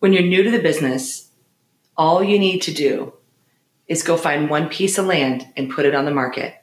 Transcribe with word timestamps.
When 0.00 0.12
you're 0.12 0.22
new 0.22 0.44
to 0.44 0.50
the 0.52 0.60
business, 0.60 1.28
all 1.96 2.22
you 2.22 2.38
need 2.38 2.62
to 2.62 2.72
do 2.72 3.14
is 3.88 4.04
go 4.04 4.16
find 4.16 4.48
one 4.48 4.68
piece 4.68 4.96
of 4.96 5.06
land 5.06 5.48
and 5.56 5.72
put 5.72 5.86
it 5.86 5.94
on 5.94 6.04
the 6.04 6.12
market. 6.12 6.54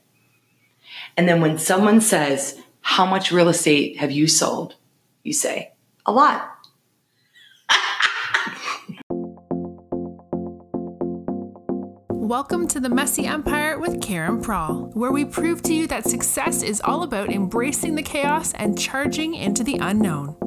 And 1.17 1.27
then 1.27 1.41
when 1.41 1.57
someone 1.57 1.99
says, 1.99 2.57
How 2.79 3.05
much 3.05 3.33
real 3.33 3.49
estate 3.49 3.97
have 3.97 4.09
you 4.09 4.29
sold? 4.29 4.75
You 5.23 5.33
say, 5.33 5.73
A 6.05 6.13
lot. 6.13 6.49
Welcome 12.09 12.69
to 12.69 12.79
the 12.79 12.87
Messy 12.87 13.25
Empire 13.25 13.77
with 13.79 13.99
Caryn 13.99 14.41
Prawl, 14.41 14.91
where 14.93 15.11
we 15.11 15.25
prove 15.25 15.61
to 15.63 15.73
you 15.73 15.87
that 15.87 16.07
success 16.07 16.63
is 16.63 16.79
all 16.79 17.03
about 17.03 17.29
embracing 17.29 17.95
the 17.95 18.01
chaos 18.01 18.53
and 18.53 18.79
charging 18.79 19.35
into 19.35 19.61
the 19.61 19.77
unknown. 19.81 20.37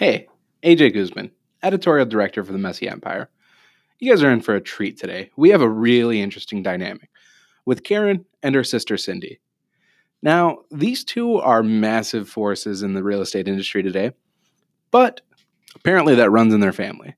Hey, 0.00 0.28
AJ 0.62 0.94
Guzman, 0.94 1.30
editorial 1.62 2.06
director 2.06 2.42
for 2.42 2.52
the 2.52 2.58
Messy 2.58 2.88
Empire. 2.88 3.28
You 3.98 4.10
guys 4.10 4.22
are 4.22 4.30
in 4.30 4.40
for 4.40 4.54
a 4.54 4.60
treat 4.62 4.98
today. 4.98 5.30
We 5.36 5.50
have 5.50 5.60
a 5.60 5.68
really 5.68 6.22
interesting 6.22 6.62
dynamic 6.62 7.10
with 7.66 7.82
Caryn 7.82 8.24
and 8.42 8.54
her 8.54 8.64
sister 8.64 8.96
Cindy. 8.96 9.40
Now, 10.22 10.60
these 10.70 11.04
two 11.04 11.36
are 11.36 11.62
massive 11.62 12.30
forces 12.30 12.82
in 12.82 12.94
the 12.94 13.02
real 13.02 13.20
estate 13.20 13.46
industry 13.46 13.82
today, 13.82 14.12
but 14.90 15.20
apparently 15.74 16.14
that 16.14 16.30
runs 16.30 16.54
in 16.54 16.60
their 16.60 16.72
family. 16.72 17.16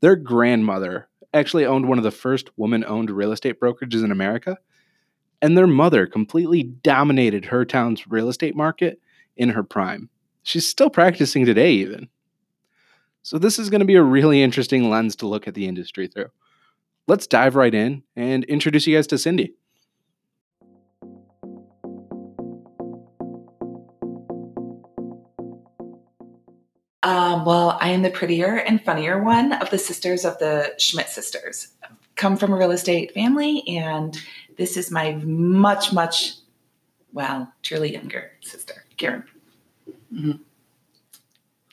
Their 0.00 0.16
grandmother 0.16 1.08
actually 1.32 1.64
owned 1.64 1.86
one 1.86 1.98
of 1.98 2.02
the 2.02 2.10
first 2.10 2.50
woman 2.56 2.84
owned 2.84 3.12
real 3.12 3.30
estate 3.30 3.60
brokerages 3.60 4.02
in 4.02 4.10
America, 4.10 4.58
and 5.40 5.56
their 5.56 5.68
mother 5.68 6.08
completely 6.08 6.64
dominated 6.64 7.44
her 7.44 7.64
town's 7.64 8.08
real 8.08 8.28
estate 8.28 8.56
market 8.56 8.98
in 9.36 9.50
her 9.50 9.62
prime. 9.62 10.10
She's 10.42 10.68
still 10.68 10.90
practicing 10.90 11.44
today, 11.44 11.72
even. 11.72 12.08
So, 13.22 13.38
this 13.38 13.58
is 13.58 13.68
going 13.68 13.80
to 13.80 13.86
be 13.86 13.96
a 13.96 14.02
really 14.02 14.42
interesting 14.42 14.88
lens 14.88 15.14
to 15.16 15.26
look 15.26 15.46
at 15.46 15.54
the 15.54 15.66
industry 15.66 16.06
through. 16.06 16.30
Let's 17.06 17.26
dive 17.26 17.56
right 17.56 17.74
in 17.74 18.02
and 18.16 18.44
introduce 18.44 18.86
you 18.86 18.96
guys 18.96 19.06
to 19.08 19.18
Cindy. 19.18 19.54
Um, 27.02 27.44
well, 27.44 27.78
I 27.80 27.90
am 27.90 28.02
the 28.02 28.10
prettier 28.10 28.56
and 28.56 28.82
funnier 28.84 29.22
one 29.22 29.52
of 29.54 29.70
the 29.70 29.78
sisters 29.78 30.24
of 30.24 30.38
the 30.38 30.74
Schmidt 30.78 31.08
sisters. 31.08 31.68
Come 32.16 32.36
from 32.36 32.52
a 32.52 32.56
real 32.56 32.70
estate 32.70 33.12
family, 33.12 33.66
and 33.66 34.16
this 34.56 34.76
is 34.76 34.90
my 34.90 35.14
much, 35.24 35.92
much, 35.92 36.34
well, 37.12 37.50
truly 37.62 37.92
younger 37.94 38.32
sister, 38.42 38.84
Caryn. 38.98 39.24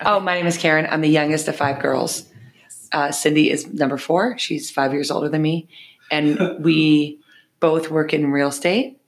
Oh, 0.02 0.20
my 0.20 0.36
name 0.36 0.46
is 0.46 0.58
Caryn. 0.58 0.88
I'm 0.92 1.02
the 1.02 1.10
youngest 1.10 1.48
of 1.48 1.56
five 1.56 1.82
girls. 1.82 2.28
Yes. 2.62 2.90
Uh, 2.92 3.12
Cindy 3.12 3.50
is 3.50 3.72
number 3.74 3.98
four. 3.98 4.38
She's 4.38 4.70
five 4.70 4.94
years 4.94 5.10
older 5.10 5.30
than 5.30 5.42
me. 5.42 5.68
And 6.12 6.58
we 6.64 7.20
both 7.60 7.90
work 7.90 8.14
in 8.14 8.32
real 8.32 8.50
estate. 8.50 9.00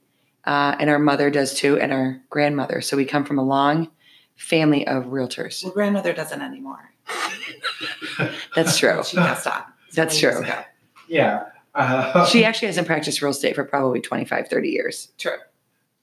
Uh, 0.45 0.75
and 0.80 0.89
our 0.89 0.97
mother 1.00 1.30
does 1.30 1.53
too, 1.53 1.77
and 1.80 1.91
our 1.94 2.19
grandmother. 2.30 2.81
So 2.81 2.97
we 2.97 3.05
come 3.05 3.23
from 3.23 3.38
a 3.38 3.44
long 3.44 3.89
family 4.35 4.88
of 4.88 5.05
realtors. 5.05 5.63
Well, 5.63 5.73
grandmother 5.73 6.13
doesn't 6.13 6.41
anymore. 6.41 6.91
That's 8.55 8.77
true. 8.77 9.03
She 9.03 9.17
passed 9.17 9.45
on. 9.45 9.61
That's 9.94 10.17
true. 10.17 10.39
ago. 10.39 10.63
Yeah. 11.07 11.44
Uh, 11.75 12.25
She 12.25 12.45
actually 12.45 12.67
hasn't 12.67 12.88
practiced 12.88 13.22
real 13.22 13.31
estate 13.31 13.53
for 13.53 13.63
probably 13.63 14.02
25, 14.02 14.47
30 14.47 14.69
years. 14.69 15.11
True. 15.19 15.38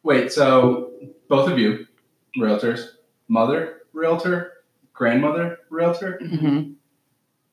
Wait, 0.05 0.31
so 0.31 0.93
both 1.29 1.51
of 1.51 1.59
you, 1.59 1.87
realtors, 2.39 2.87
mother, 3.29 3.83
realtor, 3.93 4.53
grandmother, 4.93 5.59
realtor? 5.71 6.19
hmm 6.19 6.73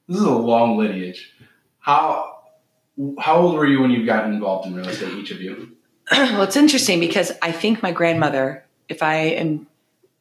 This 0.07 0.17
is 0.17 0.23
a 0.23 0.31
long 0.31 0.77
lineage. 0.77 1.31
How 1.79 2.31
how 3.19 3.37
old 3.37 3.55
were 3.55 3.65
you 3.65 3.81
when 3.81 3.91
you 3.91 4.05
got 4.05 4.25
involved 4.25 4.67
in 4.67 4.75
real 4.75 4.87
estate, 4.87 5.13
each 5.13 5.31
of 5.31 5.41
you? 5.41 5.75
well, 6.11 6.43
it's 6.43 6.55
interesting 6.55 6.99
because 6.99 7.31
I 7.41 7.51
think 7.51 7.81
my 7.81 7.91
grandmother, 7.91 8.65
if 8.87 9.01
I 9.01 9.15
am 9.15 9.67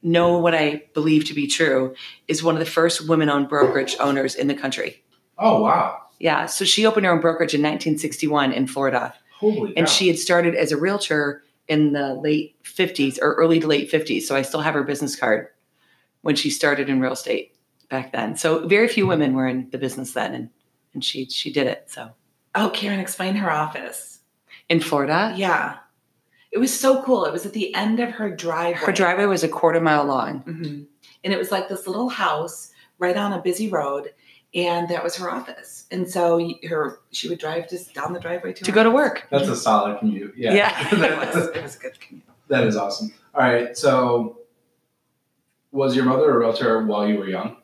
know 0.02 0.38
what 0.38 0.54
I 0.54 0.82
believe 0.94 1.26
to 1.26 1.34
be 1.34 1.46
true, 1.46 1.94
is 2.26 2.42
one 2.42 2.54
of 2.56 2.58
the 2.60 2.66
first 2.70 3.08
women-owned 3.08 3.48
brokerage 3.48 3.94
owners 4.00 4.34
in 4.34 4.48
the 4.48 4.54
country. 4.54 5.02
Oh 5.38 5.62
wow. 5.62 5.98
Yeah, 6.18 6.46
so 6.46 6.64
she 6.64 6.86
opened 6.86 7.04
her 7.06 7.12
own 7.12 7.20
brokerage 7.20 7.52
in 7.54 7.60
1961 7.60 8.52
in 8.52 8.66
Florida, 8.68 9.14
Holy 9.38 9.76
and 9.76 9.86
cow. 9.86 9.92
she 9.92 10.08
had 10.08 10.18
started 10.18 10.54
as 10.54 10.70
a 10.72 10.76
realtor 10.76 11.42
in 11.68 11.92
the 11.92 12.14
late 12.14 12.56
50s 12.64 13.18
or 13.22 13.34
early 13.34 13.60
to 13.60 13.66
late 13.66 13.90
50s. 13.90 14.22
So 14.22 14.34
I 14.36 14.42
still 14.42 14.60
have 14.60 14.74
her 14.74 14.82
business 14.82 15.16
card 15.16 15.48
when 16.22 16.36
she 16.36 16.50
started 16.50 16.88
in 16.88 17.00
real 17.00 17.12
estate 17.12 17.56
back 17.88 18.12
then. 18.12 18.36
So 18.36 18.66
very 18.66 18.88
few 18.88 19.06
women 19.06 19.34
were 19.34 19.46
in 19.46 19.68
the 19.70 19.78
business 19.78 20.12
then, 20.12 20.34
and 20.34 20.50
and 20.94 21.04
she 21.04 21.24
she 21.26 21.52
did 21.52 21.66
it. 21.66 21.84
So 21.90 22.10
Oh, 22.54 22.70
Caryn, 22.74 22.98
explain 22.98 23.34
her 23.36 23.50
office. 23.50 24.20
in 24.68 24.80
Florida, 24.80 25.32
Yeah. 25.36 25.76
It 26.50 26.58
was 26.58 26.78
so 26.78 27.02
cool. 27.02 27.24
It 27.24 27.32
was 27.32 27.46
at 27.46 27.54
the 27.54 27.74
end 27.74 27.98
of 27.98 28.10
her 28.10 28.28
driveway. 28.28 28.84
her 28.84 28.92
driveway 28.92 29.24
was 29.24 29.42
a 29.42 29.48
quarter 29.48 29.80
mile 29.80 30.04
long. 30.04 30.40
hmm 30.40 30.82
And 31.24 31.32
it 31.32 31.38
was 31.38 31.50
like 31.50 31.68
this 31.70 31.86
little 31.86 32.10
house 32.10 32.70
right 32.98 33.16
on 33.16 33.32
a 33.32 33.40
busy 33.40 33.68
road, 33.68 34.10
and 34.54 34.88
that 34.88 35.02
was 35.02 35.16
her 35.16 35.30
office. 35.30 35.86
And 35.90 36.08
so 36.08 36.48
her 36.68 37.00
she 37.10 37.28
would 37.28 37.38
drive 37.38 37.68
just 37.68 37.94
down 37.94 38.12
the 38.12 38.20
driveway 38.20 38.52
to 38.52 38.64
To 38.64 38.70
her 38.70 38.74
go 38.74 38.84
to 38.84 38.90
work. 38.90 39.26
That's 39.30 39.48
a 39.48 39.56
solid 39.56 39.98
commute. 39.98 40.34
Yeah. 40.36 40.54
Yeah. 40.54 40.88
it 40.92 41.34
was. 41.34 41.48
It 41.48 41.62
was 41.62 41.76
a 41.76 41.78
good 41.78 42.00
commute. 42.00 42.24
that 42.48 42.64
is 42.64 42.76
awesome. 42.76 43.12
All 43.34 43.42
right. 43.42 43.76
So 43.76 44.38
was 45.70 45.96
your 45.96 46.04
mother 46.04 46.30
a 46.30 46.38
realtor 46.38 46.84
while 46.84 47.06
you 47.06 47.18
were 47.18 47.28
young? 47.28 47.56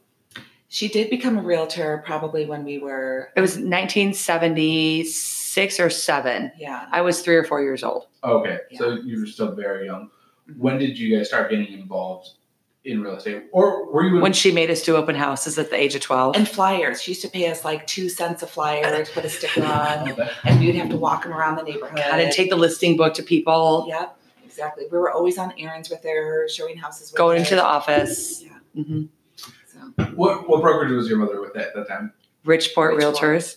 She 0.70 0.88
did 0.88 1.08
become 1.08 1.38
a 1.38 1.42
realtor 1.42 2.02
probably 2.04 2.44
when 2.46 2.62
we 2.64 2.78
were. 2.78 3.30
It 3.36 3.40
was 3.40 3.56
1976 3.56 5.80
or 5.80 5.88
seven. 5.88 6.52
Yeah. 6.58 6.86
I 6.90 7.00
was 7.00 7.22
three 7.22 7.36
or 7.36 7.44
four 7.44 7.62
years 7.62 7.82
old. 7.82 8.06
Okay. 8.22 8.58
So 8.74 8.96
you 8.96 9.20
were 9.20 9.26
still 9.26 9.54
very 9.54 9.86
young. 9.86 10.10
Mm-hmm. 10.48 10.60
When 10.60 10.78
did 10.78 10.98
you 10.98 11.16
guys 11.16 11.28
start 11.28 11.50
getting 11.50 11.72
involved 11.72 12.32
in 12.88 13.02
real 13.02 13.14
estate? 13.16 13.44
Or 13.52 13.92
were 13.92 14.04
you 14.04 14.20
When 14.20 14.32
she 14.32 14.50
made 14.50 14.70
us 14.70 14.82
do 14.82 14.96
open 14.96 15.14
houses 15.14 15.58
at 15.58 15.70
the 15.70 15.76
age 15.76 15.94
of 15.94 16.00
12. 16.00 16.36
And 16.36 16.48
flyers. 16.48 17.02
She 17.02 17.10
used 17.12 17.22
to 17.22 17.28
pay 17.28 17.50
us 17.50 17.64
like 17.64 17.86
two 17.86 18.08
cents 18.08 18.42
a 18.42 18.46
flyer 18.46 19.04
to 19.04 19.12
put 19.12 19.24
a 19.24 19.28
sticker 19.28 19.62
on, 19.64 20.18
and 20.44 20.60
we'd 20.60 20.74
have 20.76 20.88
to 20.90 20.96
walk 20.96 21.24
them 21.24 21.32
around 21.32 21.56
the 21.56 21.62
neighborhood. 21.62 21.96
God, 21.98 22.20
and 22.20 22.32
take 22.32 22.50
the 22.50 22.56
listing 22.56 22.96
book 22.96 23.14
to 23.14 23.22
people, 23.22 23.86
Yep, 23.88 24.18
exactly. 24.44 24.84
We 24.90 24.98
were 24.98 25.10
always 25.10 25.38
on 25.38 25.52
errands 25.58 25.90
with 25.90 26.02
her, 26.04 26.48
showing 26.48 26.76
houses. 26.78 27.12
With 27.12 27.18
going 27.18 27.36
her. 27.38 27.44
into 27.44 27.54
the 27.56 27.64
office. 27.64 28.42
Yeah. 28.42 28.82
hmm 28.82 29.02
So, 29.66 29.78
What 30.14 30.48
what 30.48 30.62
brokerage 30.62 30.92
was 30.92 31.08
your 31.08 31.18
mother 31.18 31.40
with 31.40 31.56
at 31.56 31.74
that 31.74 31.88
time? 31.88 32.12
Richport 32.46 32.96
Richport. 32.98 32.98
Realtors. 33.00 33.56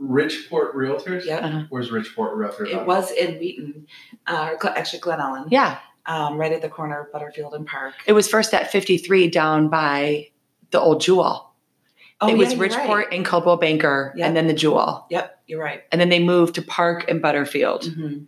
Richport 0.00 0.74
Realtors? 0.74 1.24
Yeah. 1.24 1.38
Uh-huh. 1.38 1.62
Where's 1.70 1.90
Richport 1.90 2.34
Realtors? 2.34 2.68
It 2.68 2.86
was 2.86 3.10
in 3.12 3.38
Wheaton, 3.38 3.86
uh, 4.26 4.54
or 4.62 4.66
actually 4.78 5.00
Glen 5.00 5.20
Ellyn. 5.20 5.48
Yeah. 5.50 5.78
Um, 6.06 6.36
right 6.36 6.50
at 6.52 6.62
the 6.62 6.68
corner 6.68 7.00
of 7.02 7.12
Butterfield 7.12 7.54
and 7.54 7.64
Park. 7.66 7.94
It 8.06 8.12
was 8.12 8.26
first 8.28 8.52
at 8.54 8.72
53 8.72 9.28
down 9.28 9.68
by 9.68 10.28
the 10.72 10.80
old 10.80 11.00
Jewel. 11.00 11.52
Oh, 12.20 12.28
it 12.28 12.36
was 12.36 12.52
yeah, 12.52 12.58
you're 12.58 12.68
Richport 12.68 12.88
right. 12.94 13.06
and 13.12 13.24
Coldwell 13.24 13.56
Banker 13.56 14.12
Yep. 14.16 14.26
and 14.26 14.36
then 14.36 14.46
the 14.48 14.54
Jewel. 14.54 15.06
Yep, 15.10 15.38
you're 15.46 15.60
right. 15.60 15.82
And 15.92 16.00
then 16.00 16.08
they 16.08 16.18
moved 16.18 16.54
to 16.56 16.62
Park 16.62 17.04
and 17.08 17.22
Butterfield. 17.22 17.82
Mhm. 17.84 18.26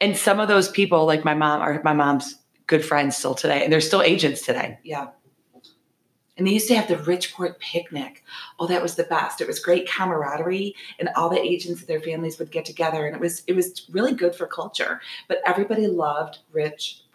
And 0.00 0.16
some 0.16 0.38
of 0.40 0.48
those 0.48 0.68
people, 0.70 1.06
like 1.06 1.24
my 1.24 1.34
mom, 1.34 1.60
are 1.62 1.80
my 1.82 1.92
mom's 1.94 2.36
good 2.66 2.84
friends 2.84 3.16
still 3.16 3.34
today. 3.34 3.62
And 3.64 3.72
they're 3.72 3.80
still 3.80 4.02
agents 4.02 4.42
today. 4.44 4.78
Yeah. 4.82 5.08
And 6.36 6.46
they 6.46 6.52
used 6.52 6.66
to 6.68 6.74
have 6.74 6.88
the 6.88 6.96
Richport 6.96 7.58
picnic. 7.60 8.24
Oh, 8.58 8.66
that 8.66 8.82
was 8.82 8.96
the 8.96 9.04
best. 9.04 9.40
It 9.40 9.46
was 9.46 9.60
great 9.60 9.88
camaraderie, 9.88 10.74
and 10.98 11.08
all 11.14 11.28
the 11.30 11.40
agents 11.40 11.80
and 11.80 11.88
their 11.88 12.00
families 12.00 12.38
would 12.40 12.50
get 12.50 12.64
together, 12.64 13.06
and 13.06 13.14
it 13.14 13.20
was 13.20 13.42
it 13.46 13.54
was 13.54 13.86
really 13.90 14.12
good 14.14 14.34
for 14.34 14.46
culture. 14.46 15.00
But 15.28 15.38
everybody 15.46 15.86
loved 15.86 16.38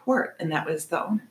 Richport, 0.09 0.31
and 0.39 0.51
that 0.51 0.65
was 0.65 0.87
the 0.87 1.05
owner. 1.05 1.29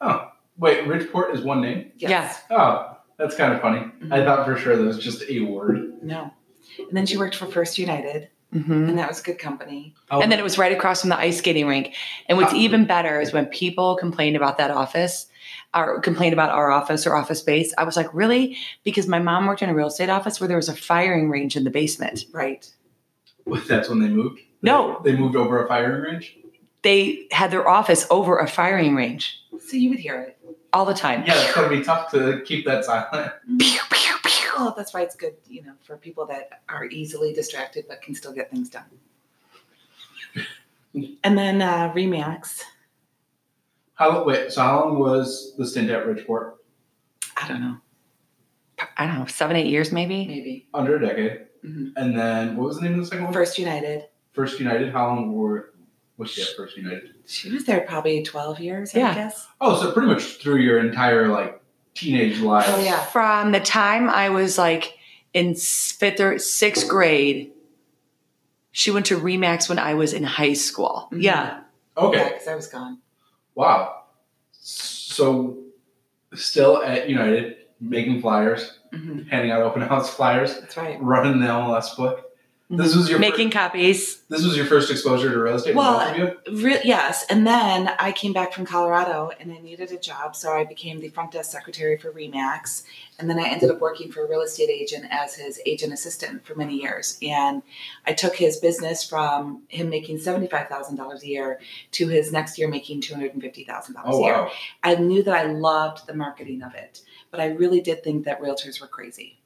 Oh. 0.00 0.30
Wait, 0.56 0.84
Richport 0.86 1.34
is 1.34 1.42
one 1.42 1.60
name? 1.60 1.90
Yes. 1.96 2.42
Oh, 2.50 2.96
that's 3.16 3.34
kind 3.36 3.52
of 3.52 3.60
funny. 3.60 3.80
Mhm. 4.02 4.12
I 4.12 4.24
thought 4.24 4.46
for 4.46 4.56
sure 4.56 4.76
that 4.76 4.84
was 4.84 4.98
just 4.98 5.22
a 5.28 5.40
word. 5.40 6.02
No. 6.02 6.30
And 6.78 6.92
then 6.92 7.06
she 7.06 7.16
worked 7.16 7.34
for 7.34 7.46
First 7.46 7.76
United, 7.78 8.28
hmm 8.52 8.88
and 8.88 8.96
that 8.98 9.08
was 9.08 9.20
good 9.20 9.38
company. 9.38 9.94
Oh, 10.12 10.20
And 10.20 10.30
then 10.30 10.38
it 10.38 10.42
was 10.44 10.56
right 10.58 10.70
across 10.72 11.00
from 11.00 11.10
the 11.10 11.18
ice 11.18 11.38
skating 11.38 11.66
rink. 11.66 11.94
And 12.28 12.38
what's 12.38 12.52
Ah. 12.52 12.56
even 12.56 12.84
better 12.84 13.20
is 13.20 13.32
when 13.32 13.46
people 13.46 13.96
complained 13.96 14.36
about 14.36 14.58
that 14.58 14.70
office 14.70 15.26
or 15.74 16.00
complained 16.00 16.32
about 16.34 16.50
our 16.50 16.70
office 16.70 17.04
or 17.06 17.16
office 17.16 17.40
space, 17.40 17.74
I 17.76 17.82
was 17.84 17.96
like, 17.96 18.12
really? 18.14 18.56
Because 18.84 19.08
my 19.08 19.18
mom 19.18 19.46
worked 19.46 19.62
in 19.62 19.68
a 19.68 19.74
real 19.74 19.88
estate 19.88 20.08
office 20.08 20.40
where 20.40 20.46
there 20.48 20.56
was 20.56 20.68
a 20.68 20.76
firing 20.76 21.28
range 21.30 21.56
in 21.56 21.64
the 21.64 21.70
basement. 21.70 22.26
Right. 22.32 22.68
that's 23.66 23.88
when 23.88 23.98
they 24.00 24.08
moved? 24.08 24.40
No. 24.62 25.00
They 25.04 25.16
moved 25.16 25.34
over 25.36 25.62
a 25.64 25.68
firing 25.68 26.02
range? 26.02 26.36
They 26.84 27.26
had 27.32 27.50
their 27.50 27.66
office 27.68 28.06
over 28.10 28.38
a 28.38 28.46
firing 28.46 28.94
range 28.94 29.42
So 29.58 29.76
you 29.76 29.88
would 29.90 29.98
hear 29.98 30.20
it. 30.20 30.38
all 30.72 30.84
the 30.84 30.94
time. 30.94 31.24
Yeah, 31.26 31.34
it's 31.42 31.54
going 31.54 31.68
to 31.70 31.76
be 31.76 31.82
tough 31.82 32.10
to 32.12 32.42
keep 32.44 32.64
that 32.66 32.84
silent. 32.84 33.32
Pew, 33.58 33.80
pew, 33.90 34.14
pew. 34.22 34.50
Well, 34.58 34.74
that's 34.76 34.92
why 34.94 35.00
it's 35.02 35.16
good, 35.16 35.34
you 35.48 35.62
know, 35.64 35.72
for 35.82 35.96
people 35.96 36.26
that 36.26 36.60
are 36.68 36.84
easily 36.86 37.32
distracted 37.32 37.86
but 37.88 38.02
can 38.02 38.14
still 38.14 38.32
get 38.32 38.50
things 38.50 38.68
done. 38.70 38.84
And 41.24 41.36
then 41.36 41.60
uh, 41.60 41.92
Remax. 41.92 42.62
How 43.94 44.22
wait? 44.22 44.52
So 44.52 44.62
how 44.62 44.84
long 44.84 44.98
was 45.00 45.52
the 45.58 45.66
stint 45.66 45.90
at 45.90 46.06
Richport? 46.06 46.52
I 47.36 47.48
don't 47.48 47.60
know. 47.60 47.76
I 48.96 49.06
don't 49.06 49.18
know, 49.18 49.26
seven, 49.26 49.56
eight 49.56 49.66
years 49.66 49.90
maybe. 49.90 50.24
Maybe. 50.24 50.68
Under 50.72 50.94
a 50.96 51.00
decade. 51.00 51.46
Mhm. 51.64 51.94
And 51.96 52.16
then 52.16 52.56
what 52.56 52.66
was 52.68 52.76
the 52.76 52.82
name 52.84 52.94
of 52.94 53.00
the 53.00 53.06
second 53.06 53.24
one? 53.24 53.32
First 53.32 53.58
United. 53.58 54.04
First 54.34 54.60
United. 54.60 54.92
How 54.92 55.08
long 55.08 55.32
were 55.32 55.73
was 56.16 56.30
she 56.30 56.42
at 56.42 56.48
First 56.56 56.76
United? 56.76 57.14
She 57.26 57.50
was 57.50 57.64
there 57.64 57.80
probably 57.80 58.22
12 58.22 58.60
years, 58.60 58.94
Yeah. 58.94 59.10
I 59.10 59.14
guess. 59.14 59.46
Oh, 59.60 59.80
so 59.80 59.92
pretty 59.92 60.08
much 60.08 60.40
through 60.40 60.58
your 60.60 60.78
entire 60.78 61.28
like 61.28 61.60
teenage 61.94 62.40
life. 62.40 62.66
Oh, 62.68 62.82
yeah. 62.82 63.00
From 63.06 63.52
the 63.52 63.60
time 63.60 64.08
I 64.08 64.30
was 64.30 64.56
like 64.58 64.96
in 65.32 65.54
fifth 65.54 66.20
or 66.20 66.38
sixth 66.38 66.88
grade, 66.88 67.50
she 68.72 68.90
went 68.90 69.06
to 69.06 69.18
Remax 69.18 69.68
when 69.68 69.78
I 69.78 69.94
was 69.94 70.12
in 70.12 70.22
high 70.24 70.52
school. 70.52 71.08
Mhm. 71.12 71.22
Yeah. 71.22 71.60
Okay. 71.96 72.18
Yeah, 72.18 72.28
because 72.30 72.48
I 72.48 72.54
was 72.56 72.66
gone. 72.68 72.98
Wow. 73.54 74.02
So 74.52 75.58
still 76.34 76.82
at 76.82 77.08
United, 77.08 77.56
making 77.80 78.20
flyers, 78.20 78.78
hmm 78.92 79.22
handing 79.30 79.50
out 79.50 79.62
open 79.62 79.82
house 79.82 80.14
flyers, 80.14 80.60
That's 80.60 80.76
right. 80.76 81.00
running 81.00 81.40
the 81.40 81.46
MLS 81.46 81.96
book. 81.96 82.30
This 82.70 82.96
was 82.96 83.10
your 83.10 83.18
Making 83.18 83.50
copies. 83.50 84.22
This 84.30 84.42
was 84.42 84.56
your 84.56 84.64
first 84.64 84.90
exposure 84.90 85.30
to 85.30 85.38
real 85.38 85.54
estate. 85.56 85.74
Well, 85.74 85.98
both 85.98 86.10
of 86.46 86.54
you? 86.56 86.64
Re- 86.64 86.80
yes, 86.82 87.26
and 87.28 87.46
then 87.46 87.90
I 87.98 88.10
came 88.10 88.32
back 88.32 88.54
from 88.54 88.64
Colorado 88.64 89.30
and 89.38 89.52
I 89.52 89.58
needed 89.58 89.92
a 89.92 89.98
job, 89.98 90.34
so 90.34 90.50
I 90.50 90.64
became 90.64 90.98
the 91.00 91.10
front 91.10 91.32
desk 91.32 91.50
secretary 91.52 91.98
for 91.98 92.10
Remax, 92.10 92.84
and 93.18 93.28
then 93.28 93.38
I 93.38 93.48
ended 93.48 93.70
up 93.70 93.80
working 93.80 94.10
for 94.10 94.24
a 94.24 94.28
real 94.28 94.40
estate 94.40 94.70
agent 94.70 95.04
as 95.10 95.34
his 95.34 95.60
agent 95.66 95.92
assistant 95.92 96.46
for 96.46 96.54
many 96.54 96.80
years. 96.80 97.18
And 97.22 97.62
I 98.06 98.14
took 98.14 98.34
his 98.34 98.56
business 98.56 99.04
from 99.04 99.62
him 99.68 99.90
making 99.90 100.18
seventy 100.20 100.46
five 100.46 100.68
thousand 100.68 100.96
dollars 100.96 101.22
a 101.22 101.28
year 101.28 101.60
to 101.92 102.08
his 102.08 102.32
next 102.32 102.56
year 102.58 102.66
making 102.68 103.02
two 103.02 103.12
hundred 103.14 103.34
and 103.34 103.42
fifty 103.42 103.64
thousand 103.64 103.94
dollars 103.94 104.14
Oh 104.16 104.22
a 104.22 104.24
year. 104.24 104.34
wow. 104.36 104.50
I 104.82 104.94
knew 104.94 105.22
that 105.22 105.34
I 105.34 105.44
loved 105.52 106.06
the 106.06 106.14
marketing 106.14 106.62
of 106.62 106.74
it, 106.74 107.02
but 107.30 107.40
I 107.40 107.48
really 107.48 107.82
did 107.82 108.02
think 108.02 108.24
that 108.24 108.40
realtors 108.40 108.80
were 108.80 108.86
crazy. 108.88 109.38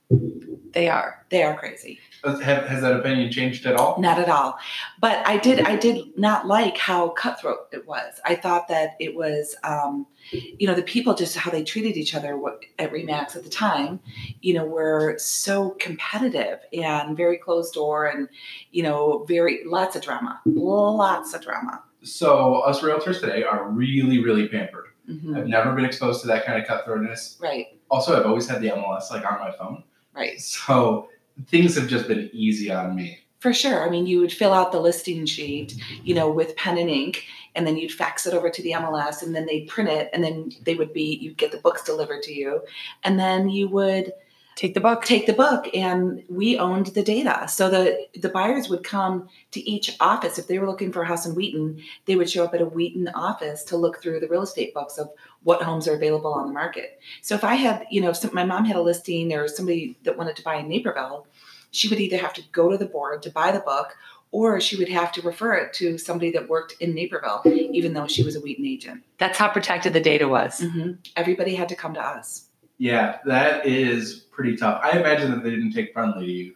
They 0.78 0.88
are. 0.88 1.26
They 1.30 1.42
are 1.42 1.56
crazy. 1.58 1.98
Has, 2.24 2.40
have- 2.40 2.66
has 2.66 2.82
that 2.82 2.94
opinion 2.94 3.32
changed 3.32 3.66
at 3.66 3.74
all? 3.74 4.00
Not 4.00 4.20
at 4.20 4.28
all. 4.28 4.56
But 5.00 5.26
I 5.26 5.36
did 5.36 5.58
I 5.62 5.74
did 5.74 6.16
not 6.16 6.46
like 6.46 6.76
how 6.78 7.08
cutthroat 7.08 7.66
it 7.72 7.84
was. 7.84 8.20
I 8.24 8.36
thought 8.36 8.68
that 8.68 8.90
it 9.00 9.16
was 9.16 9.56
um, 9.64 10.06
you 10.30 10.68
know, 10.68 10.74
the 10.74 10.82
people 10.84 11.14
just 11.14 11.34
how 11.36 11.50
they 11.50 11.64
treated 11.64 11.96
each 11.96 12.14
other 12.14 12.36
what- 12.36 12.62
at 12.78 12.92
Remax 12.92 13.34
at 13.34 13.42
the 13.42 13.50
time, 13.50 13.98
you 14.40 14.54
know, 14.54 14.64
were 14.64 15.16
so 15.18 15.70
competitive 15.80 16.60
and 16.72 17.16
very 17.16 17.38
closed 17.38 17.74
door 17.74 18.06
and, 18.06 18.28
you 18.70 18.84
know, 18.84 19.24
very 19.26 19.62
lots 19.66 19.96
of 19.96 20.02
drama. 20.02 20.40
Lots 20.46 21.34
of 21.34 21.42
drama. 21.42 21.82
So 22.04 22.60
us 22.60 22.82
realtors 22.82 23.18
today 23.18 23.42
are 23.42 23.68
really, 23.68 24.22
really 24.22 24.46
pampered. 24.46 24.84
Mhm. 25.10 25.36
I've 25.36 25.48
never 25.48 25.72
been 25.72 25.84
exposed 25.86 26.20
to 26.20 26.28
that 26.28 26.44
kind 26.46 26.62
of 26.62 26.68
cutthroatness. 26.68 27.40
Right, 27.42 27.66
Also, 27.90 28.16
I've 28.16 28.26
always 28.26 28.46
had 28.46 28.60
the 28.60 28.68
MLS 28.68 29.10
like 29.10 29.24
on 29.28 29.40
my 29.40 29.50
phone, 29.50 29.82
right. 30.18 30.40
so 30.40 31.08
things 31.46 31.76
have 31.76 31.88
just 31.88 32.08
been 32.08 32.30
easy 32.32 32.70
on 32.70 32.94
me. 32.94 33.18
For 33.40 33.52
sure. 33.52 33.86
I 33.86 33.90
mean, 33.90 34.06
you 34.06 34.18
would 34.20 34.32
fill 34.32 34.52
out 34.52 34.72
the 34.72 34.80
listing 34.80 35.24
sheet, 35.24 35.74
you 36.02 36.14
know, 36.14 36.28
with 36.28 36.56
pen 36.56 36.76
and 36.76 36.90
ink, 36.90 37.24
and 37.54 37.64
then 37.66 37.76
you'd 37.76 37.92
fax 37.92 38.26
it 38.26 38.34
over 38.34 38.50
to 38.50 38.62
the 38.62 38.72
MLS, 38.72 39.22
and 39.22 39.34
then 39.34 39.46
they'd 39.46 39.68
print 39.68 39.88
it, 39.88 40.10
and 40.12 40.24
then 40.24 40.50
they 40.64 40.74
would 40.74 40.92
be, 40.92 41.16
you'd 41.20 41.36
get 41.36 41.52
the 41.52 41.58
books 41.58 41.84
delivered 41.84 42.22
to 42.24 42.32
you, 42.34 42.62
and 43.04 43.18
then 43.18 43.48
you 43.48 43.68
would 43.68 44.12
Take 44.58 44.74
the 44.74 44.80
book. 44.80 45.04
take 45.04 45.26
the 45.26 45.32
book, 45.32 45.68
and 45.72 46.24
we 46.28 46.58
owned 46.58 46.86
the 46.86 47.02
data. 47.04 47.46
So 47.46 47.70
the 47.70 48.08
the 48.18 48.28
buyers 48.28 48.68
would 48.68 48.82
come 48.82 49.28
to 49.52 49.60
each 49.60 49.96
office 50.00 50.36
if 50.36 50.48
they 50.48 50.58
were 50.58 50.66
looking 50.66 50.90
for 50.90 51.02
a 51.02 51.06
house 51.06 51.24
in 51.26 51.36
Wheaton, 51.36 51.80
they 52.06 52.16
would 52.16 52.28
show 52.28 52.42
up 52.42 52.54
at 52.54 52.60
a 52.60 52.66
Wheaton 52.66 53.06
office 53.14 53.62
to 53.66 53.76
look 53.76 54.02
through 54.02 54.18
the 54.18 54.26
real 54.26 54.42
estate 54.42 54.74
books 54.74 54.98
of 54.98 55.10
what 55.48 55.62
homes 55.62 55.88
are 55.88 55.94
available 55.94 56.34
on 56.34 56.46
the 56.46 56.52
market. 56.52 57.00
So 57.22 57.34
if 57.34 57.42
I 57.42 57.54
had, 57.54 57.86
you 57.90 58.02
know, 58.02 58.12
some, 58.12 58.34
my 58.34 58.44
mom 58.44 58.66
had 58.66 58.76
a 58.76 58.82
listing 58.82 59.32
or 59.32 59.48
somebody 59.48 59.96
that 60.02 60.18
wanted 60.18 60.36
to 60.36 60.42
buy 60.42 60.56
in 60.56 60.68
Naperville, 60.68 61.26
she 61.70 61.88
would 61.88 61.98
either 61.98 62.18
have 62.18 62.34
to 62.34 62.42
go 62.52 62.70
to 62.70 62.76
the 62.76 62.84
board 62.84 63.22
to 63.22 63.30
buy 63.30 63.50
the 63.50 63.60
book 63.60 63.96
or 64.30 64.60
she 64.60 64.76
would 64.76 64.90
have 64.90 65.10
to 65.12 65.22
refer 65.22 65.54
it 65.54 65.72
to 65.72 65.96
somebody 65.96 66.30
that 66.32 66.50
worked 66.50 66.74
in 66.80 66.94
Naperville, 66.94 67.40
even 67.46 67.94
though 67.94 68.06
she 68.06 68.22
was 68.22 68.36
a 68.36 68.40
Wheaton 68.40 68.66
agent. 68.66 69.02
That's 69.16 69.38
how 69.38 69.48
protected 69.48 69.94
the 69.94 70.00
data 70.00 70.28
was. 70.28 70.60
Mm-hmm. 70.60 70.92
Everybody 71.16 71.54
had 71.54 71.70
to 71.70 71.74
come 71.74 71.94
to 71.94 72.02
us. 72.02 72.44
Yeah, 72.76 73.20
that 73.24 73.64
is 73.64 74.26
pretty 74.30 74.54
tough. 74.54 74.82
I 74.84 74.98
imagine 74.98 75.30
that 75.30 75.42
they 75.42 75.50
didn't 75.50 75.72
take 75.72 75.94
friendly 75.94 76.26
to 76.26 76.30
you 76.30 76.54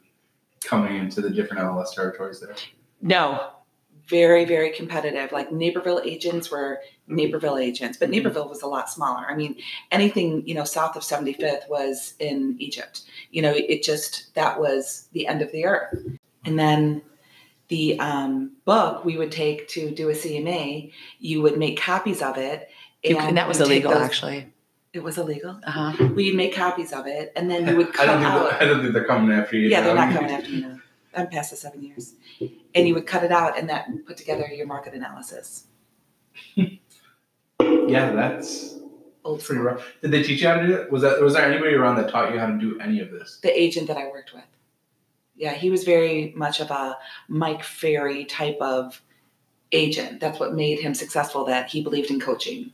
coming 0.62 0.98
into 0.98 1.22
the 1.22 1.30
different 1.30 1.62
MLS 1.62 1.94
territories 1.94 2.40
there. 2.40 2.54
No. 3.00 3.52
Very, 4.06 4.44
very 4.44 4.70
competitive. 4.70 5.32
Like 5.32 5.50
Naperville 5.50 6.02
agents 6.04 6.50
were 6.50 6.80
Naperville 7.08 7.58
agents, 7.58 7.98
but 7.98 8.10
Naperville 8.10 8.48
was 8.48 8.62
a 8.62 8.66
lot 8.66 8.88
smaller. 8.88 9.26
I 9.28 9.34
mean, 9.36 9.56
anything, 9.90 10.46
you 10.46 10.54
know, 10.54 10.64
south 10.64 10.96
of 10.96 11.02
75th 11.02 11.68
was 11.68 12.14
in 12.18 12.56
Egypt. 12.58 13.02
You 13.30 13.42
know, 13.42 13.52
it 13.54 13.82
just, 13.82 14.34
that 14.34 14.58
was 14.60 15.08
the 15.12 15.26
end 15.26 15.42
of 15.42 15.50
the 15.52 15.64
earth. 15.66 15.94
And 16.44 16.58
then 16.58 17.02
the 17.68 17.98
um, 18.00 18.52
book 18.64 19.04
we 19.04 19.16
would 19.16 19.32
take 19.32 19.68
to 19.68 19.90
do 19.90 20.08
a 20.10 20.12
CMA, 20.12 20.92
you 21.18 21.42
would 21.42 21.58
make 21.58 21.80
copies 21.80 22.22
of 22.22 22.36
it. 22.38 22.68
You- 23.02 23.18
and 23.18 23.36
that 23.36 23.48
was 23.48 23.60
illegal, 23.60 23.92
those- 23.92 24.02
actually. 24.02 24.46
It 24.92 25.02
was 25.02 25.16
illegal. 25.16 25.58
Uh 25.66 25.70
huh. 25.70 26.08
We'd 26.14 26.34
make 26.36 26.54
copies 26.54 26.92
of 26.92 27.06
it, 27.06 27.32
and 27.34 27.50
then 27.50 27.66
you 27.66 27.76
would 27.78 27.98
I 27.98 28.04
don't, 28.04 28.18
think 28.20 28.30
out. 28.30 28.50
that- 28.50 28.62
I 28.62 28.64
don't 28.66 28.82
think 28.82 28.92
they're 28.92 29.06
coming 29.06 29.34
after 29.34 29.56
you. 29.56 29.70
Yeah, 29.70 29.80
they're 29.80 29.94
not 29.94 30.12
coming 30.12 30.30
after 30.30 30.50
you. 30.50 30.60
now. 30.60 30.78
I'm 31.14 31.28
past 31.28 31.50
the 31.50 31.56
seven 31.56 31.82
years. 31.82 32.12
And 32.74 32.86
you 32.86 32.94
would 32.94 33.06
cut 33.06 33.24
it 33.24 33.32
out 33.32 33.58
and 33.58 33.68
that 33.70 33.88
put 34.06 34.16
together 34.18 34.46
your 34.46 34.66
market 34.66 34.92
analysis. 34.94 35.66
Yeah, 37.88 38.12
that's 38.12 38.76
Old 39.24 39.42
pretty 39.42 39.60
rough. 39.60 39.86
Did 40.02 40.10
they 40.10 40.22
teach 40.22 40.42
you 40.42 40.48
how 40.48 40.56
to 40.60 40.66
do 40.66 40.74
it? 40.74 40.90
Was 40.90 41.02
that 41.02 41.20
was 41.20 41.34
there 41.34 41.44
anybody 41.44 41.74
around 41.74 41.96
that 41.96 42.10
taught 42.10 42.32
you 42.32 42.40
how 42.40 42.46
to 42.46 42.58
do 42.58 42.78
any 42.80 43.00
of 43.00 43.10
this? 43.10 43.38
The 43.42 43.56
agent 43.60 43.86
that 43.88 43.96
I 43.96 44.08
worked 44.08 44.32
with. 44.34 44.42
Yeah, 45.36 45.54
he 45.54 45.70
was 45.70 45.84
very 45.84 46.32
much 46.36 46.60
of 46.60 46.70
a 46.70 46.98
Mike 47.28 47.62
Ferry 47.62 48.24
type 48.24 48.58
of 48.60 49.00
agent. 49.72 50.20
That's 50.20 50.38
what 50.38 50.54
made 50.54 50.80
him 50.80 50.94
successful, 50.94 51.44
that 51.46 51.70
he 51.70 51.82
believed 51.82 52.10
in 52.10 52.20
coaching. 52.20 52.72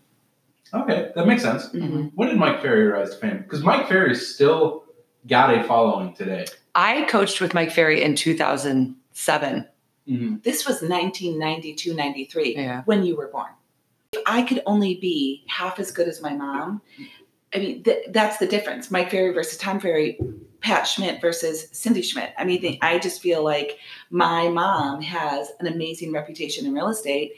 Okay, 0.74 1.12
that 1.14 1.26
makes 1.26 1.42
sense. 1.42 1.68
Mhm. 1.68 2.12
When 2.14 2.28
did 2.28 2.36
Mike 2.36 2.60
Ferry 2.60 2.86
rise 2.88 3.10
to 3.10 3.16
fame? 3.16 3.38
Because 3.38 3.62
Mike 3.62 3.88
Ferry 3.88 4.14
still 4.14 4.84
got 5.26 5.54
a 5.56 5.62
following 5.64 6.14
today. 6.14 6.46
I 6.74 7.04
coached 7.06 7.40
with 7.40 7.54
Mike 7.54 7.70
Ferry 7.70 8.02
in 8.02 8.14
2007. 8.16 9.66
Mm-hmm. 10.08 10.36
This 10.42 10.66
was 10.66 10.82
1992, 10.82 11.94
93. 11.94 12.54
Yeah. 12.56 12.82
when 12.84 13.02
you 13.02 13.16
were 13.16 13.28
born. 13.28 13.50
I 14.26 14.42
could 14.42 14.62
only 14.66 14.96
be 14.96 15.44
half 15.48 15.78
as 15.78 15.90
good 15.90 16.08
as 16.08 16.20
my 16.22 16.34
mom, 16.34 16.80
I 17.54 17.58
mean, 17.58 17.82
th- 17.82 18.06
that's 18.10 18.38
the 18.38 18.46
difference. 18.46 18.90
Mike 18.90 19.10
Ferry 19.10 19.32
versus 19.32 19.56
Tom 19.58 19.80
Ferry, 19.80 20.18
Pat 20.60 20.86
Schmidt 20.86 21.20
versus 21.20 21.68
Cindy 21.72 22.02
Schmidt. 22.02 22.32
I 22.36 22.44
mean, 22.44 22.78
I 22.82 22.98
just 22.98 23.22
feel 23.22 23.42
like 23.44 23.78
my 24.10 24.48
mom 24.48 25.00
has 25.02 25.50
an 25.60 25.66
amazing 25.66 26.12
reputation 26.12 26.66
in 26.66 26.74
real 26.74 26.88
estate. 26.88 27.34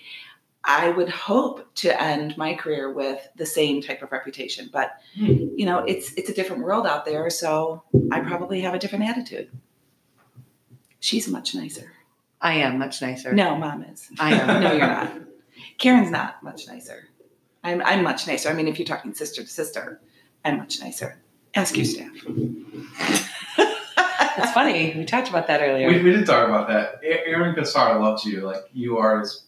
I 0.65 0.91
would 0.91 1.09
hope 1.09 1.73
to 1.77 2.03
end 2.03 2.37
my 2.37 2.55
career 2.55 2.93
with 2.93 3.27
the 3.37 3.47
same 3.47 3.81
type 3.81 4.03
of 4.03 4.11
reputation, 4.13 4.69
but 4.73 4.93
Hmm. 5.17 5.49
you 5.57 5.65
know, 5.65 5.79
it's 5.79 6.13
it's 6.15 6.29
a 6.29 6.35
different 6.35 6.63
world 6.65 6.87
out 6.87 7.05
there, 7.07 7.31
so 7.31 7.83
I 8.13 8.21
probably 8.21 8.61
have 8.63 8.75
a 8.75 8.79
different 8.79 9.05
attitude. 9.07 9.51
She's 10.99 11.29
much 11.29 11.55
nicer. 11.55 11.93
I 12.43 12.55
am 12.55 12.79
much 12.79 13.01
nicer. 13.01 13.33
No, 13.33 13.57
mom 13.57 13.85
is. 13.85 14.09
I 14.19 14.35
am. 14.35 14.61
no, 14.63 14.73
you're 14.73 14.81
not. 14.87 15.13
Caryn's 15.81 16.11
not 16.11 16.43
much 16.43 16.69
nicer. 16.69 17.09
I'm, 17.65 17.83
I'm 17.83 18.03
much 18.05 18.27
nicer. 18.27 18.49
I 18.49 18.53
mean, 18.53 18.69
if 18.69 18.79
you're 18.79 18.87
talking 18.87 19.13
sister 19.15 19.43
to 19.43 19.49
sister, 19.49 20.01
I'm 20.45 20.59
much 20.59 20.81
nicer. 20.81 21.21
Ask 21.55 21.77
your 21.77 21.85
staff. 21.85 22.13
It's 24.39 24.53
funny. 24.53 24.95
We 24.97 25.05
talked 25.05 25.29
about 25.29 25.49
that 25.49 25.61
earlier. 25.61 25.89
We, 25.89 26.03
we 26.03 26.13
did 26.13 26.25
talk 26.25 26.49
about 26.49 26.69
that. 26.69 27.01
Aaron 27.03 27.55
Kassar 27.55 28.01
loves 28.01 28.25
you. 28.25 28.43
Like 28.43 28.63
you 28.73 28.97
are 28.97 29.21
his. 29.21 29.45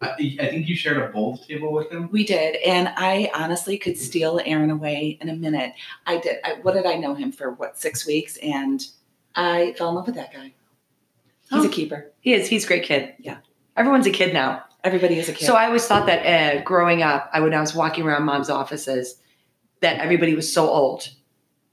I, 0.00 0.10
I 0.40 0.46
think 0.46 0.68
you 0.68 0.74
shared 0.76 0.96
a 0.98 1.08
bowls 1.08 1.44
table 1.46 1.72
with 1.72 1.90
him. 1.92 2.08
We 2.10 2.24
did, 2.24 2.56
and 2.64 2.88
I 2.96 3.30
honestly 3.34 3.76
could 3.78 3.98
steal 3.98 4.40
Aaron 4.46 4.70
away 4.70 5.18
in 5.20 5.28
a 5.28 5.34
minute. 5.34 5.74
I 6.06 6.18
did. 6.18 6.36
I, 6.44 6.54
what 6.62 6.74
did 6.74 6.86
I 6.86 6.94
know 6.94 7.14
him 7.14 7.30
for? 7.32 7.50
What 7.52 7.76
six 7.78 8.06
weeks? 8.06 8.36
And 8.38 8.80
I 9.34 9.74
fell 9.76 9.88
in 9.90 9.96
love 9.96 10.06
with 10.06 10.14
that 10.14 10.32
guy. 10.32 10.54
He's 11.50 11.64
Oh. 11.64 11.66
a 11.66 11.68
keeper. 11.68 12.12
he 12.20 12.32
is. 12.32 12.48
He's 12.48 12.64
a 12.64 12.68
great 12.68 12.84
kid. 12.84 13.14
Yeah. 13.18 13.38
Everyone's 13.76 14.06
a 14.06 14.10
kid 14.10 14.32
now. 14.32 14.64
Everybody 14.84 15.18
is 15.18 15.28
a 15.28 15.32
kid. 15.32 15.46
So 15.46 15.54
I 15.54 15.66
always 15.66 15.86
thought 15.86 16.06
that 16.06 16.26
uh, 16.26 16.62
growing 16.62 17.02
up, 17.02 17.30
I 17.32 17.40
when 17.40 17.54
I 17.54 17.60
was 17.60 17.74
walking 17.74 18.04
around 18.04 18.24
mom's 18.24 18.50
offices, 18.50 19.16
that 19.80 19.98
everybody 19.98 20.34
was 20.34 20.52
so 20.52 20.68
old, 20.68 21.08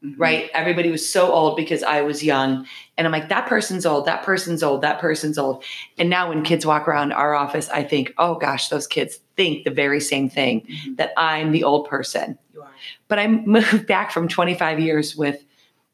Mhm. 0.03 0.13
right? 0.17 0.49
Everybody 0.53 0.91
was 0.91 1.11
so 1.11 1.31
old 1.31 1.57
because 1.57 1.81
I 1.83 2.01
was 2.01 2.23
young, 2.23 2.67
and 2.97 3.07
I'm 3.07 3.11
like, 3.11 3.29
that 3.29 3.47
person's 3.47 3.85
old, 3.85 4.05
that 4.05 4.23
person's 4.23 4.61
old, 4.63 4.81
that 4.83 4.99
person's 4.99 5.37
old. 5.37 5.63
And 5.97 6.09
now 6.09 6.29
when 6.29 6.43
kids 6.43 6.65
walk 6.65 6.87
around 6.87 7.11
our 7.11 7.33
office, 7.33 7.67
I 7.69 7.83
think, 7.83 8.13
oh 8.17 8.35
gosh, 8.35 8.69
those 8.69 8.85
kids 8.87 9.19
think 9.35 9.63
the 9.63 9.71
very 9.71 9.99
same 9.99 10.29
thing 10.29 10.61
Mhm. 10.67 10.97
that 10.97 11.11
I'm 11.17 11.51
the 11.51 11.63
old 11.63 11.87
person. 11.89 12.37
You 12.53 12.61
are. 12.61 12.69
But 13.07 13.17
I 13.19 13.27
moved 13.27 13.87
back 13.87 14.11
from 14.11 14.27
25 14.27 14.79
years 14.79 15.15
with 15.15 15.43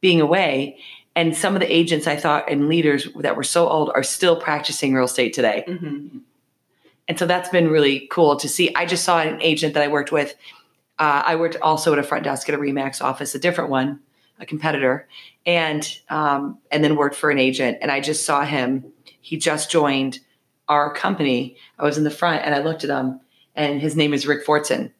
being 0.01 0.19
away. 0.19 0.77
And 1.17 1.35
some 1.35 1.53
of 1.55 1.61
the 1.61 1.73
agents 1.73 2.07
I 2.07 2.17
thought 2.17 2.51
and 2.51 2.67
leaders 2.67 3.07
that 3.19 3.37
were 3.37 3.43
so 3.43 3.69
old 3.69 3.89
are 3.95 4.03
still 4.03 4.35
practicing 4.35 4.93
real 4.93 5.05
estate 5.05 5.31
today. 5.33 5.63
Mhm. 5.65 6.19
And 7.07 7.19
so 7.19 7.25
that's 7.25 7.49
been 7.49 7.69
really 7.69 8.07
cool 8.11 8.35
to 8.37 8.49
see. 8.49 8.73
I 8.75 8.85
just 8.85 9.03
saw 9.03 9.19
an 9.19 9.41
agent 9.41 9.73
that 9.75 9.83
I 9.83 9.87
worked 9.87 10.11
with. 10.11 10.35
Uh, 10.97 11.21
I 11.25 11.35
worked 11.35 11.57
also 11.61 11.93
at 11.93 11.99
a 11.99 12.03
front 12.03 12.23
desk 12.23 12.49
at 12.49 12.55
a 12.55 12.57
Remax 12.57 13.01
office, 13.01 13.35
a 13.35 13.39
different 13.39 13.69
one, 13.69 13.99
a 14.39 14.45
competitor, 14.45 15.07
and 15.45 15.87
um, 16.09 16.57
and 16.71 16.83
then 16.83 16.95
worked 16.95 17.15
for 17.15 17.29
an 17.29 17.37
agent. 17.37 17.77
And 17.81 17.91
I 17.91 17.99
just 17.99 18.25
saw 18.25 18.43
him. 18.43 18.91
He 19.21 19.37
just 19.37 19.69
joined 19.71 20.19
our 20.67 20.93
company. 20.93 21.57
I 21.77 21.83
was 21.83 21.97
in 21.97 22.05
the 22.05 22.11
front, 22.11 22.43
and 22.43 22.55
I 22.55 22.59
looked 22.59 22.83
at 22.83 22.89
him, 22.89 23.19
and 23.55 23.79
his 23.81 23.95
name 23.95 24.13
is 24.13 24.25
Rick 24.25 24.45
Fortson. 24.45 24.91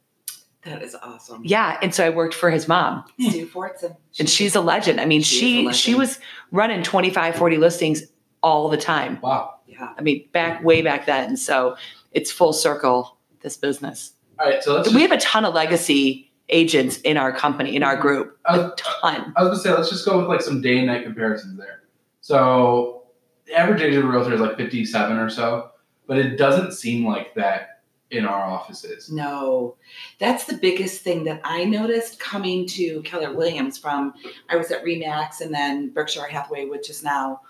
That 0.63 0.81
is 0.81 0.95
awesome. 1.01 1.41
Yeah, 1.45 1.77
and 1.81 1.93
so 1.93 2.05
I 2.05 2.09
worked 2.09 2.33
for 2.33 2.49
his 2.51 2.67
mom, 2.67 3.03
Sue 3.19 3.45
Fortson. 3.47 3.95
and 4.19 4.29
she's 4.29 4.55
a 4.55 4.61
legend. 4.61 4.99
I 4.99 5.05
mean, 5.05 5.21
She 5.21 5.65
she 5.71 5.73
she 5.73 5.95
was 5.95 6.19
running 6.51 6.83
25, 6.83 7.35
40 7.35 7.57
listings 7.57 8.03
all 8.43 8.69
the 8.69 8.77
time. 8.77 9.19
Wow. 9.21 9.54
Yeah. 9.77 9.93
I 9.97 10.01
mean, 10.01 10.27
back 10.31 10.63
way 10.63 10.81
back 10.81 11.05
then. 11.05 11.37
So 11.37 11.77
it's 12.11 12.31
full 12.31 12.53
circle. 12.53 13.17
This 13.41 13.57
business. 13.57 14.13
All 14.39 14.49
right, 14.49 14.63
so 14.63 14.73
let's. 14.73 14.91
We 14.91 15.03
have 15.03 15.11
a 15.11 15.19
ton 15.19 15.45
of 15.45 15.53
legacy 15.53 16.31
agents 16.49 16.97
in 17.01 17.15
our 17.15 17.31
company, 17.31 17.75
in 17.75 17.83
our 17.83 17.95
group. 17.95 18.39
I 18.45 18.57
A 18.57 18.61
was, 18.63 18.73
ton. 18.75 19.33
I 19.35 19.43
was 19.43 19.49
gonna 19.49 19.59
say 19.59 19.71
let's 19.71 19.89
just 19.91 20.03
go 20.03 20.17
with 20.17 20.27
like 20.27 20.41
some 20.41 20.61
day 20.61 20.79
and 20.79 20.87
night 20.87 21.03
comparisons 21.03 21.55
there. 21.55 21.83
So 22.21 23.03
the 23.45 23.53
average 23.53 23.83
age 23.83 23.93
of 23.93 24.03
a 24.03 24.07
realtor 24.07 24.33
is 24.33 24.41
like 24.41 24.57
fifty-seven 24.57 25.17
or 25.17 25.29
so, 25.29 25.69
but 26.07 26.17
it 26.17 26.37
doesn't 26.37 26.71
seem 26.71 27.05
like 27.05 27.35
that 27.35 27.83
in 28.09 28.25
our 28.25 28.43
offices. 28.43 29.11
No, 29.11 29.75
that's 30.17 30.45
the 30.45 30.57
biggest 30.57 31.03
thing 31.03 31.23
that 31.25 31.41
I 31.43 31.63
noticed 31.65 32.19
coming 32.19 32.65
to 32.69 33.03
Keller 33.03 33.31
Williams 33.31 33.77
from. 33.77 34.15
I 34.49 34.55
was 34.55 34.71
at 34.71 34.83
Remax 34.83 35.41
and 35.41 35.53
then 35.53 35.89
Berkshire 35.89 36.27
Hathaway, 36.27 36.65
which 36.65 36.89
is 36.89 37.03
now, 37.03 37.41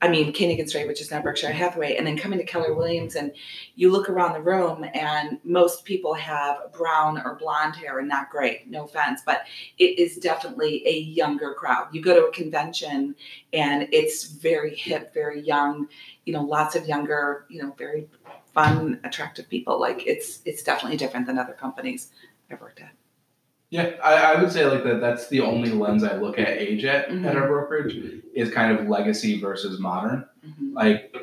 I 0.00 0.08
mean, 0.08 0.32
Koenig 0.32 0.60
and 0.60 0.68
Strey, 0.68 0.86
which 0.86 1.00
is 1.00 1.10
now 1.10 1.20
Berkshire 1.20 1.50
Hathaway, 1.50 1.96
and 1.96 2.06
then 2.06 2.16
coming 2.16 2.38
to 2.38 2.44
Keller 2.44 2.72
Williams, 2.74 3.16
and 3.16 3.32
you 3.74 3.90
look 3.90 4.08
around 4.08 4.32
the 4.32 4.40
room, 4.40 4.84
and 4.94 5.38
most 5.42 5.84
people 5.84 6.14
have 6.14 6.72
brown 6.72 7.18
or 7.18 7.34
blonde 7.34 7.74
hair, 7.74 7.98
and 7.98 8.08
not 8.08 8.30
gray. 8.30 8.64
No 8.68 8.84
offense, 8.84 9.22
but 9.26 9.42
it 9.78 9.98
is 9.98 10.16
definitely 10.16 10.86
a 10.86 10.98
younger 10.98 11.52
crowd. 11.54 11.88
You 11.92 12.00
go 12.00 12.14
to 12.14 12.26
a 12.26 12.32
convention, 12.32 13.16
and 13.52 13.88
it's 13.92 14.26
very 14.26 14.76
hip, 14.76 15.12
very 15.12 15.40
young. 15.40 15.88
You 16.26 16.32
know, 16.32 16.42
lots 16.42 16.76
of 16.76 16.86
younger, 16.86 17.46
you 17.48 17.60
know, 17.60 17.74
very 17.76 18.06
fun, 18.54 19.00
attractive 19.02 19.48
people. 19.48 19.80
Like 19.80 20.06
it's 20.06 20.40
it's 20.44 20.62
definitely 20.62 20.96
different 20.96 21.26
than 21.26 21.38
other 21.38 21.54
companies 21.54 22.12
I've 22.50 22.60
worked 22.60 22.80
at. 22.80 22.97
Yeah, 23.70 23.92
I, 24.02 24.14
I 24.34 24.42
would 24.42 24.50
say 24.50 24.64
like 24.64 24.82
that. 24.84 25.00
That's 25.00 25.28
the 25.28 25.40
only 25.40 25.70
lens 25.70 26.02
I 26.02 26.16
look 26.16 26.38
at 26.38 26.48
age 26.48 26.84
at 26.84 27.10
Mhm. 27.10 27.26
at 27.26 27.36
our 27.36 27.46
brokerage 27.48 28.22
is 28.32 28.50
kind 28.50 28.78
of 28.78 28.88
legacy 28.88 29.40
versus 29.40 29.78
modern. 29.78 30.24
Like, 30.72 31.14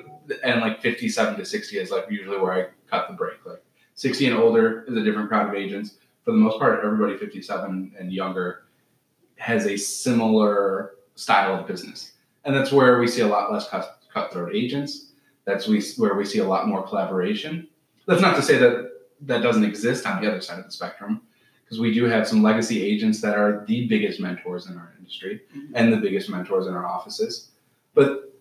and 0.43 0.61
like 0.61 0.81
fifty-seven 0.81 1.37
to 1.37 1.45
sixty 1.45 1.77
is 1.79 1.89
like 1.89 2.05
usually 2.09 2.37
where 2.37 2.53
I 2.53 2.67
cut 2.89 3.07
the 3.07 3.15
break. 3.15 3.43
Like 3.45 3.63
sixty 3.95 4.27
and 4.27 4.37
older 4.37 4.83
is 4.87 4.95
a 4.95 5.03
different 5.03 5.27
crowd 5.29 5.49
of 5.49 5.55
agents. 5.55 5.95
For 6.23 6.31
the 6.31 6.37
most 6.37 6.59
part, 6.59 6.83
everybody 6.85 7.17
fifty-seven 7.17 7.93
and 7.97 8.13
younger 8.13 8.63
has 9.37 9.65
a 9.65 9.75
similar 9.77 10.91
style 11.15 11.59
of 11.59 11.65
business, 11.67 12.11
and 12.43 12.55
that's 12.55 12.71
where 12.71 12.99
we 12.99 13.07
see 13.07 13.21
a 13.21 13.27
lot 13.27 13.51
less 13.51 13.67
cut, 13.69 13.97
cutthroat 14.13 14.53
agents. 14.55 15.13
That's 15.45 15.67
we 15.67 15.81
where 15.97 16.13
we 16.15 16.25
see 16.25 16.39
a 16.39 16.47
lot 16.47 16.67
more 16.67 16.83
collaboration. 16.87 17.67
That's 18.07 18.21
not 18.21 18.35
to 18.35 18.41
say 18.43 18.57
that 18.59 18.91
that 19.21 19.41
doesn't 19.41 19.63
exist 19.63 20.05
on 20.05 20.21
the 20.21 20.27
other 20.29 20.41
side 20.41 20.59
of 20.59 20.65
the 20.65 20.71
spectrum 20.71 21.21
because 21.65 21.79
we 21.79 21.93
do 21.93 22.05
have 22.05 22.27
some 22.27 22.43
legacy 22.43 22.81
agents 22.83 23.21
that 23.21 23.35
are 23.37 23.65
the 23.67 23.87
biggest 23.87 24.19
mentors 24.19 24.67
in 24.67 24.77
our 24.77 24.93
industry 24.99 25.41
Mhm. 25.55 25.71
and 25.73 25.91
the 25.91 25.97
biggest 25.97 26.29
mentors 26.29 26.67
in 26.67 26.73
our 26.73 26.85
offices. 26.85 27.49
But 27.95 28.31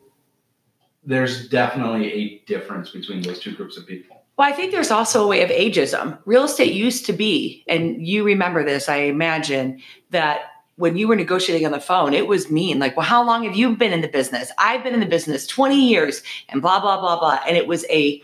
there's 1.07 1.49
definitely 1.49 2.13
a 2.13 2.39
difference 2.47 2.91
between 2.91 3.23
those 3.23 3.39
two 3.39 3.53
groups 3.53 3.77
of 3.77 3.87
people. 3.87 4.23
Well, 4.37 4.49
I 4.49 4.53
think 4.53 4.73
there's 4.73 4.91
also 4.91 5.23
a 5.23 5.27
way 5.27 5.43
of 5.43 5.51
ageism. 5.51 6.19
Real 6.25 6.45
estate 6.45 6.73
used 6.73 7.07
to 7.07 7.13
be, 7.13 7.63
and 7.69 8.07
you 8.07 8.25
remember 8.25 8.65
this, 8.65 8.89
I 8.89 8.97
imagine, 8.97 9.81
that 10.11 10.41
when 10.77 10.97
you 10.97 11.07
were 11.07 11.15
negotiating 11.15 11.65
on 11.67 11.73
the 11.73 11.79
phone, 11.81 12.13
it 12.13 12.27
was 12.27 12.51
mean. 12.51 12.81
Like, 12.81 12.97
well, 12.97 13.07
how 13.07 13.25
long 13.25 13.45
have 13.45 13.55
you 13.55 13.77
been 13.77 13.93
in 13.93 14.01
the 14.01 14.09
business? 14.09 14.51
I've 14.59 14.83
been 14.83 14.93
in 14.93 14.99
the 15.01 15.07
business 15.07 15.47
20 15.47 15.89
years, 15.89 16.23
and 16.49 16.61
blah 16.61 16.81
blah 16.81 17.01
blah 17.01 17.19
blah. 17.19 17.39
And 17.47 17.57
it 17.57 17.69
was 17.69 17.85
a, 17.91 18.21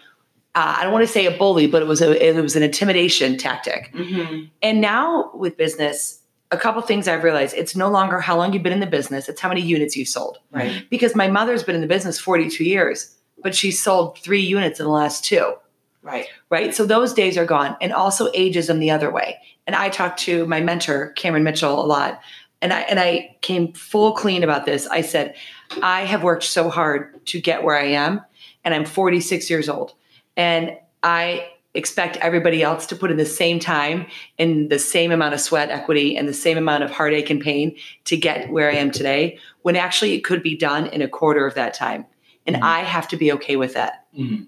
uh, 0.54 0.76
I 0.78 0.82
don't 0.82 0.92
want 0.92 1.06
to 1.06 1.12
say 1.12 1.26
a 1.26 1.36
bully, 1.36 1.66
but 1.66 1.82
it 1.82 1.86
was 1.86 2.00
a, 2.00 2.28
it 2.28 2.40
was 2.40 2.56
an 2.56 2.62
intimidation 2.62 3.36
tactic. 3.36 3.92
Mm-hmm. 3.94 4.46
And 4.62 4.80
now 4.80 5.30
with 5.34 5.56
business, 5.56 6.20
a 6.50 6.56
couple 6.56 6.82
things 6.82 7.06
I've 7.06 7.22
realized: 7.22 7.54
it's 7.56 7.76
no 7.76 7.90
longer 7.90 8.20
how 8.20 8.36
long 8.36 8.52
you've 8.52 8.62
been 8.62 8.72
in 8.72 8.80
the 8.80 8.86
business; 8.86 9.28
it's 9.28 9.40
how 9.40 9.48
many 9.48 9.60
units 9.60 9.96
you've 9.96 10.08
sold. 10.08 10.38
Right. 10.50 10.84
Because 10.90 11.14
my 11.14 11.28
mother's 11.28 11.62
been 11.62 11.74
in 11.76 11.80
the 11.80 11.86
business 11.86 12.18
42 12.18 12.64
years, 12.64 13.16
but 13.42 13.54
she 13.54 13.70
sold 13.70 14.18
three 14.18 14.40
units 14.40 14.80
in 14.80 14.86
the 14.86 14.92
last 14.92 15.24
two 15.24 15.54
Right. 16.02 16.26
right? 16.48 16.74
So 16.74 16.86
those 16.86 17.12
days 17.12 17.36
are 17.36 17.44
gone. 17.44 17.76
And 17.80 17.92
also 17.92 18.30
ageism 18.32 18.80
the 18.80 18.90
other 18.90 19.10
way. 19.10 19.38
And 19.66 19.76
I 19.76 19.90
talked 19.90 20.20
to 20.20 20.46
my 20.46 20.60
mentor, 20.60 21.10
Cameron 21.10 21.44
Mitchell, 21.44 21.84
a 21.84 21.84
lot. 21.84 22.20
And 22.62 22.72
I 22.72 22.80
and 22.82 22.98
I 22.98 23.36
came 23.40 23.72
full 23.72 24.12
clean 24.12 24.42
about 24.42 24.66
this. 24.66 24.86
I 24.86 25.00
said, 25.00 25.34
I 25.82 26.02
have 26.02 26.22
worked 26.22 26.42
so 26.42 26.68
hard 26.68 27.24
to 27.26 27.40
get 27.40 27.62
where 27.62 27.76
I 27.76 27.86
am, 27.86 28.20
and 28.64 28.74
I'm 28.74 28.84
46 28.84 29.48
years 29.48 29.68
old. 29.68 29.94
And 30.36 30.76
I 31.02 31.48
expect 31.74 32.16
everybody 32.16 32.62
else 32.62 32.86
to 32.86 32.96
put 32.96 33.10
in 33.10 33.16
the 33.16 33.24
same 33.24 33.60
time 33.60 34.06
and 34.38 34.70
the 34.70 34.78
same 34.78 35.12
amount 35.12 35.34
of 35.34 35.40
sweat 35.40 35.70
equity 35.70 36.16
and 36.16 36.28
the 36.28 36.34
same 36.34 36.58
amount 36.58 36.82
of 36.82 36.90
heartache 36.90 37.30
and 37.30 37.40
pain 37.40 37.76
to 38.06 38.16
get 38.16 38.50
where 38.50 38.70
I 38.70 38.74
am 38.74 38.90
today, 38.90 39.38
when 39.62 39.76
actually 39.76 40.14
it 40.14 40.24
could 40.24 40.42
be 40.42 40.56
done 40.56 40.86
in 40.88 41.00
a 41.00 41.08
quarter 41.08 41.46
of 41.46 41.54
that 41.54 41.74
time. 41.74 42.06
And 42.46 42.56
Mhm. 42.56 42.62
I 42.62 42.80
have 42.80 43.06
to 43.08 43.16
be 43.16 43.30
okay 43.32 43.54
with 43.56 43.74
that. 43.74 44.06
Mhm. 44.18 44.46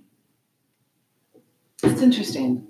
That's 1.81 2.03
interesting. 2.03 2.67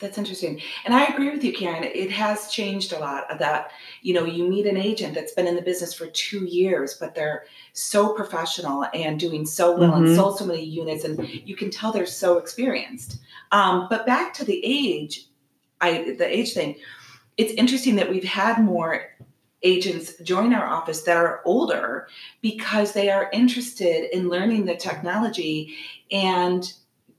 That's 0.00 0.18
interesting. 0.18 0.60
And 0.84 0.94
I 0.94 1.06
agree 1.06 1.30
with 1.30 1.42
you, 1.42 1.52
Caryn. 1.52 1.90
It 1.94 2.10
has 2.10 2.50
changed 2.50 2.92
a 2.92 2.98
lot 2.98 3.30
of 3.30 3.38
that. 3.38 3.70
You 4.02 4.14
know, 4.14 4.24
you 4.24 4.46
meet 4.46 4.66
an 4.66 4.76
agent 4.76 5.14
that's 5.14 5.32
been 5.32 5.46
in 5.46 5.56
the 5.56 5.62
business 5.62 5.94
for 5.94 6.06
two 6.08 6.44
years, 6.44 6.94
but 6.94 7.14
they're 7.14 7.44
so 7.72 8.12
professional 8.12 8.84
and 8.92 9.18
doing 9.18 9.46
so 9.46 9.76
well 9.76 9.94
and 9.94 10.06
Mhm. 10.06 10.16
sold 10.16 10.38
so 10.38 10.44
many 10.46 10.64
units, 10.64 11.04
and 11.04 11.26
you 11.46 11.56
can 11.56 11.70
tell 11.70 11.92
they're 11.92 12.06
so 12.06 12.36
experienced. 12.38 13.18
Um, 13.52 13.86
but 13.88 14.06
back 14.06 14.34
to 14.34 14.44
the 14.44 14.60
age, 14.64 15.26
I 15.80 16.14
the 16.18 16.26
age 16.26 16.52
thing. 16.52 16.76
It's 17.36 17.52
interesting 17.52 17.96
that 17.96 18.10
we've 18.10 18.24
had 18.24 18.62
more 18.62 19.16
agents 19.62 20.14
join 20.22 20.52
our 20.54 20.66
office 20.66 21.02
that 21.02 21.16
are 21.16 21.40
older 21.44 22.08
because 22.40 22.92
they 22.92 23.10
are 23.10 23.30
interested 23.32 24.14
in 24.14 24.28
learning 24.28 24.64
the 24.64 24.76
technology 24.76 25.74
and 26.10 26.72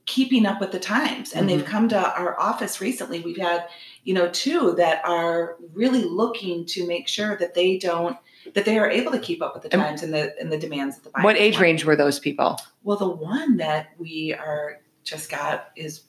keeping 0.08 0.46
up 0.46 0.58
with 0.58 0.72
the 0.72 0.78
times 0.80 1.34
and 1.34 1.46
they've 1.46 1.60
mm-hmm. 1.60 1.70
come 1.70 1.86
to 1.86 2.18
our 2.18 2.40
office 2.40 2.80
recently 2.80 3.20
we've 3.20 3.36
had 3.36 3.68
you 4.04 4.14
know 4.14 4.26
two 4.30 4.72
that 4.78 5.04
are 5.04 5.56
really 5.74 6.02
looking 6.02 6.64
to 6.64 6.86
make 6.86 7.06
sure 7.06 7.36
that 7.36 7.52
they 7.54 7.76
don't 7.76 8.16
that 8.54 8.64
they 8.64 8.78
are 8.78 8.90
able 8.90 9.12
to 9.12 9.18
keep 9.18 9.42
up 9.42 9.52
with 9.52 9.62
the 9.62 9.68
times 9.68 10.02
and 10.02 10.14
the 10.14 10.34
and 10.40 10.50
the 10.50 10.56
demands 10.56 10.96
of 10.96 11.04
the 11.04 11.10
buyers 11.10 11.24
What 11.24 11.36
age 11.36 11.54
want. 11.54 11.62
range 11.62 11.84
were 11.84 11.94
those 11.94 12.18
people? 12.18 12.58
well 12.84 12.96
the 12.96 13.06
one 13.06 13.58
that 13.58 13.90
we 13.98 14.32
are 14.32 14.80
just 15.04 15.30
got 15.30 15.68
is 15.76 16.04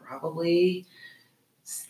probably 0.00 0.86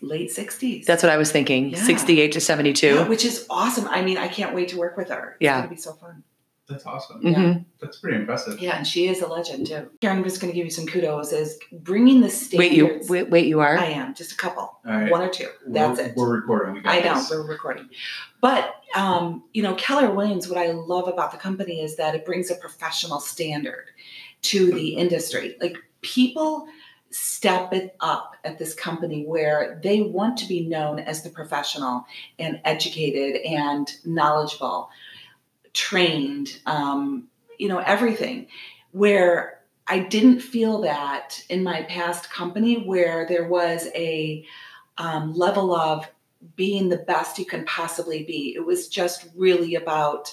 late 0.01 0.31
60s 0.31 0.87
That's 0.87 1.03
what 1.03 1.13
I 1.13 1.17
was 1.19 1.31
thinking. 1.31 1.71
Yeah. 1.71 1.83
68 1.83 2.33
to 2.33 2.41
72. 2.41 2.87
Yeah, 2.87 3.07
which 3.09 3.27
is 3.27 3.47
awesome 3.51 3.87
i 3.89 4.01
mean 4.01 4.17
i 4.17 4.29
can't 4.29 4.55
wait 4.55 4.69
to 4.71 4.79
work 4.79 4.97
with 4.97 5.11
her 5.11 5.33
it's 5.39 5.45
Yeah. 5.45 5.59
going 5.59 5.69
to 5.69 5.75
be 5.75 5.81
so 5.81 5.93
fun 5.93 6.25
That's 6.71 6.87
awesome. 6.87 7.21
Mhm. 7.23 7.65
That's 7.81 7.99
pretty 7.99 8.17
impressive. 8.19 8.61
yeah 8.61 8.77
and 8.77 8.87
she 8.87 9.09
is 9.09 9.21
a 9.21 9.27
legend 9.27 9.67
too 9.67 9.91
Caryn 10.01 10.23
just 10.25 10.41
going 10.41 10.53
to 10.53 10.57
give 10.57 10.65
you 10.65 10.71
some 10.71 10.87
kudos 10.87 11.33
is 11.33 11.59
bringing 11.73 12.21
the 12.21 12.31
standards. 12.31 12.59
Wait, 12.59 12.73
you 12.73 13.01
wait, 13.09 13.31
wait, 13.31 13.47
you 13.47 13.61
are? 13.61 13.77
i 13.77 13.87
am 13.87 14.15
just 14.15 14.33
a 14.33 14.37
couple 14.37 14.63
All 14.63 14.93
right. 14.93 15.11
one 15.11 15.23
or 15.23 15.29
two 15.29 15.49
that's 15.67 15.99
we're, 15.99 16.07
it 16.07 16.17
We're 16.17 16.37
recording. 16.37 16.75
We 16.75 16.81
got 16.81 16.95
I 16.95 17.01
know 17.01 17.15
this. 17.15 17.31
we're 17.31 17.47
recording, 17.47 17.89
but 18.41 18.77
um, 18.95 19.43
you 19.53 19.63
know 19.63 19.75
Keller 19.75 20.11
Williams. 20.13 20.49
What 20.49 20.59
I 20.59 20.71
love 20.73 21.09
about 21.09 21.33
the 21.33 21.39
company 21.39 21.81
is 21.81 21.97
that 21.97 22.15
it 22.15 22.25
brings 22.25 22.51
a 22.51 22.55
professional 22.55 23.21
standard 23.21 23.87
to 24.43 24.73
the 24.73 24.91
industry. 24.97 25.57
Like 25.61 25.77
people 26.03 26.67
step 27.11 27.73
it 27.73 27.97
up 28.01 28.37
at 28.45 28.59
this 28.59 28.73
company 28.73 29.25
where 29.27 29.81
they 29.83 30.01
want 30.01 30.37
to 30.39 30.47
be 30.47 30.67
known 30.67 30.99
as 31.01 31.23
the 31.23 31.31
professional 31.31 32.05
and 32.39 32.61
educated 32.65 33.41
and 33.43 33.91
knowledgeable, 34.05 34.89
trained. 35.73 36.61
Um, 36.67 37.29
you 37.59 37.69
know 37.69 37.79
everything. 37.79 38.49
Where 38.93 39.61
I 39.87 40.01
didn't 40.01 40.41
feel 40.41 40.81
that 40.83 41.45
in 41.49 41.63
my 41.63 41.83
past 41.83 42.31
company, 42.31 42.83
where 42.85 43.27
there 43.29 43.49
was 43.49 43.89
a 43.95 44.45
um, 44.99 45.35
level 45.35 45.75
of 45.75 46.09
being 46.57 46.89
the 46.89 46.97
best 46.97 47.39
you 47.39 47.45
can 47.45 47.65
possibly 47.65 48.25
be. 48.25 48.55
It 48.57 48.65
was 48.65 48.89
just 48.89 49.29
really 49.37 49.75
about, 49.75 50.33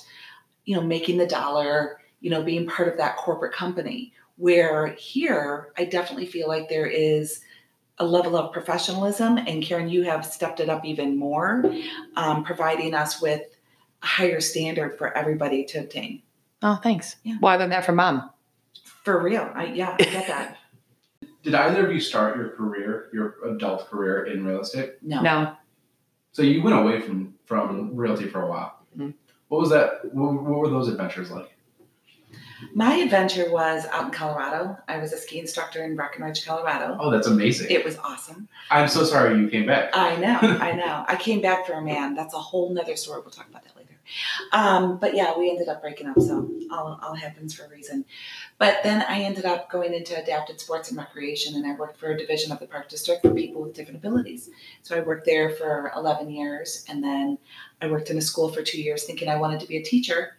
you 0.65 0.75
know, 0.75 0.81
making 0.81 1.17
the 1.17 1.27
dollar, 1.27 1.99
you 2.21 2.29
know, 2.29 2.43
being 2.43 2.67
part 2.67 2.87
of 2.87 2.97
that 2.97 3.17
corporate 3.17 3.53
company. 3.53 4.13
Where 4.37 4.87
here, 4.87 5.73
I 5.77 5.85
definitely 5.85 6.27
feel 6.27 6.47
like 6.47 6.69
there 6.69 6.85
is 6.85 7.41
a 7.97 8.05
level 8.05 8.37
of 8.37 8.53
professionalism, 8.53 9.39
and 9.39 9.63
Caryn, 9.63 9.89
you 9.89 10.03
have 10.03 10.23
stepped 10.23 10.59
it 10.59 10.69
up 10.69 10.85
even 10.85 11.17
more, 11.17 11.63
um, 12.15 12.43
providing 12.43 12.93
us 12.93 13.19
with 13.19 13.41
higher 14.01 14.39
standard 14.39 14.97
for 14.97 15.15
everybody 15.17 15.63
to 15.65 15.79
obtain. 15.79 16.21
Oh, 16.61 16.79
thanks. 16.81 17.17
Yeah. 17.23 17.37
Well, 17.41 17.53
I 17.53 17.57
learned 17.57 17.71
that 17.71 17.85
from 17.85 17.95
mom. 17.95 18.29
For 19.03 19.21
real, 19.21 19.49
I 19.55 19.65
yeah, 19.65 19.95
I 19.99 20.03
get 20.03 20.27
that. 20.27 20.57
Did 21.43 21.55
either 21.55 21.85
of 21.85 21.93
you 21.93 21.99
start 22.01 22.35
your 22.35 22.49
career, 22.49 23.09
your 23.13 23.35
adult 23.45 23.89
career 23.89 24.25
in 24.25 24.45
real 24.45 24.61
estate? 24.61 24.95
No. 25.01 25.21
No. 25.21 25.53
So 26.33 26.41
you 26.41 26.61
went 26.61 26.77
away 26.77 26.99
from 27.01 27.35
from 27.45 27.95
realty 27.95 28.27
for 28.27 28.41
a 28.41 28.47
while. 28.49 28.79
Mhm. 28.97 29.13
What 29.47 29.61
was 29.61 29.69
that? 29.69 30.13
What, 30.13 30.33
what 30.43 30.59
were 30.59 30.69
those 30.69 30.89
adventures 30.89 31.31
like? 31.31 31.53
My 32.73 32.95
adventure 32.95 33.49
was 33.51 33.85
out 33.85 34.05
in 34.05 34.11
Colorado. 34.11 34.77
I 34.87 34.97
was 34.97 35.13
a 35.13 35.17
ski 35.17 35.39
instructor 35.39 35.83
in 35.83 35.95
Breckenridge, 35.95 36.43
Colorado. 36.45 36.97
Oh, 36.99 37.11
that's 37.11 37.27
amazing. 37.27 37.69
It 37.69 37.85
was 37.85 37.97
awesome. 37.99 38.49
I'm 38.71 38.87
so 38.87 39.03
sorry 39.03 39.39
you 39.39 39.47
came 39.47 39.67
back. 39.67 39.91
I 39.95 40.15
know, 40.15 40.39
I 40.41 40.71
know. 40.75 41.05
I 41.07 41.15
came 41.17 41.39
back 41.39 41.67
for 41.67 41.73
a 41.73 41.81
man. 41.81 42.15
That's 42.15 42.33
a 42.33 42.39
whole 42.39 42.73
nother 42.73 42.95
story. 42.95 43.21
We'll 43.21 43.29
talk 43.29 43.47
about 43.47 43.63
that 43.63 43.75
later. 43.77 43.86
Um, 44.51 44.97
but 44.97 45.15
yeah, 45.15 45.37
we 45.37 45.49
ended 45.49 45.67
up 45.67 45.81
breaking 45.81 46.07
up, 46.07 46.19
so 46.19 46.49
all, 46.71 46.99
all 47.01 47.13
happens 47.13 47.53
for 47.53 47.65
a 47.65 47.69
reason. 47.69 48.05
But 48.57 48.77
then 48.83 49.03
I 49.07 49.21
ended 49.21 49.45
up 49.45 49.69
going 49.69 49.93
into 49.93 50.21
adapted 50.21 50.59
sports 50.59 50.89
and 50.89 50.97
recreation, 50.97 51.55
and 51.55 51.65
I 51.65 51.75
worked 51.75 51.99
for 51.99 52.11
a 52.11 52.17
division 52.17 52.51
of 52.51 52.59
the 52.59 52.67
Park 52.67 52.89
District 52.89 53.21
for 53.21 53.33
people 53.33 53.61
with 53.61 53.73
different 53.73 53.99
abilities. 53.99 54.49
So 54.83 54.95
I 54.95 55.01
worked 55.01 55.25
there 55.25 55.49
for 55.51 55.91
11 55.95 56.29
years, 56.29 56.85
and 56.89 57.03
then 57.03 57.37
I 57.81 57.87
worked 57.87 58.09
in 58.09 58.17
a 58.17 58.21
school 58.21 58.49
for 58.49 58.61
two 58.61 58.81
years 58.81 59.03
thinking 59.03 59.29
I 59.29 59.37
wanted 59.37 59.59
to 59.61 59.67
be 59.67 59.77
a 59.77 59.83
teacher 59.83 60.37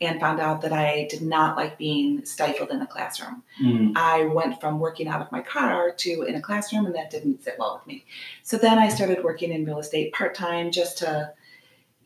and 0.00 0.20
found 0.20 0.40
out 0.40 0.60
that 0.60 0.72
I 0.72 1.08
did 1.10 1.22
not 1.22 1.56
like 1.56 1.76
being 1.76 2.24
stifled 2.24 2.70
in 2.70 2.80
a 2.80 2.86
classroom. 2.86 3.42
Mm. 3.60 3.92
I 3.96 4.24
went 4.26 4.60
from 4.60 4.78
working 4.78 5.08
out 5.08 5.20
of 5.20 5.32
my 5.32 5.40
car 5.40 5.90
to 5.90 6.22
in 6.22 6.36
a 6.36 6.40
classroom, 6.40 6.86
and 6.86 6.94
that 6.94 7.10
didn't 7.10 7.42
sit 7.42 7.56
well 7.58 7.74
with 7.74 7.86
me. 7.86 8.04
So 8.42 8.56
then 8.56 8.78
I 8.78 8.88
started 8.88 9.24
working 9.24 9.52
in 9.52 9.64
real 9.64 9.78
estate 9.78 10.12
part 10.12 10.34
time 10.34 10.70
just 10.70 10.98
to, 10.98 11.32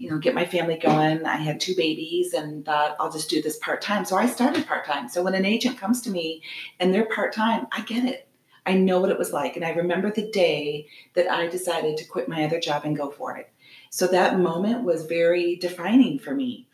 you 0.03 0.11
know, 0.11 0.19
get 0.19 0.35
my 0.35 0.45
family 0.45 0.77
going. 0.77 1.25
I 1.25 1.37
had 1.37 1.61
two 1.61 1.77
babies 1.77 2.35
and 2.35 2.65
thought 2.65 2.97
I'll 2.99 3.13
just 3.13 3.31
do 3.31 3.41
this 3.41 3.57
part 3.59 3.81
time. 3.81 4.05
So 4.05 4.17
I 4.17 4.27
started 4.27 4.67
part 4.67 4.85
time. 4.85 5.09
So 5.09 5.23
when 5.23 5.37
an 5.37 5.45
agent 5.45 5.79
comes 5.79 6.03
to 6.03 6.11
me 6.11 6.43
and 6.81 6.93
they're 6.93 7.07
part 7.07 7.33
time, 7.33 7.69
I 7.71 7.83
get 7.83 8.05
it. 8.05 8.29
I 8.67 8.75
know 8.75 8.99
what 8.99 9.11
it 9.11 9.19
was 9.19 9.33
like. 9.33 9.55
And 9.55 9.65
I 9.65 9.71
remember 9.71 10.11
the 10.11 10.29
day 10.33 10.89
that 11.15 11.31
I 11.31 11.47
decided 11.47 11.97
to 11.99 12.05
quit 12.05 12.29
my 12.29 12.45
other 12.45 12.59
job 12.59 12.85
and 12.85 12.97
go 12.97 13.11
for 13.13 13.37
it. 13.37 13.53
So 13.91 14.09
that 14.09 14.41
moment 14.41 14.83
was 14.83 15.07
very 15.07 15.55
defining 15.55 16.19
for 16.19 16.35
me. 16.35 16.67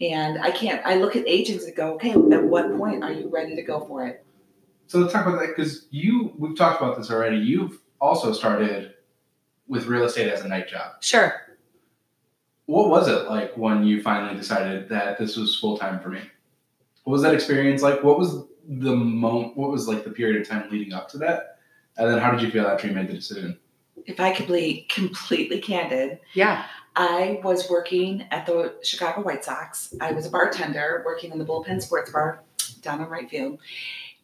And 0.00 0.40
I 0.40 0.52
can't, 0.52 0.84
I 0.86 0.94
look 0.94 1.16
at 1.16 1.26
agents 1.26 1.64
and 1.64 1.74
go, 1.74 1.94
okay, 1.94 2.12
at 2.12 2.44
what 2.44 2.76
point 2.76 3.02
are 3.02 3.12
you 3.12 3.28
ready 3.28 3.56
to 3.56 3.62
go 3.62 3.80
for 3.84 4.06
it? 4.06 4.24
So 4.86 5.00
let's 5.00 5.12
talk 5.12 5.26
about 5.26 5.40
that 5.40 5.56
because 5.56 5.88
you 5.90 6.34
we've 6.38 6.56
talked 6.56 6.80
about 6.80 6.96
this 6.96 7.10
already. 7.10 7.38
You've 7.38 7.80
also 8.00 8.32
started 8.32 8.94
with 9.66 9.86
real 9.86 10.04
estate 10.04 10.28
as 10.28 10.44
a 10.44 10.48
night 10.48 10.68
job. 10.68 11.02
Sure. 11.02 11.45
What 12.66 12.88
was 12.88 13.08
it 13.08 13.28
like 13.28 13.56
when 13.56 13.84
you 13.84 14.02
finally 14.02 14.36
decided 14.36 14.88
that 14.88 15.18
this 15.18 15.36
was 15.36 15.58
full 15.58 15.78
time 15.78 16.00
for 16.00 16.08
me? 16.08 16.20
What 17.04 17.12
was 17.12 17.22
that 17.22 17.34
experience 17.34 17.82
like? 17.82 18.02
What 18.02 18.18
was 18.18 18.44
the 18.68 18.94
moment? 18.94 19.56
What 19.56 19.70
was 19.70 19.86
like 19.86 20.04
the 20.04 20.10
period 20.10 20.40
of 20.40 20.48
time 20.48 20.68
leading 20.70 20.92
up 20.92 21.08
to 21.10 21.18
that? 21.18 21.58
And 21.96 22.10
then 22.10 22.18
how 22.18 22.32
did 22.32 22.42
you 22.42 22.50
feel 22.50 22.66
after 22.66 22.88
you 22.88 22.94
made 22.94 23.08
the 23.08 23.14
decision? 23.14 23.58
If 24.04 24.20
I 24.20 24.32
could 24.32 24.48
be 24.48 24.86
completely 24.88 25.60
candid, 25.60 26.18
Yeah. 26.34 26.64
I 26.98 27.40
was 27.44 27.68
working 27.68 28.24
at 28.30 28.46
the 28.46 28.74
Chicago 28.82 29.20
White 29.20 29.44
Sox. 29.44 29.94
I 30.00 30.12
was 30.12 30.24
a 30.24 30.30
bartender 30.30 31.02
working 31.04 31.30
in 31.30 31.38
the 31.38 31.44
Bullpen 31.44 31.82
Sports 31.82 32.10
Bar 32.10 32.42
down 32.80 33.02
in 33.02 33.08
right 33.08 33.28
field. 33.28 33.58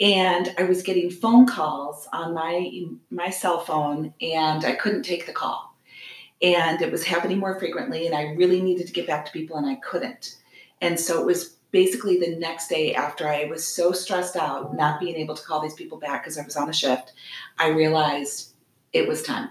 And 0.01 0.55
I 0.57 0.63
was 0.63 0.83
getting 0.83 1.11
phone 1.11 1.47
calls 1.47 2.09
on 2.13 2.33
my 2.33 2.71
my 3.11 3.29
cell 3.29 3.61
phone 3.61 4.15
and 4.23 4.65
I 4.65 4.73
couldn't 4.73 5.03
take 5.03 5.27
the 5.27 5.33
call. 5.33 5.72
And 6.43 6.83
it 6.83 6.91
was 6.91 7.05
happening 7.05 7.39
more 7.39 7.59
frequently 7.59 8.07
and 8.07 8.15
I 8.15 8.33
really 8.35 8.61
needed 8.61 8.87
to 8.87 8.93
get 8.93 9.07
back 9.07 9.25
to 9.27 9.33
people 9.33 9.57
and 9.57 9.67
I 9.67 9.77
couldn't. 9.77 10.37
And 10.81 10.99
so 10.99 11.21
it 11.21 11.27
was 11.27 11.57
basically 11.71 12.19
the 12.19 12.37
next 12.37 12.69
day 12.69 12.95
after 12.95 13.29
I 13.29 13.45
was 13.45 13.67
so 13.67 13.93
stressed 13.93 14.37
out 14.37 14.77
not 14.77 15.01
being 15.01 15.17
able 15.17 15.35
to 15.35 15.43
call 15.43 15.61
these 15.61 15.75
people 15.75 15.99
back 15.99 16.23
because 16.23 16.39
I 16.39 16.45
was 16.45 16.57
on 16.57 16.69
a 16.69 16.73
shift, 16.73 17.13
I 17.59 17.69
realized 17.69 18.55
it 18.93 19.09
was 19.09 19.23
time. 19.23 19.51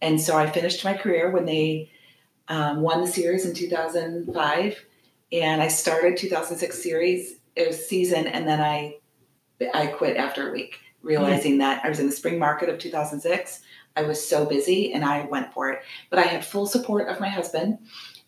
And 0.00 0.20
so 0.20 0.36
I 0.36 0.50
finished 0.50 0.84
my 0.84 0.94
career 0.94 1.30
when 1.30 1.44
they 1.44 1.90
um, 2.48 2.80
won 2.80 3.00
the 3.00 3.06
series 3.06 3.46
in 3.46 3.54
2005, 3.54 4.84
and 5.30 5.62
I 5.62 5.68
started 5.68 6.16
2006 6.16 6.82
series 6.82 7.36
it 7.54 7.66
was 7.66 7.86
season, 7.86 8.26
and 8.26 8.46
then 8.46 8.60
I 8.60 8.96
I 9.74 9.86
quit 9.86 10.16
after 10.16 10.48
a 10.48 10.52
week, 10.52 10.78
realizing 11.02 11.58
that 11.58 11.84
I 11.84 11.88
was 11.88 12.00
in 12.00 12.06
the 12.06 12.12
spring 12.12 12.38
market 12.38 12.68
of 12.68 12.78
2006. 12.78 13.60
I 13.96 14.02
was 14.02 14.26
so 14.26 14.46
busy, 14.46 14.92
and 14.92 15.04
I 15.04 15.26
went 15.26 15.52
for 15.52 15.70
it. 15.70 15.82
But 16.10 16.18
I 16.18 16.22
had 16.22 16.44
full 16.44 16.66
support 16.66 17.08
of 17.08 17.20
my 17.20 17.28
husband 17.28 17.78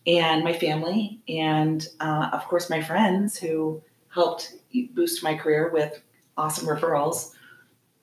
and 0.07 0.43
my 0.43 0.53
family, 0.53 1.19
and 1.27 1.87
uh, 1.99 2.29
of 2.31 2.43
course 2.45 2.69
my 2.69 2.81
friends 2.81 3.37
who 3.37 3.81
helped 4.09 4.53
boost 4.93 5.23
my 5.23 5.35
career 5.35 5.69
with 5.71 6.01
awesome 6.37 6.67
referrals. 6.67 7.31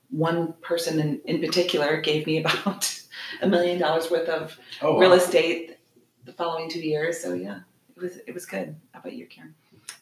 One 0.09 0.53
person 0.61 0.99
in, 0.99 1.21
in 1.25 1.41
particular 1.41 2.01
gave 2.01 2.27
me 2.27 2.37
about 2.41 3.01
a 3.41 3.47
million 3.47 3.79
dollars 3.79 4.11
worth 4.11 4.29
of 4.29 4.57
Oh, 4.81 4.99
real 4.99 5.13
estate 5.13 5.77
the 6.25 6.33
following 6.33 6.69
two 6.69 6.81
years. 6.81 7.21
So 7.21 7.33
yeah, 7.33 7.59
it 7.95 8.01
was 8.01 8.17
it 8.27 8.33
was 8.33 8.45
good. 8.45 8.75
How 8.91 8.99
about 8.99 9.13
you, 9.13 9.27
Caryn? 9.27 9.53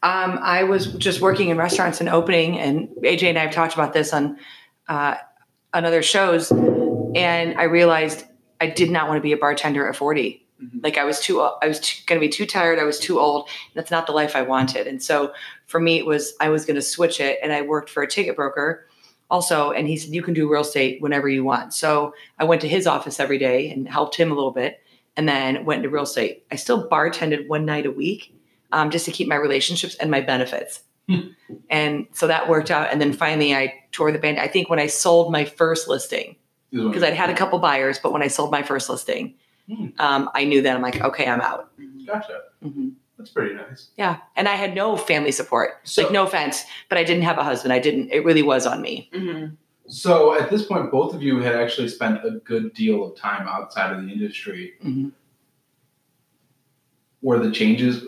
Um, 0.04 0.40
I 0.42 0.64
was 0.64 0.94
just 0.94 1.22
working 1.22 1.50
in 1.50 1.58
restaurants 1.58 2.00
and 2.00 2.10
opening, 2.10 2.60
and 2.60 2.90
AJ 3.04 3.30
and 3.30 3.38
I 3.38 3.44
have 3.44 3.54
talked 3.54 3.74
about 3.74 3.94
this 3.94 4.14
on 4.14 4.38
uh, 4.88 5.16
on 5.74 5.86
other 5.86 6.02
shows, 6.02 6.52
and 7.16 7.58
I 7.60 7.64
realized 7.64 8.26
I 8.60 8.68
did 8.68 8.92
not 8.92 9.08
want 9.08 9.18
to 9.18 9.22
be 9.22 9.32
a 9.32 9.38
bartender 9.38 9.88
at 9.88 9.96
40. 9.96 10.46
Mhm. 10.62 10.84
Like 10.84 10.98
I 10.98 11.04
was 11.04 11.20
too, 11.20 11.42
I 11.42 11.68
was 11.68 11.80
going 12.06 12.20
to 12.22 12.26
be 12.26 12.30
too 12.30 12.46
tired. 12.46 12.78
I 12.78 12.84
was 12.84 13.00
too 13.00 13.20
old. 13.20 13.50
That's 13.74 13.90
not 13.92 14.06
the 14.06 14.12
life 14.14 14.36
I 14.36 14.44
wanted. 14.44 14.86
And 14.88 15.02
so 15.02 15.34
for 15.66 15.80
me, 15.80 15.98
it 15.98 16.06
was 16.06 16.34
I 16.40 16.50
was 16.50 16.66
going 16.66 16.76
to 16.76 16.82
switch 16.82 17.20
it, 17.20 17.40
and 17.42 17.52
I 17.52 17.62
worked 17.64 17.90
for 17.90 18.04
a 18.04 18.08
ticket 18.08 18.36
broker 18.36 18.88
also. 19.30 19.72
And 19.72 19.88
he 19.88 19.98
said 19.98 20.14
you 20.14 20.22
can 20.22 20.34
do 20.36 20.52
real 20.52 20.62
estate 20.62 21.02
whenever 21.02 21.28
you 21.28 21.44
want. 21.44 21.74
So 21.74 22.14
I 22.38 22.44
went 22.44 22.62
to 22.62 22.68
his 22.68 22.86
office 22.86 23.20
every 23.20 23.38
day 23.40 23.72
and 23.72 23.88
helped 23.90 24.16
him 24.16 24.32
a 24.32 24.36
little 24.36 24.52
bit, 24.52 24.82
and 25.18 25.28
then 25.28 25.66
went 25.66 25.80
into 25.80 25.90
real 25.90 26.04
estate. 26.04 26.46
I 26.52 26.56
still 26.56 26.88
bartended 26.88 27.48
one 27.48 27.66
night 27.66 27.86
a 27.88 27.92
week 27.92 28.36
um, 28.72 28.92
just 28.92 29.06
to 29.06 29.12
keep 29.12 29.28
my 29.28 29.36
relationships 29.36 29.96
and 29.96 30.12
my 30.12 30.22
benefits. 30.22 30.84
and 31.70 32.08
so 32.14 32.28
that 32.28 32.48
worked 32.48 32.70
out. 32.72 32.90
And 32.92 33.02
then 33.02 33.12
finally, 33.14 33.56
I 33.56 33.74
tore 33.92 34.12
the 34.12 34.20
band. 34.20 34.40
I 34.40 34.48
think 34.48 34.70
when 34.70 34.80
I 34.80 34.88
sold 34.88 35.32
my 35.32 35.44
first 35.46 35.88
listing, 35.88 36.36
because 36.72 37.04
I'd 37.04 37.14
had 37.14 37.30
a 37.30 37.36
couple 37.36 37.60
buyers, 37.60 38.00
but 38.00 38.12
when 38.14 38.22
I 38.24 38.28
sold 38.28 38.52
my 38.52 38.64
first 38.64 38.90
listing, 38.90 39.36
Hmm. 39.70 39.88
um, 40.00 40.30
I 40.34 40.44
knew 40.44 40.62
that 40.64 40.76
I'm 40.76 40.82
like, 40.82 41.00
okay, 41.02 41.28
I'm 41.28 41.40
out. 41.42 41.72
Gotcha. 42.06 42.40
hmm 42.64 42.90
That's 43.18 43.30
pretty 43.30 43.54
nice. 43.54 43.90
Yeah, 43.98 44.18
and 44.36 44.48
I 44.50 44.56
had 44.56 44.74
no 44.74 44.98
family 44.98 45.32
support. 45.32 45.80
So- 45.84 46.04
like, 46.04 46.12
no 46.12 46.24
offense, 46.24 46.64
but 46.90 46.98
I 46.98 47.04
didn't 47.04 47.24
have 47.24 47.38
a 47.38 47.44
husband. 47.44 47.72
I 47.72 47.80
didn't. 47.80 48.10
It 48.12 48.26
really 48.26 48.42
was 48.42 48.66
on 48.66 48.82
me. 48.82 49.10
Mm-hmm. 49.14 49.54
So 49.88 50.40
at 50.40 50.50
this 50.50 50.66
point, 50.66 50.90
both 50.92 51.14
of 51.14 51.22
you 51.22 51.40
had 51.40 51.56
actually 51.56 51.90
spent 51.90 52.24
a 52.26 52.32
good 52.32 52.74
deal 52.74 53.04
of 53.06 53.16
time 53.16 53.48
outside 53.48 53.92
of 53.94 54.02
the 54.04 54.12
industry. 54.12 54.74
Mhm. 54.84 55.12
Were 57.22 57.40
the 57.40 57.52
changes? 57.52 58.04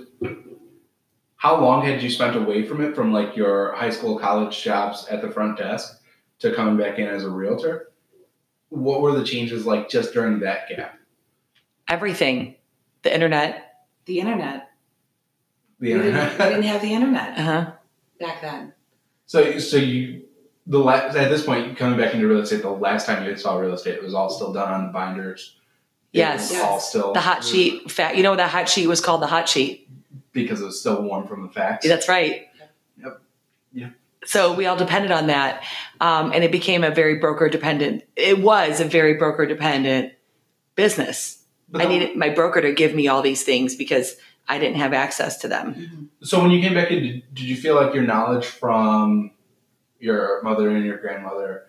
How 1.35 1.59
long 1.59 1.85
had 1.85 2.01
you 2.01 2.09
spent 2.09 2.35
away 2.35 2.63
from 2.65 2.81
it, 2.81 2.95
from 2.95 3.11
like 3.11 3.35
your 3.35 3.73
high 3.73 3.89
school, 3.89 4.17
college 4.17 4.63
jobs 4.63 5.05
at 5.09 5.21
the 5.21 5.29
front 5.29 5.57
desk, 5.57 6.01
to 6.39 6.53
coming 6.55 6.77
back 6.77 6.97
in 6.99 7.07
as 7.07 7.23
a 7.25 7.29
realtor? 7.29 7.91
What 8.73 9.01
were 9.01 9.11
the 9.11 9.23
changes 9.23 9.65
like 9.67 9.87
just 9.87 10.13
during 10.13 10.39
that 10.39 10.67
gap? 10.67 10.97
Everything, 11.87 12.55
the 13.03 13.13
internet. 13.13 13.85
The 14.05 14.19
internet. 14.19 14.69
The 15.79 15.93
we, 15.93 16.01
didn't, 16.01 16.31
we 16.39 16.45
didn't 16.45 16.63
have 16.63 16.81
the 16.81 16.93
internet 16.93 17.37
Uh 17.37 17.41
huh. 17.43 17.71
back 18.19 18.41
then. 18.41 18.73
so, 19.25 19.59
so 19.59 19.77
you 19.77 20.23
the 20.65 20.79
last 20.79 21.15
at 21.17 21.29
this 21.29 21.45
point 21.45 21.77
coming 21.77 21.99
back 21.99 22.13
into 22.13 22.27
real 22.27 22.39
estate, 22.39 22.61
the 22.61 22.69
last 22.69 23.05
time 23.05 23.25
you 23.25 23.35
saw 23.35 23.57
real 23.57 23.73
estate, 23.73 23.95
it 23.95 24.03
was 24.03 24.13
all 24.13 24.29
still 24.29 24.53
done 24.53 24.71
on 24.71 24.87
the 24.87 24.91
binders. 24.93 25.57
It 26.13 26.19
Yes. 26.19 26.51
was 26.51 26.59
all 26.61 26.79
still 26.79 27.13
The 27.13 27.19
hot 27.21 27.43
sheet. 27.43 27.91
Fat. 27.91 28.15
You 28.17 28.23
know 28.23 28.35
that 28.35 28.49
hot 28.49 28.69
sheet 28.69 28.87
was 28.87 29.01
called 29.01 29.21
the 29.21 29.27
hot 29.27 29.47
sheet. 29.49 29.87
because 30.31 30.61
it 30.61 30.65
was 30.65 30.79
still 30.79 31.01
warm 31.03 31.27
from 31.27 31.43
the 31.43 31.49
fax. 31.49 31.85
That's 31.87 32.07
right. 32.09 32.47
Yep. 32.97 33.21
Yeah. 33.73 33.89
So 34.25 34.53
we 34.53 34.65
all 34.65 34.77
depended 34.77 35.11
on 35.11 35.27
that, 35.27 35.63
um, 35.99 36.31
and 36.33 36.43
it 36.43 36.51
became 36.51 36.83
a 36.83 36.91
very 36.91 37.19
broker 37.19 37.49
dependent. 37.49 38.03
It 38.15 38.39
was 38.39 38.79
a 38.79 38.85
very 38.85 39.15
broker 39.15 39.45
dependent 39.45 40.13
business. 40.75 41.43
But 41.69 41.81
I 41.81 41.85
needed 41.85 42.15
my 42.15 42.29
broker 42.29 42.61
to 42.61 42.71
give 42.71 42.93
me 42.93 43.07
all 43.07 43.21
these 43.21 43.43
things 43.43 43.75
because 43.75 44.15
I 44.47 44.59
didn't 44.59 44.77
have 44.77 44.93
access 44.93 45.37
to 45.39 45.47
them. 45.47 46.09
So 46.21 46.41
when 46.41 46.51
you 46.51 46.61
came 46.61 46.73
back 46.73 46.91
in, 46.91 47.01
did, 47.01 47.23
did 47.33 47.45
you 47.45 47.55
feel 47.55 47.75
like 47.75 47.93
your 47.95 48.03
knowledge 48.03 48.45
from 48.45 49.31
your 49.99 50.41
mother 50.43 50.69
and 50.69 50.85
your 50.85 50.97
grandmother, 50.97 51.65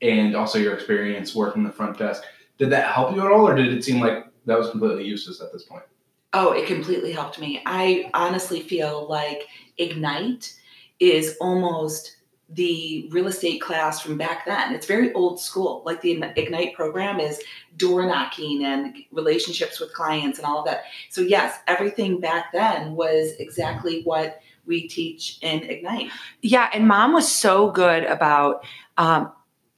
and 0.00 0.36
also 0.36 0.58
your 0.58 0.74
experience 0.74 1.34
working 1.34 1.64
the 1.64 1.72
front 1.72 1.98
desk, 1.98 2.22
did 2.58 2.70
that 2.70 2.92
help 2.92 3.14
you 3.14 3.24
at 3.24 3.32
all, 3.32 3.48
or 3.48 3.54
did 3.54 3.72
it 3.72 3.82
seem 3.82 4.00
like 4.00 4.26
that 4.46 4.58
was 4.58 4.70
completely 4.70 5.04
useless 5.04 5.40
at 5.40 5.52
this 5.52 5.64
point? 5.64 5.84
Oh, 6.32 6.52
it 6.52 6.66
completely 6.66 7.12
helped 7.12 7.40
me. 7.40 7.62
I 7.64 8.10
honestly 8.14 8.60
feel 8.60 9.08
like 9.08 9.46
Ignite 9.78 10.54
is 11.00 11.36
almost 11.40 12.16
the 12.50 13.08
real 13.10 13.26
estate 13.26 13.60
class 13.60 14.00
from 14.00 14.16
back 14.16 14.46
then. 14.46 14.74
It's 14.74 14.86
very 14.86 15.12
old 15.12 15.38
school. 15.38 15.82
Like 15.84 16.00
the 16.00 16.22
Ignite 16.36 16.74
program 16.74 17.20
is 17.20 17.40
door 17.76 18.06
knocking 18.06 18.64
and 18.64 18.96
relationships 19.12 19.78
with 19.78 19.92
clients 19.92 20.38
and 20.38 20.46
all 20.46 20.60
of 20.60 20.64
that. 20.64 20.84
So, 21.10 21.20
yes, 21.20 21.58
everything 21.66 22.20
back 22.20 22.52
then 22.52 22.94
was 22.94 23.32
exactly 23.38 24.02
what 24.04 24.40
we 24.66 24.88
teach 24.88 25.38
in 25.42 25.62
Ignite. 25.64 26.10
Yeah, 26.40 26.70
and 26.72 26.88
mom 26.88 27.12
was 27.12 27.30
so 27.30 27.70
good 27.70 28.04
about 28.04 28.64
um, 28.96 29.30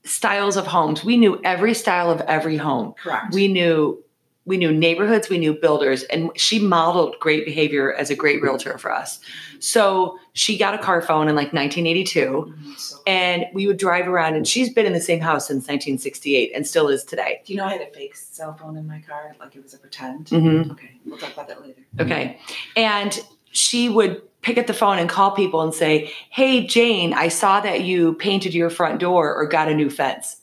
styles 0.05 0.57
of 0.57 0.67
homes. 0.67 1.05
We 1.05 1.17
knew 1.17 1.41
every 1.43 1.75
style 1.75 2.11
of 2.11 2.21
every 2.23 2.57
home. 2.57 2.95
Correct. 3.03 3.35
We 3.35 3.49
knew 3.49 4.03
we 4.47 4.57
knew 4.57 4.73
neighborhoods, 4.73 5.29
we 5.29 5.39
knew 5.39 5.53
builders, 5.53 6.03
and 6.05 6.31
she 6.35 6.59
modeled 6.59 7.15
great 7.21 7.45
behavior 7.45 7.93
as 7.93 8.11
a 8.11 8.17
great 8.17 8.43
realtor 8.43 8.79
for 8.79 8.91
us. 8.91 9.21
So 9.59 10.19
she 10.33 10.57
got 10.57 10.75
a 10.75 10.79
car 10.79 11.03
phone 11.03 11.29
in 11.29 11.37
like 11.37 11.53
1982, 11.53 12.55
Mhm, 12.57 13.01
and 13.07 13.45
we 13.53 13.67
would 13.67 13.77
drive 13.77 14.09
around. 14.09 14.35
And 14.35 14.49
she's 14.49 14.73
been 14.73 14.87
in 14.87 14.95
the 14.95 15.01
same 15.01 15.21
house 15.21 15.47
since 15.49 15.69
1968 15.69 16.53
and 16.55 16.67
still 16.67 16.89
is 16.89 17.05
today. 17.05 17.43
Do 17.45 17.53
you 17.53 17.59
know 17.59 17.67
I 17.67 17.73
had 17.73 17.83
a 17.83 17.93
fake 17.93 18.17
cell 18.17 18.55
phone 18.55 18.77
in 18.77 18.87
my 18.89 19.03
car? 19.07 19.37
Like 19.39 19.55
it 19.55 19.63
was 19.63 19.75
a 19.75 19.79
pretend? 19.79 20.27
Mm-hmm. 20.27 20.71
Okay, 20.73 20.93
we'll 21.05 21.19
talk 21.19 21.35
about 21.35 21.49
that 21.49 21.61
later. 21.61 21.83
Okay. 22.01 22.41
And 22.77 23.23
she 23.53 23.89
would 23.89 24.23
pick 24.43 24.57
up 24.57 24.67
the 24.67 24.73
phone 24.75 24.99
and 24.99 25.09
call 25.09 25.33
people 25.33 25.61
and 25.61 25.75
say, 25.75 26.11
Hey, 26.31 26.67
Jane, 26.67 27.13
I 27.13 27.29
saw 27.29 27.61
that 27.61 27.83
you 27.83 28.15
painted 28.15 28.55
your 28.55 28.71
front 28.71 29.01
door 29.01 29.35
or 29.35 29.47
got 29.47 29.69
a 29.69 29.75
new 29.75 29.91
fence 29.91 30.39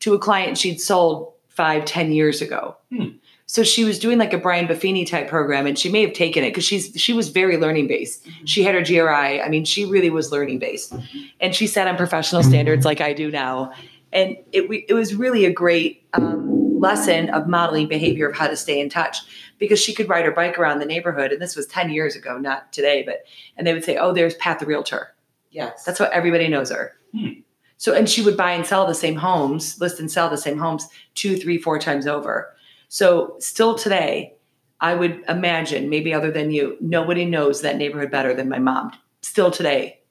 to 0.00 0.14
a 0.14 0.18
client 0.18 0.58
she'd 0.58 0.80
sold 0.80 1.32
five, 1.60 1.84
ten 1.84 2.10
years 2.10 2.40
ago. 2.40 2.74
Hmm. 2.90 3.08
So 3.44 3.64
she 3.64 3.84
was 3.84 3.98
doing 3.98 4.16
like 4.16 4.32
a 4.32 4.38
Brian 4.38 4.66
Buffini 4.66 5.06
type 5.06 5.28
program 5.28 5.66
and 5.66 5.78
she 5.78 5.90
may 5.90 6.00
have 6.00 6.14
taken 6.14 6.42
it 6.42 6.50
because 6.50 6.64
she's 6.64 6.90
she 6.96 7.12
was 7.12 7.28
very 7.28 7.58
learning 7.58 7.86
based. 7.86 8.24
Mhm. 8.24 8.32
She 8.46 8.62
had 8.62 8.74
her 8.74 8.80
GRI. 8.80 9.42
I 9.42 9.46
mean, 9.50 9.66
she 9.66 9.84
really 9.84 10.08
was 10.08 10.32
learning 10.32 10.58
based. 10.58 10.94
And 11.38 11.54
she 11.54 11.66
sat 11.66 11.86
on 11.86 11.98
professional 11.98 12.42
standards 12.42 12.86
like 12.86 13.02
I 13.02 13.12
do 13.12 13.30
now. 13.30 13.72
And 14.10 14.38
it, 14.52 14.86
it 14.88 14.94
was 14.94 15.14
really 15.14 15.44
a 15.44 15.52
great 15.52 16.02
um, 16.14 16.80
lesson 16.80 17.28
of 17.28 17.46
modeling 17.46 17.88
behavior 17.88 18.30
of 18.30 18.36
how 18.36 18.46
to 18.46 18.56
stay 18.56 18.80
in 18.80 18.88
touch 18.88 19.18
because 19.58 19.78
she 19.78 19.92
could 19.92 20.08
ride 20.08 20.24
her 20.24 20.30
bike 20.30 20.58
around 20.58 20.78
the 20.78 20.86
neighborhood. 20.86 21.30
And 21.30 21.42
this 21.42 21.56
was 21.56 21.66
10 21.66 21.90
years 21.90 22.16
ago, 22.16 22.38
not 22.38 22.72
today, 22.72 23.02
but, 23.02 23.26
and 23.58 23.66
they 23.66 23.74
would 23.74 23.84
say, 23.84 23.98
oh, 23.98 24.14
there's 24.14 24.34
Pat 24.36 24.60
the 24.60 24.66
Realtor. 24.66 25.12
Yes. 25.50 25.84
That's 25.84 26.00
what 26.00 26.12
everybody 26.12 26.48
knows 26.48 26.70
her. 26.70 26.96
Hmm. 27.12 27.40
So, 27.80 27.94
and 27.94 28.10
she 28.10 28.20
would 28.20 28.36
buy 28.36 28.52
and 28.52 28.66
sell 28.66 28.86
the 28.86 28.94
same 28.94 29.16
homes, 29.16 29.80
list 29.80 30.00
and 30.00 30.12
sell 30.12 30.28
the 30.28 30.36
same 30.36 30.58
homes 30.58 30.86
two, 31.14 31.38
three, 31.38 31.56
four 31.56 31.78
times 31.78 32.06
over. 32.06 32.54
So, 32.88 33.36
still 33.38 33.74
today, 33.74 34.34
I 34.82 34.94
would 34.94 35.24
imagine, 35.30 35.88
maybe 35.88 36.12
other 36.12 36.30
than 36.30 36.50
you, 36.50 36.76
nobody 36.82 37.24
knows 37.24 37.62
that 37.62 37.78
neighborhood 37.78 38.10
better 38.10 38.34
than 38.34 38.50
my 38.50 38.58
mom. 38.58 38.92
Still 39.22 39.50
today, 39.50 40.02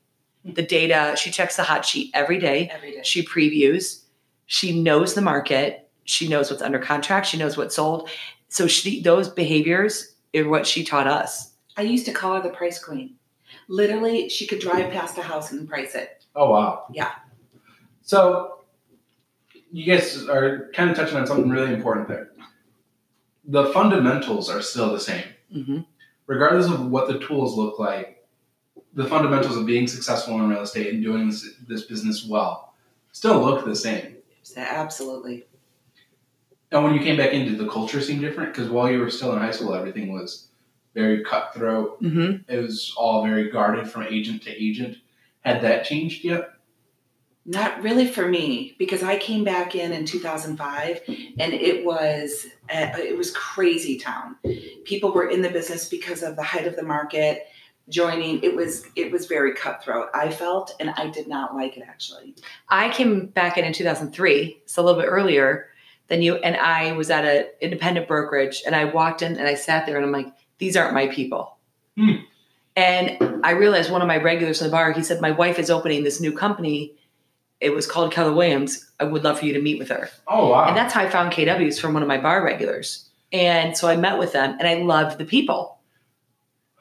the 0.43 0.63
data, 0.63 1.13
she 1.15 1.29
checks 1.29 1.57
the 1.57 1.63
hot 1.63 1.85
sheet 1.85 2.09
every 2.15 2.39
day. 2.39 2.71
every 2.73 2.93
day. 2.93 3.01
She 3.03 3.23
previews. 3.23 4.01
She 4.47 4.81
knows 4.81 5.13
the 5.13 5.21
market. 5.21 5.87
She 6.05 6.27
knows 6.27 6.49
what's 6.49 6.63
under 6.63 6.79
contract. 6.79 7.27
She 7.27 7.37
knows 7.37 7.55
what's 7.55 7.75
sold. 7.75 8.09
So 8.47 8.65
she 8.65 8.99
those 9.03 9.29
behaviors 9.29 10.15
are 10.35 10.49
what 10.49 10.65
she 10.65 10.83
taught 10.83 11.05
us. 11.05 11.51
I 11.77 11.83
used 11.83 12.07
to 12.07 12.13
call 12.13 12.33
her 12.33 12.41
the 12.41 12.49
price 12.49 12.83
queen. 12.83 13.13
Literally, 13.67 14.27
she 14.27 14.47
could 14.47 14.59
drive 14.59 14.91
past 14.91 15.19
a 15.19 15.21
house 15.21 15.51
and 15.51 15.69
price 15.69 15.93
it. 15.93 16.25
Oh 16.35 16.49
wow. 16.49 16.85
Yeah. 16.91 17.11
So 18.09 18.61
you 19.71 19.85
guys 19.85 20.27
are 20.27 20.71
kind 20.73 20.89
of 20.89 20.97
touching 20.97 21.15
on 21.15 21.27
something 21.27 21.47
really 21.47 21.75
important 21.75 22.07
there. 22.07 22.31
The 23.45 23.67
fundamentals 23.67 24.49
are 24.49 24.63
still 24.63 24.91
the 24.91 24.99
same. 24.99 25.25
Mm-hmm. 25.55 25.81
Regardless 26.25 26.65
of 26.65 26.87
what 26.87 27.07
the 27.07 27.19
tools 27.19 27.55
look 27.55 27.77
like, 27.77 28.27
the 28.95 29.05
fundamentals 29.05 29.57
of 29.57 29.67
being 29.67 29.87
successful 29.87 30.33
in 30.39 30.49
real 30.49 30.63
estate 30.63 30.91
and 30.91 31.03
doing 31.03 31.27
this, 31.27 31.53
this 31.67 31.83
business 31.83 32.25
well 32.25 32.73
still 33.11 33.39
look 33.45 33.63
the 33.63 33.75
same. 33.75 34.15
Absolutely. 34.57 35.45
And 36.71 36.83
when 36.83 36.95
you 36.95 37.01
came 37.01 37.17
back 37.17 37.33
into 37.33 37.55
the 37.55 37.69
culture 37.69 38.01
seemed 38.01 38.21
different 38.21 38.55
because 38.55 38.71
while 38.71 38.89
you 38.89 38.97
were 38.97 39.11
still 39.11 39.33
in 39.33 39.37
high 39.37 39.51
school, 39.51 39.75
everything 39.75 40.11
was 40.11 40.47
very 40.95 41.23
cutthroat. 41.23 42.01
Mm-hmm. 42.01 42.51
It 42.51 42.57
was 42.57 42.91
all 42.97 43.23
very 43.23 43.51
guarded 43.51 43.87
from 43.87 44.01
agent 44.01 44.41
to 44.43 44.49
agent. 44.49 44.97
Had 45.41 45.61
that 45.61 45.85
changed 45.85 46.25
yet? 46.25 46.53
Not 47.49 47.81
really 47.81 48.07
for 48.07 48.27
me 48.27 48.75
because 48.77 49.01
I 49.01 49.17
came 49.17 49.43
back 49.43 49.73
in 49.73 49.91
in 49.91 50.05
2005 50.05 51.01
and 51.07 51.53
it 51.53 51.83
was 51.83 52.45
uh, 52.71 52.91
it 52.97 53.17
was 53.17 53.31
crazy 53.31 53.97
town. 53.97 54.35
People 54.83 55.11
were 55.11 55.27
in 55.27 55.41
the 55.41 55.49
business 55.49 55.89
because 55.89 56.21
of 56.21 56.35
the 56.35 56.43
height 56.43 56.67
of 56.67 56.75
the 56.75 56.83
market 56.83 57.47
joining 57.89 58.43
it 58.43 58.55
was 58.55 58.85
it 58.95 59.11
was 59.11 59.25
very 59.25 59.55
cutthroat 59.55 60.09
I 60.13 60.29
felt 60.29 60.75
and 60.79 60.91
I 60.91 61.07
did 61.07 61.27
not 61.27 61.55
like 61.55 61.75
it 61.75 61.83
actually. 61.87 62.35
I 62.69 62.89
came 62.89 63.25
back 63.25 63.57
in 63.57 63.65
in 63.65 63.73
2003, 63.73 64.61
so 64.67 64.81
a 64.81 64.85
little 64.85 65.01
bit 65.01 65.07
earlier 65.07 65.69
than 66.09 66.21
you. 66.21 66.35
And 66.35 66.55
I 66.55 66.91
was 66.91 67.09
at 67.09 67.25
an 67.25 67.45
independent 67.61 68.07
brokerage, 68.07 68.61
and 68.65 68.75
I 68.75 68.85
walked 68.85 69.21
in 69.21 69.37
and 69.37 69.47
I 69.47 69.55
sat 69.55 69.85
there, 69.85 69.95
and 69.95 70.05
I'm 70.05 70.11
like, 70.11 70.33
these 70.57 70.75
aren't 70.75 70.93
my 70.93 71.07
people. 71.07 71.57
Hmm. 71.97 72.15
And 72.75 73.41
I 73.43 73.51
realized 73.51 73.91
one 73.91 74.01
of 74.01 74.07
my 74.07 74.17
regulars 74.17 74.61
in 74.61 74.67
the 74.67 74.71
bar, 74.71 74.91
he 74.91 75.03
said, 75.03 75.21
my 75.21 75.31
wife 75.31 75.59
is 75.59 75.69
opening 75.69 76.03
this 76.03 76.21
new 76.21 76.31
company. 76.31 76.95
It 77.61 77.71
was 77.71 77.85
called 77.85 78.11
Keller 78.13 78.31
Williams. 78.33 78.89
I 78.99 79.03
would 79.03 79.23
love 79.23 79.39
for 79.39 79.45
you 79.45 79.53
to 79.53 79.61
meet 79.61 79.79
with 79.79 79.89
her. 79.89 80.09
Oh 80.27 80.49
wow. 80.49 80.67
And 80.67 80.77
that's 80.77 80.93
how 80.93 81.01
I 81.01 81.09
found 81.09 81.33
KWs 81.33 81.79
from 81.79 81.93
one 81.93 82.01
of 82.03 82.07
my 82.07 82.17
bar 82.17 82.43
regulars. 82.43 83.09
And 83.33 83.77
so 83.77 83.87
I 83.87 83.95
met 83.97 84.17
with 84.17 84.31
them 84.33 84.55
and 84.59 84.67
I 84.67 84.75
loved 84.75 85.17
the 85.17 85.25
people. 85.25 85.77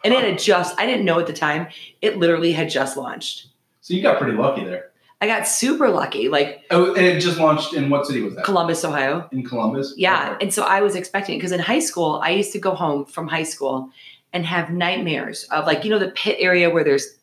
And 0.05 0.15
it 0.15 0.23
had 0.23 0.39
just, 0.39 0.79
I 0.79 0.87
didn't 0.87 1.05
know 1.05 1.19
at 1.19 1.27
the 1.27 1.33
time, 1.33 1.67
it 2.01 2.17
literally 2.17 2.53
had 2.53 2.71
just 2.71 2.97
launched. 2.97 3.49
so 3.81 3.95
you 3.95 4.03
got 4.03 4.19
pretty 4.19 4.37
lucky 4.37 4.65
there. 4.65 4.91
I 5.21 5.27
got 5.27 5.49
super 5.49 5.89
lucky, 5.89 6.29
like 6.29 6.65
Oh, 6.71 6.95
and 6.95 7.05
it 7.05 7.19
just 7.21 7.39
launched 7.41 7.75
in 7.75 7.91
what 7.91 8.07
city 8.07 8.23
was 8.23 8.37
that? 8.37 8.45
Columbus, 8.45 8.85
Ohio. 8.85 9.29
in 9.33 9.43
Columbus. 9.45 9.93
Yeah. 9.97 10.31
Okay. 10.35 10.45
And 10.45 10.55
so 10.55 10.63
I 10.63 10.81
was 10.81 10.95
expecting 10.95 11.37
because 11.39 11.51
in 11.51 11.59
high 11.59 11.81
school, 11.81 12.21
I 12.23 12.31
used 12.31 12.53
to 12.53 12.61
go 12.61 12.77
home 12.77 13.05
from 13.05 13.27
high 13.27 13.43
school 13.43 13.91
and 14.33 14.47
have 14.47 14.71
nightmares 14.71 15.43
of 15.51 15.67
like, 15.67 15.83
you 15.83 15.91
know, 15.91 15.99
the 15.99 16.13
pit 16.13 16.37
area 16.39 16.71
where 16.71 16.85
there's 16.85 17.17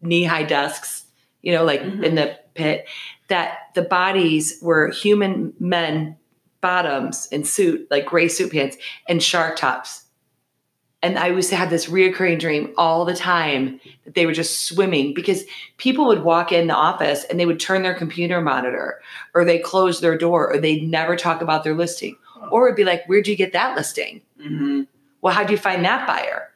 knee 0.00 0.22
high 0.22 0.44
desks, 0.44 1.04
you 1.42 1.52
know, 1.52 1.64
like 1.64 1.80
Mhm. 1.82 2.04
in 2.04 2.14
the 2.14 2.38
pit, 2.54 2.86
that 3.28 3.70
the 3.74 3.82
bodies 3.82 4.58
were 4.62 4.88
human 4.88 5.52
men 5.58 6.16
bottoms 6.60 7.26
in 7.26 7.44
suit, 7.44 7.86
like 7.90 8.06
gray 8.06 8.28
suit 8.28 8.52
pants 8.52 8.76
and 9.08 9.22
shark 9.22 9.56
tops. 9.56 10.04
And 11.02 11.18
I 11.18 11.28
used 11.28 11.48
to 11.48 11.56
have 11.56 11.70
this 11.70 11.86
reoccurring 11.86 12.38
dream 12.38 12.74
all 12.76 13.06
the 13.06 13.14
time 13.14 13.80
that 14.04 14.14
they 14.14 14.26
were 14.26 14.34
just 14.34 14.64
swimming 14.66 15.14
because 15.14 15.44
people 15.78 16.06
would 16.06 16.22
walk 16.22 16.52
in 16.52 16.66
the 16.66 16.74
office 16.74 17.24
and 17.24 17.40
they 17.40 17.46
would 17.46 17.58
turn 17.58 17.82
their 17.82 17.94
computer 17.94 18.42
monitor 18.42 19.00
or 19.34 19.44
they 19.44 19.58
close 19.58 20.00
their 20.00 20.18
door 20.18 20.52
or 20.52 20.58
they'd 20.58 20.86
never 20.86 21.16
talk 21.16 21.40
about 21.40 21.64
their 21.64 21.74
listing. 21.74 22.16
Or 22.50 22.66
it'd 22.66 22.76
be 22.76 22.84
like, 22.84 23.06
where'd 23.06 23.28
you 23.28 23.36
get 23.36 23.54
that 23.54 23.76
listing? 23.76 24.20
Mm-hmm. 24.38 24.82
Well, 25.22 25.32
how'd 25.32 25.50
you 25.50 25.56
find 25.56 25.84
that 25.84 26.06
buyer? 26.06 26.50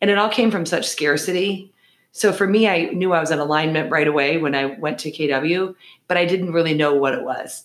And 0.00 0.10
it 0.10 0.18
all 0.18 0.28
came 0.30 0.50
from 0.50 0.64
such 0.64 0.88
scarcity. 0.88 1.72
So 2.12 2.32
for 2.32 2.46
me, 2.46 2.68
I 2.68 2.86
knew 2.86 3.12
I 3.12 3.20
was 3.20 3.30
in 3.30 3.38
alignment 3.38 3.90
right 3.90 4.08
away 4.08 4.38
when 4.38 4.54
I 4.54 4.64
went 4.64 4.98
to 5.00 5.10
KW, 5.12 5.74
but 6.06 6.16
I 6.16 6.24
didn't 6.24 6.52
really 6.52 6.74
know 6.74 6.94
what 6.94 7.14
it 7.14 7.22
was. 7.22 7.64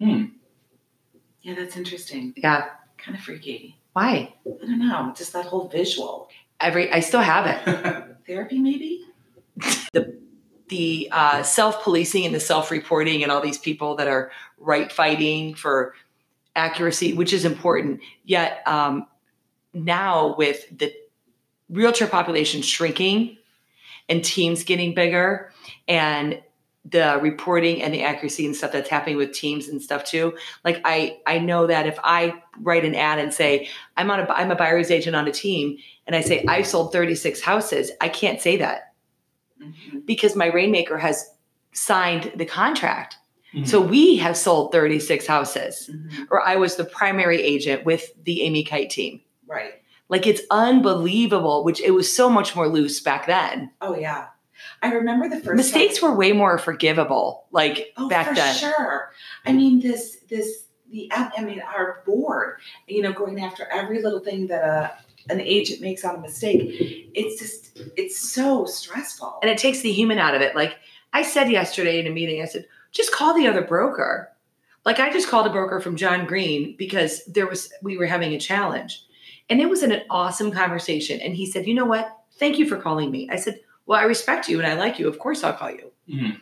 Hmm. 0.00 0.26
Yeah, 1.42 1.54
that's 1.54 1.76
interesting. 1.76 2.32
Yeah. 2.36 2.68
Kind 2.98 3.16
of 3.16 3.22
freaky. 3.22 3.76
Why? 3.92 4.34
I 4.46 4.66
don't 4.66 4.78
know, 4.78 5.12
just 5.16 5.32
that 5.32 5.46
whole 5.46 5.68
visual. 5.68 6.28
Every 6.60 6.92
I 6.92 7.00
still 7.00 7.20
have 7.20 7.46
it. 7.46 8.16
Therapy 8.26 8.58
maybe? 8.58 9.06
the 10.68 11.08
uh, 11.10 11.42
self 11.42 11.82
policing 11.82 12.24
and 12.24 12.34
the 12.34 12.40
self 12.40 12.70
reporting 12.70 13.22
and 13.22 13.30
all 13.30 13.40
these 13.40 13.58
people 13.58 13.96
that 13.96 14.08
are 14.08 14.30
right 14.58 14.90
fighting 14.90 15.54
for 15.54 15.94
accuracy, 16.56 17.12
which 17.14 17.32
is 17.32 17.44
important. 17.44 18.00
Yet 18.24 18.62
um, 18.66 19.06
now, 19.74 20.34
with 20.36 20.64
the 20.76 20.92
realtor 21.68 22.06
population 22.06 22.62
shrinking 22.62 23.36
and 24.10 24.22
teams 24.22 24.64
getting 24.64 24.94
bigger 24.94 25.50
and 25.88 26.42
the 26.84 27.18
reporting 27.22 27.82
and 27.82 27.92
the 27.94 28.02
accuracy 28.02 28.44
and 28.46 28.56
stuff 28.56 28.72
that's 28.72 28.88
happening 28.88 29.16
with 29.16 29.32
teams 29.32 29.68
and 29.68 29.80
stuff 29.80 30.02
too. 30.04 30.36
Like 30.64 30.80
I, 30.84 31.18
I 31.26 31.38
know 31.38 31.66
that 31.66 31.86
if 31.86 31.98
I 32.02 32.42
write 32.60 32.84
an 32.86 32.94
ad 32.94 33.18
and 33.18 33.32
say 33.32 33.68
I'm 33.96 34.10
on 34.10 34.20
a, 34.20 34.24
I'm 34.30 34.50
a 34.50 34.56
buyer's 34.56 34.90
agent 34.90 35.14
on 35.14 35.28
a 35.28 35.32
team, 35.32 35.76
and 36.06 36.16
I 36.16 36.22
say 36.22 36.44
I 36.48 36.62
sold 36.62 36.92
36 36.92 37.40
houses, 37.42 37.90
I 38.00 38.08
can't 38.08 38.40
say 38.40 38.56
that 38.58 38.92
Mhm. 39.62 40.06
because 40.06 40.34
my 40.34 40.46
rainmaker 40.46 40.96
has 40.96 41.30
signed 41.72 42.32
the 42.34 42.46
contract. 42.46 43.16
Mhm. 43.54 43.68
So 43.68 43.78
we 43.80 44.16
have 44.16 44.34
sold 44.36 44.72
36 44.72 45.26
houses, 45.26 45.90
Mhm. 45.92 46.28
or 46.30 46.40
I 46.40 46.56
was 46.56 46.76
the 46.76 46.84
primary 46.86 47.42
agent 47.42 47.84
with 47.84 48.10
the 48.24 48.40
Amy 48.42 48.64
Kite 48.64 48.88
team. 48.88 49.20
Right. 49.46 49.74
Like 50.10 50.26
it's 50.26 50.42
unbelievable, 50.50 51.64
which 51.64 51.80
it 51.80 51.92
was 51.92 52.14
so 52.14 52.28
much 52.28 52.54
more 52.54 52.68
loose 52.68 53.00
back 53.00 53.26
then. 53.26 53.70
Oh 53.80 53.96
yeah. 53.96 54.26
I 54.82 54.92
remember 54.92 55.28
the 55.28 55.40
first 55.40 55.56
Mistakes 55.56 55.98
time- 56.00 56.10
were 56.10 56.16
way 56.16 56.32
more 56.32 56.58
forgivable, 56.58 57.46
like 57.50 57.92
Oh, 57.96 58.08
back 58.08 58.28
for 58.28 58.34
then. 58.34 58.54
sure. 58.54 59.12
I 59.46 59.52
mean, 59.52 59.80
this 59.80 60.18
this 60.28 60.64
the 60.90 61.10
I 61.12 61.42
mean, 61.42 61.60
our 61.62 62.02
board, 62.04 62.58
you 62.88 63.00
know, 63.02 63.12
going 63.12 63.40
after 63.40 63.66
every 63.70 64.02
little 64.02 64.20
thing 64.20 64.48
that 64.48 64.62
a 64.64 64.92
an 65.32 65.40
agent 65.40 65.80
makes 65.80 66.04
on 66.04 66.16
a 66.16 66.18
mistake. 66.20 67.08
It's 67.14 67.40
just 67.40 67.78
it's 67.96 68.18
so 68.18 68.64
stressful. 68.66 69.38
And 69.42 69.50
it 69.50 69.58
takes 69.58 69.80
the 69.80 69.92
human 69.92 70.18
out 70.18 70.34
of 70.34 70.42
it. 70.42 70.56
Like 70.56 70.76
I 71.12 71.22
said 71.22 71.50
yesterday 71.50 72.00
in 72.00 72.06
a 72.06 72.10
meeting, 72.10 72.42
I 72.42 72.46
said, 72.46 72.66
just 72.90 73.12
call 73.12 73.34
the 73.34 73.46
other 73.46 73.62
broker. 73.62 74.28
Like 74.84 74.98
I 74.98 75.12
just 75.12 75.28
called 75.28 75.46
a 75.46 75.50
broker 75.50 75.78
from 75.80 75.96
John 75.96 76.26
Greene 76.26 76.74
because 76.76 77.24
there 77.26 77.46
was 77.46 77.72
we 77.82 77.96
were 77.96 78.06
having 78.06 78.32
a 78.32 78.40
challenge. 78.40 79.04
And 79.50 79.60
it 79.60 79.68
was 79.68 79.82
an 79.82 80.00
awesome 80.08 80.52
conversation. 80.52 81.20
And 81.20 81.34
he 81.34 81.44
said, 81.44 81.66
you 81.66 81.74
know 81.74 81.84
what? 81.84 82.16
Thank 82.38 82.58
you 82.58 82.66
for 82.68 82.76
calling 82.76 83.10
me. 83.10 83.28
I 83.30 83.36
said, 83.36 83.60
well, 83.84 84.00
I 84.00 84.04
respect 84.04 84.48
you 84.48 84.58
and 84.58 84.66
I 84.66 84.74
like 84.74 84.98
you. 84.98 85.08
Of 85.08 85.18
course 85.18 85.42
I'll 85.42 85.52
call 85.52 85.72
you. 85.72 85.90
Mhm. 86.08 86.40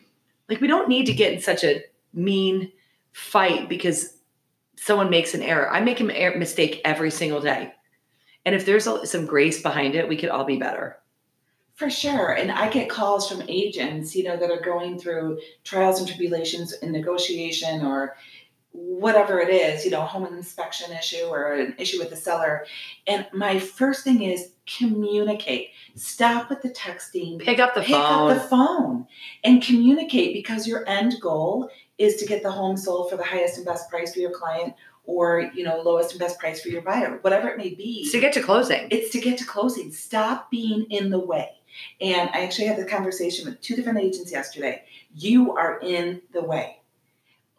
Like 0.48 0.60
we 0.60 0.68
don't 0.68 0.88
need 0.88 1.06
to 1.06 1.14
get 1.14 1.32
in 1.32 1.40
such 1.40 1.64
a 1.64 1.82
mean 2.12 2.70
fight 3.12 3.68
because 3.68 4.18
someone 4.76 5.10
makes 5.10 5.34
an 5.34 5.42
error. 5.42 5.70
I 5.70 5.80
make 5.80 6.00
a 6.00 6.26
er- 6.26 6.38
mistake 6.38 6.80
every 6.84 7.10
single 7.10 7.40
day. 7.40 7.72
And 8.44 8.54
if 8.54 8.64
there's 8.64 8.86
a, 8.86 9.06
some 9.06 9.26
grace 9.26 9.62
behind 9.62 9.94
it, 9.94 10.08
we 10.08 10.16
could 10.16 10.28
all 10.28 10.44
be 10.44 10.56
better. 10.56 10.98
For 11.74 11.90
sure. 11.90 12.32
And 12.32 12.50
I 12.50 12.68
get 12.68 12.88
calls 12.88 13.28
from 13.28 13.42
agents, 13.48 14.14
you 14.16 14.24
know, 14.24 14.36
that 14.36 14.50
are 14.50 14.60
going 14.60 14.98
through 14.98 15.38
trials 15.64 16.00
and 16.00 16.08
tribulations 16.08 16.72
in 16.72 16.92
negotiation 16.92 17.86
or 17.86 18.16
whatever 18.72 19.40
it 19.40 19.48
is, 19.48 19.84
you 19.84 19.90
know, 19.90 20.02
home 20.02 20.26
inspection 20.26 20.92
issue 20.92 21.24
or 21.24 21.54
an 21.54 21.74
issue 21.78 21.98
with 21.98 22.10
the 22.10 22.16
seller. 22.16 22.66
And 23.06 23.26
my 23.32 23.58
first 23.58 24.04
thing 24.04 24.22
is 24.22 24.50
communicate. 24.66 25.70
Stop 25.94 26.50
with 26.50 26.62
the 26.62 26.70
texting. 26.70 27.38
Pick 27.40 27.58
up 27.58 27.74
the 27.74 27.80
Pick 27.80 27.96
phone. 27.96 28.30
up 28.30 28.42
the 28.42 28.48
phone 28.48 29.06
and 29.44 29.62
communicate 29.62 30.34
because 30.34 30.66
your 30.66 30.86
end 30.88 31.14
goal 31.20 31.70
is 31.96 32.16
to 32.16 32.26
get 32.26 32.42
the 32.42 32.50
home 32.50 32.76
sold 32.76 33.10
for 33.10 33.16
the 33.16 33.24
highest 33.24 33.56
and 33.56 33.66
best 33.66 33.90
price 33.90 34.14
for 34.14 34.20
your 34.20 34.30
client 34.30 34.74
or, 35.04 35.50
you 35.54 35.64
know, 35.64 35.80
lowest 35.80 36.10
and 36.12 36.20
best 36.20 36.38
price 36.38 36.60
for 36.60 36.68
your 36.68 36.82
buyer, 36.82 37.18
whatever 37.22 37.48
it 37.48 37.56
may 37.56 37.70
be. 37.70 38.08
to 38.10 38.20
get 38.20 38.32
to 38.34 38.42
closing. 38.42 38.86
It's 38.90 39.10
to 39.12 39.20
get 39.20 39.38
to 39.38 39.44
closing. 39.46 39.90
Stop 39.90 40.50
being 40.50 40.84
in 40.90 41.10
the 41.10 41.18
way. 41.18 41.48
And 42.00 42.28
I 42.34 42.44
actually 42.44 42.66
had 42.66 42.76
the 42.78 42.84
conversation 42.84 43.46
with 43.46 43.60
two 43.60 43.74
different 43.74 43.98
agents 43.98 44.30
yesterday. 44.30 44.84
You 45.14 45.56
are 45.56 45.80
in 45.80 46.20
the 46.32 46.42
way. 46.42 46.77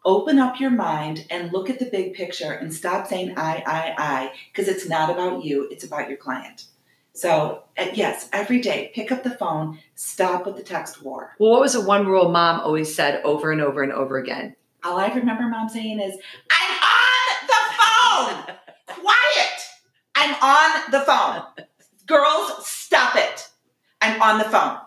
Open 0.04 0.38
up 0.38 0.58
your 0.58 0.70
mind 0.70 1.26
and 1.28 1.52
look 1.52 1.68
at 1.68 1.78
the 1.78 1.84
big 1.84 2.14
picture 2.14 2.52
and 2.52 2.72
stop 2.72 3.06
saying 3.06 3.34
I, 3.36 3.62
I, 3.66 3.94
I, 3.98 4.32
because 4.50 4.66
it's 4.66 4.88
not 4.88 5.10
about 5.10 5.44
you, 5.44 5.68
it's 5.70 5.84
about 5.84 6.08
your 6.08 6.16
client. 6.16 6.64
So, 7.12 7.64
uh, 7.76 7.88
yes, 7.92 8.30
every 8.32 8.62
day, 8.62 8.92
pick 8.94 9.12
up 9.12 9.22
the 9.22 9.36
phone, 9.36 9.78
stop 9.96 10.46
with 10.46 10.56
the 10.56 10.62
text 10.62 11.02
war. 11.02 11.36
Well, 11.38 11.50
what 11.50 11.60
was 11.60 11.74
the 11.74 11.82
one 11.82 12.06
rule 12.06 12.30
mom 12.30 12.60
always 12.60 12.94
said 12.94 13.20
over 13.24 13.52
and 13.52 13.60
over 13.60 13.82
and 13.82 13.92
over 13.92 14.16
again? 14.16 14.56
All 14.82 14.98
I 14.98 15.08
remember 15.08 15.42
mom 15.42 15.68
saying 15.68 16.00
is, 16.00 16.16
I'm 16.50 16.78
on 16.82 18.46
the 18.46 18.46
phone! 18.46 18.56
Quiet! 18.86 19.60
I'm 20.14 20.34
on 20.42 20.90
the 20.90 21.00
phone. 21.00 21.66
Girls, 22.06 22.66
stop 22.66 23.16
it. 23.16 23.50
I'm 24.00 24.22
on 24.22 24.38
the 24.38 24.44
phone. 24.44 24.78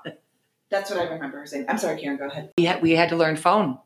That's 0.72 0.90
what 0.90 1.00
I 1.00 1.04
remember 1.04 1.38
her 1.38 1.46
saying. 1.46 1.66
I'm 1.70 1.78
sorry, 1.78 2.02
Caryn, 2.02 2.18
go 2.18 2.26
ahead. 2.26 2.50
We 2.58 2.66
had, 2.66 2.82
we 2.82 2.92
had 2.94 3.10
to 3.10 3.16
learn 3.16 3.36
phone 3.36 3.78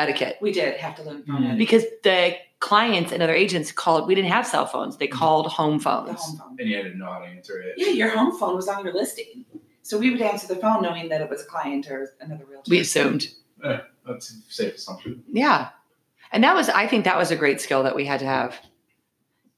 etiquette 0.00 0.38
We 0.40 0.52
did 0.52 0.76
have 0.76 0.96
to 0.96 1.02
learn 1.02 1.22
phone 1.24 1.36
Mm. 1.36 1.38
etiquette, 1.38 1.58
because 1.58 1.84
the 2.02 2.36
clients 2.60 3.10
and 3.12 3.22
other 3.22 3.34
agents 3.34 3.72
called, 3.72 4.06
we 4.06 4.14
didn't 4.14 4.30
have 4.30 4.46
cell 4.46 4.66
phones. 4.66 4.96
They 4.98 5.06
called 5.06 5.46
home 5.46 5.78
the 5.78 5.84
phones. 5.84 6.20
home 6.22 6.38
phone. 6.38 6.56
And 6.58 6.68
you 6.68 6.76
had 6.76 6.92
to 6.92 6.98
know 6.98 7.06
how 7.06 7.20
to 7.20 7.26
answer 7.26 7.58
it. 7.60 7.74
Yeah, 7.76 7.88
your 7.88 8.10
home 8.10 8.38
phone 8.38 8.54
was 8.54 8.68
on 8.68 8.84
your 8.84 8.92
listing. 8.92 9.46
So 9.82 9.98
we 9.98 10.10
would 10.10 10.20
answer 10.20 10.46
the 10.46 10.56
phone 10.56 10.82
knowing 10.82 11.08
that 11.08 11.20
it 11.20 11.30
was 11.30 11.42
a 11.42 11.46
client 11.46 11.90
or 11.90 12.12
another 12.20 12.44
realtor. 12.44 12.70
We 12.70 12.80
assumed. 12.80 13.28
That's 13.62 14.30
a 14.30 14.52
safe 14.52 14.74
assumption. 14.74 15.24
Yeah. 15.32 15.70
And 16.32 16.44
that 16.44 16.54
was, 16.54 16.68
I 16.68 16.86
think 16.86 17.04
that 17.06 17.16
was 17.16 17.30
a 17.30 17.36
great 17.36 17.60
skill 17.60 17.82
that 17.84 17.96
we 17.96 18.04
had 18.04 18.20
to 18.20 18.26
have. 18.26 18.54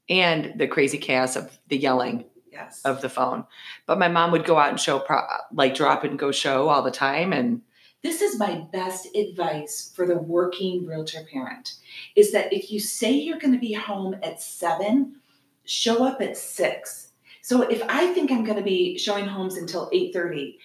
And 0.09 0.53
the 0.57 0.67
crazy 0.67 0.97
chaos 0.97 1.35
of 1.35 1.59
the 1.67 1.77
yelling 1.77 2.25
yes. 2.51 2.81
of 2.83 3.01
the 3.01 3.09
phone. 3.09 3.45
But 3.85 3.99
my 3.99 4.07
mom 4.07 4.31
would 4.31 4.45
go 4.45 4.57
out 4.57 4.69
and 4.69 4.79
show, 4.79 4.99
pro- 4.99 5.27
like 5.51 5.75
drop 5.75 6.03
and 6.03 6.17
go 6.17 6.31
show 6.31 6.69
all 6.69 6.81
the 6.81 6.91
time. 6.91 7.31
And 7.33 7.61
This 8.03 8.21
is 8.21 8.37
my 8.37 8.55
best 8.73 9.07
advice 9.15 9.91
for 9.95 10.05
the 10.05 10.17
working 10.17 10.85
realtor 10.85 11.25
parent 11.31 11.75
is 12.17 12.33
that 12.33 12.51
if 12.51 12.69
you 12.69 12.79
say 12.79 13.11
you're 13.11 13.39
going 13.39 13.53
to 13.53 13.59
be 13.59 13.73
home 13.73 14.17
at 14.21 14.41
7, 14.41 15.15
show 15.63 16.05
up 16.05 16.21
at 16.21 16.35
6. 16.35 17.07
So 17.41 17.61
if 17.61 17.81
I 17.87 18.13
think 18.13 18.29
I'm 18.29 18.43
going 18.43 18.57
to 18.57 18.63
be 18.63 18.97
showing 18.97 19.25
homes 19.25 19.55
until 19.55 19.89
8:30, 19.91 20.57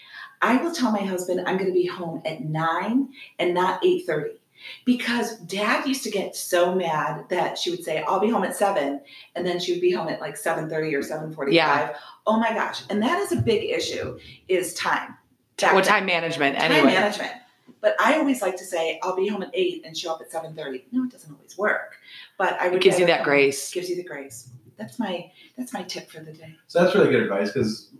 I 0.42 0.57
will 0.57 0.72
tell 0.72 0.90
my 0.90 1.05
husband 1.05 1.42
I'm 1.46 1.57
going 1.59 1.70
to 1.70 1.72
be 1.72 1.87
home 1.87 2.22
at 2.24 2.44
9 2.44 3.09
and 3.38 3.55
not 3.55 3.83
8:30. 3.83 4.38
Because 4.85 5.38
dad 5.38 5.87
used 5.87 6.03
to 6.03 6.11
get 6.11 6.35
so 6.35 6.74
mad 6.74 7.27
that 7.31 7.57
she 7.57 7.70
would 7.70 7.85
say, 7.85 8.03
I'll 8.03 8.18
be 8.18 8.31
home 8.31 8.42
at 8.42 8.57
seven, 8.57 9.01
and 9.37 9.46
then 9.46 9.61
she 9.61 9.70
would 9.72 9.81
be 9.81 9.92
home 9.92 10.09
at 10.09 10.20
like 10.20 10.35
7:30 10.35 10.94
or 10.94 11.03
7:45. 11.03 11.53
Yeah. 11.53 11.94
Oh 12.27 12.40
my 12.40 12.53
gosh. 12.53 12.83
And 12.90 13.01
that 13.03 13.20
is 13.20 13.31
a 13.31 13.40
big 13.40 13.70
issue, 13.70 14.18
is 14.48 14.74
time. 14.74 15.14
Well, 15.62 15.83
time 15.83 16.07
management 16.07 16.57
anyway. 16.59 16.81
Time 16.81 16.87
management. 16.87 17.33
But 17.81 17.94
I 18.01 18.18
always 18.18 18.42
like 18.42 18.57
to 18.57 18.64
say 18.64 18.99
I'll 19.03 19.16
be 19.16 19.29
home 19.29 19.42
at 19.42 19.51
eight 19.55 19.83
and 19.85 19.97
show 19.97 20.12
up 20.12 20.21
at 20.21 20.31
seven 20.31 20.55
thirty. 20.55 20.87
No, 20.90 21.05
it 21.05 21.11
doesn't 21.11 21.33
always 21.33 21.57
work. 21.57 21.97
But 22.37 22.61
I 22.61 22.68
would 22.68 22.77
It 22.77 22.83
gives 22.83 22.99
you 22.99 23.07
that 23.07 23.25
grace. 23.25 23.73
Gives 23.73 23.88
you 23.88 23.97
the 23.97 24.05
grace. 24.05 24.51
That's 24.77 24.99
my 24.99 25.31
that's 25.57 25.73
my 25.73 25.83
tip 25.83 26.11
for 26.11 26.21
the 26.21 26.33
day. 26.33 26.57
So 26.66 26.83
that's 26.83 26.94
really 26.94 27.11
good 27.11 27.23
advice 27.23 27.53
because 27.53 27.90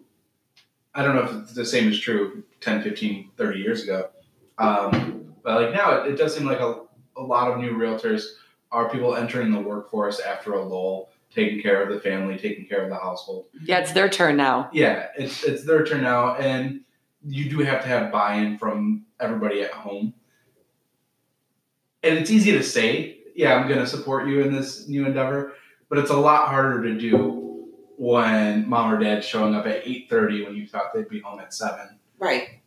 I 0.95 1.03
don't 1.03 1.15
know 1.15 1.41
if 1.41 1.55
the 1.55 1.65
same 1.65 1.91
is 1.91 2.01
true 2.01 2.43
10, 2.61 2.83
15, 2.83 3.31
30 3.37 3.59
years 3.61 3.83
ago. 3.85 4.11
Um, 4.59 5.35
but 5.45 5.63
like 5.63 5.73
now, 5.75 6.03
it, 6.03 6.13
it 6.13 6.17
does 6.17 6.37
seem 6.37 6.47
like 6.47 6.61
a, 6.61 6.83
a 7.17 7.23
lot 7.23 7.51
of 7.51 7.59
new 7.59 7.73
realtors 7.73 8.25
are 8.73 8.91
people 8.91 9.15
entering 9.15 9.53
the 9.53 9.61
workforce 9.61 10.21
after 10.21 10.55
a 10.55 10.63
lull, 10.63 11.11
taking 11.33 11.63
care 11.63 11.83
of 11.83 11.93
the 11.93 12.01
family, 12.01 12.37
taking 12.37 12.67
care 12.67 12.83
of 12.83 12.91
the 12.91 12.97
household. 12.97 13.47
Yeah, 13.63 13.79
it's 13.79 13.93
their 13.93 14.09
turn 14.09 14.37
now. 14.37 14.71
Yeah, 14.73 15.09
it's 15.17 15.45
it's 15.45 15.65
their 15.65 15.85
turn 15.85 16.03
now, 16.03 16.35
and 16.37 16.81
you 17.29 17.51
do 17.51 17.59
have 17.61 17.83
to 17.83 17.89
have 17.89 18.11
buy-in 18.11 18.59
from 18.59 19.05
everybody 19.21 19.63
at 19.63 19.73
home. 19.73 20.15
And 22.03 22.19
it's 22.19 22.31
easy 22.31 22.53
to 22.53 22.63
say, 22.63 23.19
yeah, 23.35 23.55
I'm 23.55 23.69
going 23.69 23.81
to 23.81 23.87
support 23.87 24.27
you 24.27 24.41
in 24.41 24.53
this 24.53 24.89
new 24.89 25.07
endeavor, 25.07 25.55
but 25.89 25.99
it's 25.99 26.11
a 26.11 26.17
lot 26.17 26.49
harder 26.49 26.83
to 26.85 26.99
do 26.99 27.69
when 27.97 28.69
mom 28.69 28.93
or 28.93 28.99
dad's 28.99 29.27
showing 29.27 29.55
up 29.55 29.67
at 29.67 29.85
8:30 29.85 30.47
when 30.47 30.57
you 30.57 30.67
thought 30.67 30.95
they'd 30.95 31.09
be 31.09 31.21
home 31.21 31.41
at 31.41 31.53
7. 31.53 31.99
Right. 32.19 32.61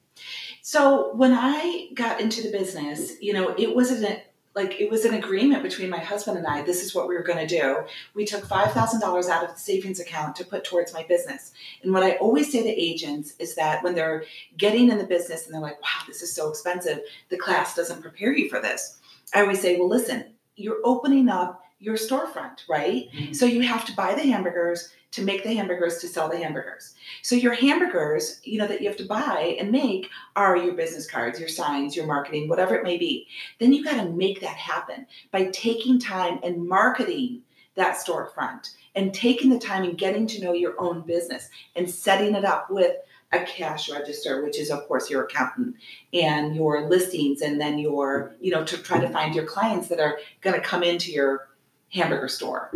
So 0.62 1.14
when 1.16 1.34
I 1.34 1.90
got 1.94 2.20
into 2.20 2.44
the 2.44 2.52
business, 2.52 3.14
you 3.22 3.34
know, 3.34 3.56
it 3.58 3.76
wasn't 3.76 4.22
like 4.54 4.80
it 4.82 4.90
was 4.90 5.06
an 5.06 5.14
agreement 5.14 5.64
between 5.64 5.90
my 5.90 6.00
husband 6.00 6.38
and 6.38 6.46
I. 6.46 6.62
This 6.62 6.84
is 6.84 6.94
what 6.94 7.08
we 7.08 7.16
were 7.16 7.24
going 7.24 7.46
to 7.46 7.60
do. 7.60 7.84
We 8.14 8.26
took 8.26 8.46
five 8.46 8.72
thousand 8.74 9.00
dollars 9.00 9.28
out 9.28 9.44
of 9.44 9.54
the 9.54 9.60
savings 9.60 10.00
account 10.00 10.36
to 10.38 10.46
put 10.46 10.64
towards 10.64 10.94
my 10.94 11.04
business. 11.04 11.54
And 11.84 11.94
what 11.94 12.04
I 12.04 12.12
always 12.18 12.52
say 12.52 12.64
to 12.64 12.70
agents 12.70 13.34
is 13.40 13.56
that 13.56 13.84
when 13.84 13.96
they're 13.96 14.26
getting 14.58 14.90
in 14.90 14.98
the 14.98 15.06
business 15.06 15.46
and 15.46 15.54
they're 15.54 15.62
like, 15.62 15.82
"Wow, 15.82 16.06
this 16.08 16.22
is 16.22 16.34
so 16.34 16.50
expensive," 16.50 17.00
the 17.30 17.38
class 17.38 17.76
doesn't 17.76 18.02
prepare 18.02 18.36
you 18.36 18.50
for 18.50 18.62
this. 18.62 19.00
I 19.34 19.42
always 19.42 19.62
say, 19.62 19.78
"Well, 19.78 19.90
listen, 19.90 20.26
you're 20.56 20.82
opening 20.84 21.30
up 21.30 21.61
your 21.82 21.96
storefront, 21.96 22.60
right? 22.70 23.10
Mhm. 23.12 23.36
So 23.36 23.46
you 23.46 23.62
have 23.62 23.84
to 23.86 23.96
buy 23.96 24.14
the 24.14 24.22
hamburgers 24.22 24.94
to 25.12 25.24
make 25.24 25.44
the 25.44 25.54
hamburgers 25.54 25.98
to 25.98 26.08
sell 26.08 26.30
the 26.30 26.38
hamburgers. 26.38 26.94
So 27.22 27.36
your 27.36 27.54
hamburgers, 27.54 28.40
you 28.44 28.58
know, 28.60 28.68
that 28.68 28.82
you 28.82 28.88
have 28.88 28.98
to 28.98 29.06
buy 29.06 29.58
and 29.60 29.72
make 29.72 30.08
are 30.38 30.56
your 30.56 30.74
business 30.74 31.10
cards, 31.10 31.40
your 31.40 31.50
signs, 31.50 31.96
your 31.96 32.06
marketing, 32.06 32.48
whatever 32.48 32.76
it 32.76 32.84
may 32.84 32.98
be. 32.98 33.28
Then 33.60 33.74
you 33.74 33.84
got 33.84 34.02
to 34.02 34.10
make 34.10 34.40
that 34.40 34.56
happen 34.56 35.08
by 35.32 35.46
taking 35.46 36.00
time 36.00 36.40
and 36.44 36.66
marketing 36.66 37.42
that 37.76 37.98
storefront 37.98 38.70
and 38.96 39.14
taking 39.14 39.50
the 39.50 39.60
time 39.60 39.84
and 39.84 39.98
getting 39.98 40.28
to 40.28 40.42
know 40.42 40.54
your 40.54 40.80
own 40.80 41.02
business 41.02 41.50
and 41.76 41.90
setting 41.90 42.36
it 42.36 42.46
up 42.46 42.70
with 42.70 42.96
a 43.34 43.40
cash 43.46 43.90
register, 43.90 44.44
which 44.44 44.60
is 44.60 44.70
of 44.70 44.86
course 44.88 45.10
your 45.10 45.24
accountant 45.24 45.76
and 46.14 46.56
your 46.56 46.90
listings 46.90 47.42
and 47.42 47.60
then 47.60 47.80
your, 47.80 48.34
you 48.42 48.52
know, 48.52 48.64
to 48.66 48.78
try 48.78 49.00
to 49.00 49.10
find 49.10 49.34
your 49.34 49.46
clients 49.46 49.88
that 49.88 50.00
are 50.00 50.20
going 50.42 50.56
to 50.56 50.62
come 50.62 50.84
into 50.84 51.12
your 51.12 51.48
hamburger 51.92 52.28
store. 52.28 52.72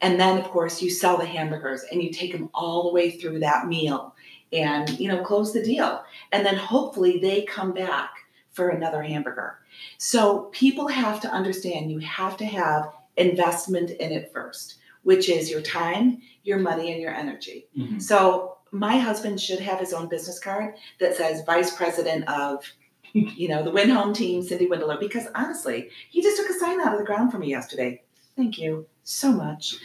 And 0.00 0.18
then 0.18 0.38
of 0.38 0.44
course 0.44 0.80
you 0.82 0.90
sell 0.90 1.16
the 1.16 1.26
hamburgers 1.26 1.84
and 1.90 2.02
you 2.02 2.10
take 2.10 2.32
them 2.32 2.50
all 2.54 2.84
the 2.84 2.92
way 2.92 3.10
through 3.10 3.40
that 3.40 3.66
meal 3.66 4.14
and 4.52 4.98
you 5.00 5.08
know 5.08 5.22
close 5.22 5.52
the 5.52 5.62
deal 5.64 6.04
and 6.32 6.44
then 6.46 6.54
hopefully 6.56 7.18
they 7.18 7.42
come 7.42 7.72
back 7.72 8.10
for 8.52 8.68
another 8.68 9.02
hamburger 9.02 9.58
so 9.98 10.42
people 10.52 10.86
have 10.86 11.20
to 11.20 11.28
understand 11.28 11.90
you 11.90 11.98
have 11.98 12.36
to 12.36 12.44
have 12.44 12.92
investment 13.16 13.90
in 13.90 14.12
it 14.12 14.30
first 14.32 14.76
which 15.02 15.28
is 15.28 15.50
your 15.50 15.62
time 15.62 16.20
your 16.44 16.58
money 16.58 16.92
and 16.92 17.00
your 17.00 17.12
energy 17.12 17.66
Mhm. 17.76 18.00
so 18.00 18.56
my 18.70 18.96
husband 18.98 19.40
should 19.40 19.60
have 19.60 19.80
his 19.80 19.92
own 19.92 20.08
business 20.08 20.38
card 20.38 20.74
that 21.00 21.16
says 21.16 21.42
vice 21.44 21.74
president 21.74 22.28
of 22.28 22.64
you 23.12 23.48
know 23.48 23.62
the 23.64 23.70
win 23.70 23.88
home 23.90 24.12
team 24.12 24.42
cindy 24.42 24.66
Windeler 24.68 25.00
because 25.00 25.26
honestly 25.34 25.88
he 26.10 26.22
just 26.22 26.36
took 26.36 26.50
a 26.50 26.58
sign 26.58 26.80
out 26.80 26.92
of 26.92 26.98
the 26.98 27.04
ground 27.04 27.32
for 27.32 27.38
me 27.38 27.48
yesterday 27.48 28.00
thank 28.36 28.58
you 28.58 28.86
so 29.02 29.30
much 29.32 29.76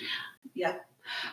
Yeah. 0.54 0.76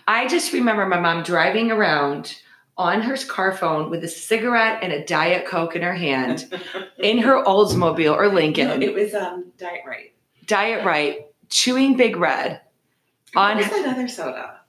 I 0.07 0.27
just 0.27 0.53
remember 0.53 0.87
my 0.87 0.99
mom 0.99 1.23
driving 1.23 1.71
around 1.71 2.41
on 2.79 3.03
her 3.03 3.17
car 3.29 3.53
phone 3.53 3.91
with 3.91 4.03
a 4.05 4.09
cigarette 4.09 4.81
and 4.83 4.93
a 4.93 5.05
Diet 5.05 5.47
Coke 5.47 5.77
in 5.77 5.83
her 5.83 5.95
hand 5.95 6.51
in 6.99 7.19
her 7.19 7.43
Oldsmobile 7.45 8.15
or 8.15 8.29
Lincoln, 8.29 8.69
No, 8.81 8.87
it 8.87 8.95
was 8.95 9.15
um 9.15 9.53
diet 9.59 9.83
right 9.87 10.13
Diet 10.47 10.85
Right, 10.85 11.27
chewing 11.49 11.97
Big 11.97 12.17
Red 12.17 12.61
on 13.35 13.57
What 13.57 13.65
was 13.65 13.83
that 13.83 13.87
other 13.95 14.09
soda? 14.09 14.61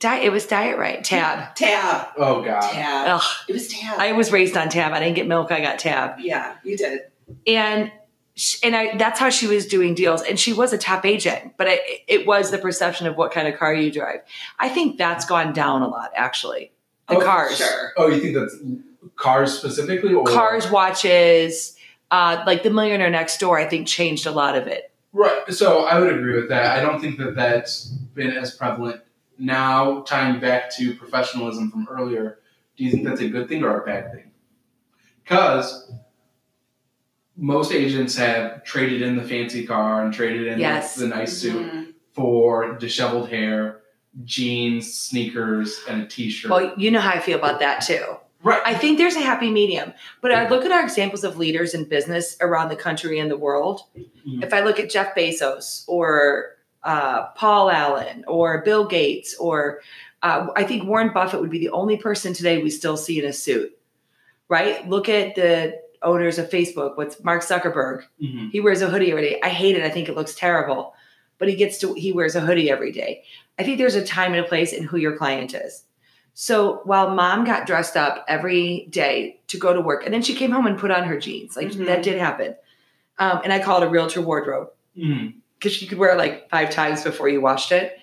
Diet. 0.00 0.24
It 0.24 0.32
was 0.32 0.46
Diet 0.46 0.76
Right, 0.76 1.02
Tab. 1.04 1.54
Tab. 1.54 2.08
Oh, 2.18 2.42
God. 2.42 2.60
Tab. 2.60 3.08
Ugh, 3.08 3.22
It 3.48 3.52
was 3.52 3.68
tab. 3.68 3.98
I 3.98 4.12
was 4.12 4.32
raised 4.32 4.56
on 4.56 4.68
Tab. 4.68 4.92
I 4.92 4.98
didn't 5.00 5.14
get 5.16 5.26
milk. 5.28 5.50
I 5.52 5.60
got 5.60 5.78
Tab, 5.78 6.18
yeah, 6.18 6.56
you 6.64 6.76
did. 6.76 7.00
and 7.46 7.90
sh- 8.36 8.58
and 8.62 8.74
I 8.76 8.96
that's 8.96 9.18
how 9.20 9.30
she 9.30 9.46
was 9.46 9.66
doing 9.66 9.94
deals. 9.94 10.22
And 10.22 10.38
she 10.38 10.52
was 10.52 10.72
a 10.72 10.78
top 10.78 11.04
agent, 11.04 11.54
but 11.56 11.66
it, 11.68 11.80
it 12.08 12.26
was 12.26 12.50
the 12.50 12.58
perception 12.58 13.06
of 13.06 13.16
what 13.16 13.32
kind 13.32 13.48
of 13.48 13.58
car 13.58 13.74
you 13.74 13.90
drive. 13.90 14.20
I 14.58 14.68
think 14.68 14.98
that's 14.98 15.24
gone 15.26 15.52
down 15.52 15.82
a 15.82 15.88
lot, 15.88 16.10
actually. 16.14 16.72
The 17.08 17.16
Oh, 17.16 17.20
cars. 17.20 17.56
Sure. 17.58 17.92
Oh, 17.96 18.08
you 18.08 18.20
think 18.20 18.34
that's 18.34 18.56
cars 19.16 19.56
specifically? 19.56 20.14
Or? 20.14 20.24
cars, 20.24 20.70
watches, 20.70 21.76
Uh, 22.10 22.42
like 22.46 22.62
the 22.62 22.70
millionaire 22.70 23.10
next 23.10 23.38
door, 23.38 23.58
I 23.58 23.66
think 23.68 23.86
changed 23.86 24.26
a 24.26 24.30
lot 24.30 24.56
of 24.56 24.66
it. 24.66 24.90
Right. 25.12 25.52
So 25.52 25.84
I 25.84 25.98
would 26.00 26.12
agree 26.12 26.34
with 26.34 26.48
that. 26.48 26.76
I 26.76 26.80
don't 26.80 27.00
think 27.00 27.18
that 27.18 27.34
that's 27.36 27.86
been 27.86 28.30
as 28.32 28.54
prevalent 28.54 29.00
now. 29.38 30.00
Tying 30.02 30.40
back 30.40 30.74
to 30.76 30.94
professionalism 30.96 31.70
from 31.70 31.86
earlier, 31.90 32.38
do 32.76 32.84
you 32.84 32.90
think 32.90 33.04
that's 33.06 33.20
a 33.20 33.28
good 33.28 33.48
thing 33.48 33.62
or 33.64 33.80
a 33.80 33.84
bad 33.86 34.12
thing? 34.12 34.30
Because 35.22 35.92
most 37.36 37.72
agents 37.72 38.16
have 38.16 38.62
traded 38.64 39.02
in 39.02 39.16
the 39.16 39.22
fancy 39.22 39.66
car 39.66 40.04
and 40.04 40.12
traded 40.12 40.46
in 40.46 40.58
Yes. 40.58 40.94
the 40.94 41.06
nice 41.08 41.36
suit 41.36 41.66
Mhm. 41.72 41.94
for 42.12 42.76
disheveled 42.78 43.28
hair, 43.30 43.80
jeans, 44.24 44.92
sneakers, 44.94 45.80
and 45.88 46.02
a 46.02 46.06
t-shirt. 46.06 46.50
Well, 46.50 46.72
you 46.76 46.90
know 46.90 47.00
how 47.00 47.10
I 47.10 47.18
feel 47.20 47.38
about 47.38 47.58
that 47.60 47.80
too. 47.80 48.04
right. 48.44 48.60
I 48.66 48.74
think 48.74 48.98
there's 48.98 49.16
a 49.16 49.20
happy 49.20 49.50
medium. 49.50 49.94
But 50.20 50.30
I 50.30 50.46
look 50.50 50.66
at 50.66 50.70
our 50.70 50.82
examples 50.82 51.24
of 51.24 51.38
leaders 51.38 51.72
in 51.72 51.84
business 51.84 52.36
around 52.42 52.68
the 52.68 52.76
country 52.76 53.18
and 53.18 53.30
the 53.30 53.38
world. 53.38 53.80
Mhm. 53.96 54.44
If 54.44 54.52
I 54.52 54.60
look 54.60 54.78
at 54.78 54.90
Jeff 54.90 55.14
Bezos 55.14 55.82
or 55.88 56.50
uh, 56.82 57.28
Paul 57.36 57.70
Allen 57.70 58.22
or 58.28 58.60
Bill 58.60 58.84
Gates 58.84 59.34
or 59.36 59.80
uh, 60.22 60.48
I 60.54 60.64
think 60.64 60.84
Warren 60.84 61.10
Buffett 61.14 61.40
would 61.40 61.48
be 61.48 61.58
the 61.58 61.70
only 61.70 61.96
person 61.96 62.34
today 62.34 62.62
we 62.62 62.68
still 62.68 62.98
see 62.98 63.18
in 63.18 63.24
a 63.24 63.32
suit, 63.32 63.74
right? 64.50 64.86
Look 64.86 65.08
at 65.08 65.34
the 65.36 65.80
owners 66.04 66.38
of 66.38 66.50
Facebook. 66.50 66.96
What's 66.96 67.22
Mark 67.24 67.42
Zuckerberg? 67.42 68.02
Mhm. 68.22 68.50
He 68.52 68.60
wears 68.60 68.82
a 68.82 68.88
hoodie 68.88 69.10
every 69.10 69.22
day. 69.22 69.40
I 69.42 69.48
hate 69.48 69.76
it. 69.76 69.82
I 69.82 69.90
think 69.90 70.08
it 70.08 70.14
looks 70.16 70.34
terrible. 70.34 70.94
But 71.38 71.48
he 71.48 71.56
gets 71.56 71.78
to 71.78 71.92
he 71.94 72.12
wears 72.12 72.36
a 72.36 72.40
hoodie 72.40 72.70
every 72.70 72.92
day. 72.92 73.24
I 73.58 73.62
think 73.64 73.78
there's 73.78 73.94
a 73.96 74.04
time 74.04 74.34
and 74.34 74.44
a 74.44 74.48
place 74.48 74.72
in 74.72 74.84
who 74.84 74.96
your 74.96 75.16
client 75.16 75.54
is. 75.54 75.84
So 76.34 76.80
while 76.84 77.14
mom 77.14 77.44
got 77.44 77.66
dressed 77.66 77.96
up 77.96 78.24
every 78.28 78.86
day 78.90 79.40
to 79.48 79.58
go 79.58 79.72
to 79.72 79.80
work, 79.80 80.04
and 80.04 80.12
then 80.12 80.22
she 80.22 80.34
came 80.34 80.50
home 80.50 80.66
and 80.66 80.78
put 80.78 80.90
on 80.90 81.04
her 81.04 81.18
jeans, 81.18 81.56
like 81.56 81.68
Mhm. 81.68 81.86
that 81.86 82.02
did 82.02 82.18
happen. 82.18 82.56
Um, 83.18 83.40
and 83.44 83.52
I 83.52 83.60
call 83.60 83.80
it 83.82 83.86
a 83.86 83.88
realtor 83.88 84.20
wardrobe 84.20 84.70
because 84.94 85.80
you 85.80 85.88
could 85.88 85.98
wear 85.98 86.12
it 86.12 86.18
like 86.18 86.48
five 86.50 86.70
times 86.70 87.02
before 87.04 87.28
you 87.28 87.40
washed 87.40 87.70
it. 87.72 87.96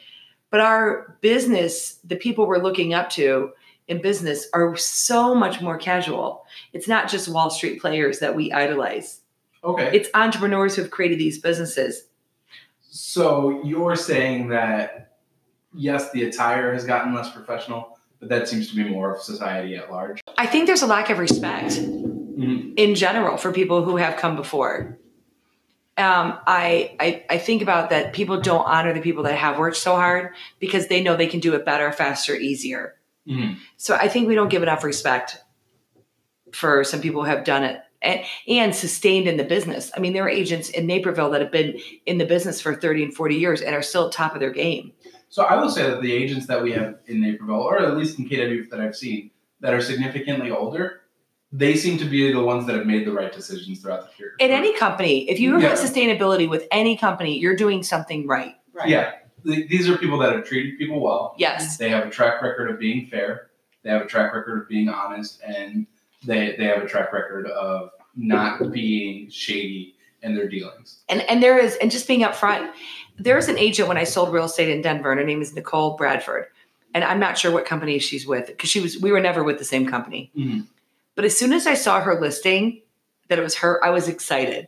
But 0.50 0.62
our 0.62 1.18
business, 1.22 2.00
the 2.04 2.16
people 2.16 2.46
we're 2.48 2.58
looking 2.64 2.94
up 2.94 3.10
to 3.12 3.52
in 3.92 4.02
business, 4.02 4.48
are 4.54 4.76
so 4.78 5.36
much 5.36 5.62
more 5.62 5.78
casual. 5.78 6.46
It's 6.74 6.88
not 6.88 7.10
just 7.10 7.28
Wall 7.28 7.50
Street 7.50 7.80
players 7.82 8.20
that 8.20 8.36
we 8.36 8.52
idolize. 8.52 9.20
Okay. 9.64 9.92
It's 9.94 10.10
entrepreneurs 10.14 10.76
who've 10.76 10.90
created 10.90 11.20
these 11.20 11.40
businesses. 11.40 12.06
So 12.90 13.62
you're 13.64 13.96
saying 13.98 14.48
that 14.50 15.12
yes, 15.74 16.12
the 16.12 16.24
attire 16.24 16.74
has 16.74 16.86
gotten 16.86 17.14
less 17.14 17.30
professional, 17.32 18.00
but 18.20 18.30
that 18.30 18.48
seems 18.48 18.70
to 18.70 18.76
be 18.76 18.90
more 18.90 19.14
of 19.16 19.22
society 19.22 19.76
at 19.76 19.92
large. 19.92 20.22
I 20.38 20.46
think 20.46 20.68
there's 20.68 20.82
a 20.82 20.88
lack 20.88 21.10
of 21.10 21.20
respect 21.20 21.74
Mhm. 21.74 22.74
in 22.78 22.96
general 22.96 23.38
for 23.38 23.52
people 23.52 23.84
who 23.84 23.98
have 23.98 24.18
come 24.18 24.36
before. 24.36 24.98
Um, 25.98 26.40
I, 26.48 26.96
I 27.00 27.26
I 27.30 27.38
think 27.38 27.62
about 27.62 27.90
that 27.92 28.14
people 28.14 28.40
don't 28.42 28.66
honor 28.66 28.94
the 28.94 29.02
people 29.02 29.24
that 29.24 29.36
have 29.36 29.60
worked 29.60 29.78
so 29.78 29.96
hard 29.96 30.34
because 30.60 30.88
they 30.88 31.04
know 31.04 31.16
they 31.16 31.28
can 31.28 31.42
do 31.42 31.54
it 31.54 31.66
better, 31.66 31.92
faster, 31.92 32.34
easier. 32.34 32.96
Mhm. 33.28 33.58
So 33.78 33.96
I 33.96 34.08
think 34.08 34.28
we 34.28 34.36
don't 34.36 34.50
give 34.50 34.64
enough 34.64 34.84
respect 34.84 35.38
for 36.54 36.84
some 36.84 37.02
people 37.02 37.24
who 37.24 37.30
have 37.30 37.44
done 37.44 37.64
it 37.64 37.80
and, 38.02 38.22
and 38.48 38.76
sustained 38.76 39.28
in 39.28 39.38
the 39.38 39.44
business. 39.44 39.92
I 39.96 40.00
mean, 40.00 40.14
there 40.14 40.24
are 40.24 40.30
agents 40.30 40.70
in 40.70 40.86
Naperville 40.88 41.30
that 41.32 41.42
have 41.42 41.52
been 41.52 41.80
in 42.06 42.18
the 42.18 42.26
business 42.26 42.60
for 42.62 42.76
30 42.76 43.04
and 43.06 43.14
40 43.14 43.36
years 43.36 43.62
and 43.62 43.76
are 43.76 43.82
still 43.82 44.10
top 44.10 44.34
of 44.34 44.40
their 44.40 44.52
game. 44.52 44.92
So 45.30 45.44
I 45.44 45.56
will 45.62 45.70
say 45.70 45.84
that 45.90 46.02
the 46.02 46.12
agents 46.12 46.48
that 46.48 46.62
we 46.62 46.74
have 46.74 46.96
in 47.08 47.22
Naperville, 47.22 47.56
or 47.62 47.80
at 47.80 47.96
least 47.96 48.20
in 48.20 48.28
KW 48.28 48.70
that 48.70 48.82
I've 48.82 48.96
seen, 48.96 49.32
that 49.62 49.74
are 49.74 49.82
significantly 49.82 50.52
older, 50.52 51.02
they 51.54 51.76
seem 51.76 51.98
to 52.00 52.06
be 52.06 52.32
the 52.34 52.42
ones 52.44 52.66
that 52.66 52.76
have 52.76 52.86
made 52.86 53.06
the 53.06 53.12
right 53.14 53.32
decisions 53.32 53.80
throughout 53.82 54.02
the 54.02 54.08
career. 54.18 54.34
In 54.40 54.52
any 54.52 54.74
company, 54.74 55.30
if 55.30 55.40
you 55.40 55.58
Yeah. 55.60 55.70
have 55.70 55.78
sustainability 55.78 56.50
with 56.50 56.68
any 56.72 56.98
company, 56.98 57.38
you're 57.38 57.56
doing 57.56 57.84
something 57.84 58.28
right. 58.28 58.56
Right. 58.74 58.90
Yeah, 58.90 59.12
th- 59.46 59.68
these 59.70 59.90
are 59.90 59.98
people 59.98 60.18
that 60.20 60.34
have 60.34 60.46
treated 60.46 60.78
people 60.78 61.00
well. 61.00 61.36
Yes. 61.38 61.78
They 61.78 61.90
have 61.90 62.06
a 62.06 62.10
track 62.10 62.42
record 62.42 62.70
of 62.70 62.80
being 62.80 63.08
fair. 63.08 63.50
They 63.84 63.90
have 63.90 64.02
a 64.02 64.06
track 64.08 64.34
record 64.34 64.62
of 64.62 64.70
being 64.70 64.90
honest, 64.90 65.42
and 65.42 65.88
they 66.26 66.56
they 66.58 66.66
have 66.66 66.84
a 66.84 66.88
track 66.88 67.12
record 67.14 67.48
of 67.48 67.90
not 68.16 68.72
being 68.72 69.30
shady 69.30 69.96
in 70.22 70.36
their 70.36 70.48
dealings. 70.48 71.00
And 71.10 71.22
and 71.24 71.42
there 71.42 71.58
is, 71.58 71.76
and 71.78 71.90
just 71.90 72.08
being 72.08 72.22
upfront, 72.22 72.72
there's 73.18 73.48
an 73.48 73.58
agent 73.58 73.88
when 73.88 73.98
I 73.98 74.04
sold 74.04 74.32
real 74.32 74.46
estate 74.46 74.70
in 74.70 74.82
Denver, 74.82 75.12
and 75.12 75.20
her 75.20 75.26
name 75.26 75.42
is 75.42 75.54
Nicole 75.54 75.96
Bradford. 75.98 76.46
And 76.94 77.04
I'm 77.04 77.20
not 77.20 77.38
sure 77.38 77.52
what 77.52 77.66
company 77.66 78.00
she's 78.00 78.28
with 78.28 78.48
because 78.48 78.70
she 78.70 78.82
was 78.82 79.00
we 79.00 79.12
were 79.12 79.22
never 79.22 79.44
with 79.44 79.58
the 79.58 79.66
same 79.66 79.88
company. 79.88 80.32
Mhm. 80.38 80.68
But 81.16 81.26
as 81.26 81.36
soon 81.38 81.54
as 81.54 81.66
I 81.66 81.74
saw 81.74 82.02
her 82.02 82.20
listing 82.20 82.82
that 83.30 83.40
it 83.40 83.42
was 83.42 83.56
her, 83.56 83.84
I 83.84 83.90
was 83.90 84.08
excited. 84.08 84.68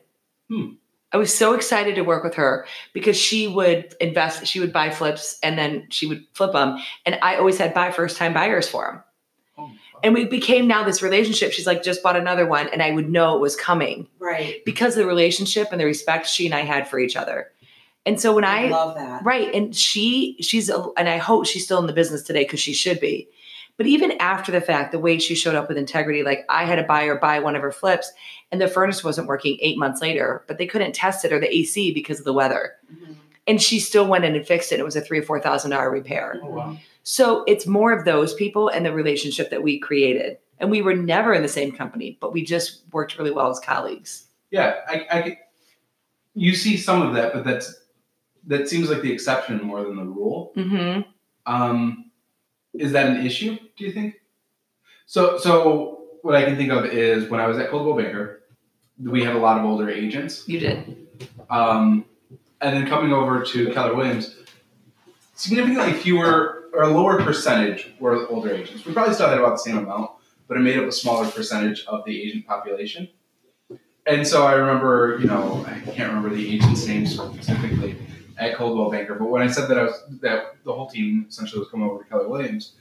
Hmm. 0.49 0.71
I 1.13 1.17
was 1.17 1.33
so 1.33 1.53
excited 1.53 1.95
to 1.95 2.01
work 2.01 2.23
with 2.23 2.33
her 2.35 2.65
because 2.91 3.15
she 3.15 3.47
would 3.47 3.95
invest, 4.01 4.47
she 4.47 4.59
would 4.59 4.73
buy 4.73 4.89
flips 4.89 5.37
and 5.43 5.57
then 5.57 5.87
she 5.89 6.07
would 6.07 6.25
flip 6.33 6.53
them. 6.53 6.77
And 7.05 7.19
I 7.21 7.35
always 7.37 7.57
had 7.59 7.73
buy 7.73 7.91
first 7.91 8.17
time 8.17 8.33
buyers 8.33 8.67
for 8.67 8.85
them. 8.87 9.03
Oh, 9.57 9.71
And 10.03 10.15
we 10.15 10.25
became 10.25 10.67
now 10.67 10.83
this 10.83 11.03
relationship. 11.03 11.51
She's 11.51 11.67
like, 11.67 11.83
just 11.83 12.01
bought 12.01 12.15
another 12.15 12.47
one. 12.47 12.67
And 12.69 12.81
I 12.81 12.91
would 12.91 13.09
know 13.09 13.35
it 13.35 13.41
was 13.41 13.55
coming 13.55 14.07
Right. 14.17 14.65
because 14.65 14.97
of 14.97 15.03
the 15.03 15.07
relationship 15.07 15.67
and 15.71 15.79
the 15.79 15.85
respect 15.85 16.25
she 16.27 16.47
and 16.47 16.55
I 16.55 16.61
had 16.61 16.87
for 16.87 16.97
each 16.99 17.15
other. 17.15 17.51
And 18.05 18.19
so 18.19 18.33
when 18.33 18.43
I 18.43 18.65
I, 18.65 18.69
love 18.69 18.95
that. 18.95 19.23
right, 19.23 19.53
and 19.55 19.73
she, 19.73 20.35
she's, 20.41 20.69
a, 20.69 20.87
and 20.97 21.07
I 21.07 21.17
hope 21.17 21.45
she's 21.45 21.63
still 21.63 21.79
in 21.79 21.85
the 21.87 21.93
business 21.93 22.21
today 22.23 22.43
because 22.43 22.59
she 22.59 22.73
should 22.73 22.99
be. 22.99 23.29
But 23.77 23.87
even 23.87 24.11
after 24.19 24.51
the 24.51 24.61
fact, 24.61 24.91
the 24.91 24.99
way 24.99 25.17
she 25.17 25.33
showed 25.33 25.55
up 25.55 25.67
with 25.67 25.77
integrity, 25.77 26.23
like 26.23 26.45
I 26.47 26.65
had 26.65 26.79
a 26.79 26.83
buyer 26.83 27.17
buy 27.17 27.39
one 27.39 27.55
of 27.55 27.61
her 27.61 27.71
flips 27.71 28.11
and 28.51 28.61
the 28.61 28.67
furnace 28.67 29.03
wasn't 29.03 29.27
working 29.27 29.57
eight 29.61 29.77
months 29.77 30.01
later, 30.01 30.43
but 30.47 30.57
they 30.57 30.67
couldn't 30.67 30.93
test 30.93 31.25
it 31.25 31.33
or 31.33 31.39
the 31.39 31.53
AC 31.53 31.91
because 31.91 32.19
of 32.19 32.25
the 32.25 32.33
weather. 32.33 32.73
Mhm. 32.93 33.15
And 33.47 33.61
she 33.61 33.79
still 33.79 34.07
went 34.07 34.25
in 34.25 34.35
and 34.35 34.45
fixed 34.45 34.71
it. 34.71 34.79
It 34.79 34.85
was 34.85 34.95
a 34.95 35.01
three 35.01 35.19
or 35.19 35.23
four 35.23 35.39
thousand 35.39 35.71
dollar 35.71 35.89
repair. 35.89 36.39
Oh, 36.43 36.49
wow. 36.49 36.77
So 37.01 37.43
it's 37.47 37.65
more 37.65 37.91
of 37.91 38.05
those 38.05 38.33
people 38.35 38.69
and 38.69 38.85
the 38.85 38.93
relationship 38.93 39.49
that 39.49 39.63
we 39.63 39.79
created. 39.79 40.37
And 40.59 40.71
we 40.71 40.81
were 40.81 40.95
never 40.95 41.33
in 41.33 41.41
the 41.41 41.49
same 41.49 41.71
company, 41.71 42.17
but 42.21 42.31
we 42.31 42.43
just 42.43 42.83
worked 42.93 43.17
really 43.17 43.31
well 43.31 43.49
as 43.49 43.59
colleagues. 43.59 44.27
Yeah, 44.51 44.75
I, 44.87 45.07
I 45.11 45.37
you 46.35 46.55
see 46.55 46.77
some 46.77 47.01
of 47.01 47.13
that, 47.15 47.33
but 47.33 47.43
that's 47.43 47.81
that 48.45 48.69
seems 48.69 48.89
like 48.89 49.01
the 49.01 49.11
exception 49.11 49.61
more 49.61 49.83
than 49.83 49.95
the 49.95 50.03
rule. 50.03 50.53
Mm-hmm. 50.55 51.01
Um, 51.45 52.11
is 52.73 52.91
that 52.93 53.07
an 53.07 53.25
issue? 53.25 53.57
Do 53.77 53.85
you 53.85 53.91
think? 53.91 54.15
So, 55.05 55.37
so 55.37 56.05
what 56.21 56.35
I 56.35 56.43
can 56.43 56.55
think 56.55 56.71
of 56.71 56.85
is 56.85 57.29
when 57.29 57.39
I 57.39 57.47
was 57.47 57.57
at 57.59 57.69
Coldwell 57.69 57.95
Banker, 57.97 58.41
we 59.01 59.23
had 59.23 59.35
a 59.35 59.39
lot 59.39 59.57
of 59.59 59.65
older 59.65 59.89
agents, 59.89 60.47
You 60.47 60.59
did. 60.59 61.07
um, 61.49 62.05
and 62.61 62.75
then 62.75 62.87
coming 62.87 63.11
over 63.11 63.43
to 63.43 63.71
Keller 63.73 63.95
Williams, 63.95 64.35
significantly 65.35 65.93
fewer 65.93 66.69
or 66.73 66.83
a 66.83 66.87
lower 66.87 67.21
percentage 67.21 67.93
were 67.99 68.27
older 68.29 68.51
agents. 68.53 68.85
We 68.85 68.93
probably 68.93 69.13
still 69.13 69.29
had 69.29 69.37
about 69.37 69.51
the 69.51 69.57
same 69.57 69.77
amount, 69.77 70.11
but 70.47 70.57
it 70.57 70.61
made 70.61 70.77
up 70.79 70.85
a 70.85 70.91
smaller 70.91 71.29
percentage 71.29 71.83
of 71.85 72.05
the 72.05 72.21
agent 72.21 72.47
population. 72.47 73.09
And 74.05 74.25
so 74.27 74.45
I 74.45 74.53
remember, 74.53 75.17
you 75.19 75.27
know, 75.27 75.65
I 75.67 75.79
can't 75.91 76.13
remember 76.13 76.29
the 76.29 76.55
agent's 76.55 76.85
name 76.87 77.05
specifically 77.05 77.95
at 78.37 78.55
Coldwell 78.55 78.89
Banker, 78.91 79.15
but 79.15 79.25
when 79.29 79.41
I 79.41 79.47
said 79.47 79.67
that 79.69 79.77
I 79.77 79.83
was 79.83 80.03
that 80.21 80.55
the 80.63 80.73
whole 80.73 80.87
team 80.89 81.25
essentially 81.29 81.59
was 81.59 81.69
coming 81.69 81.87
over 81.89 82.03
to 82.03 82.09
Keller 82.09 82.27
Williams, 82.27 82.73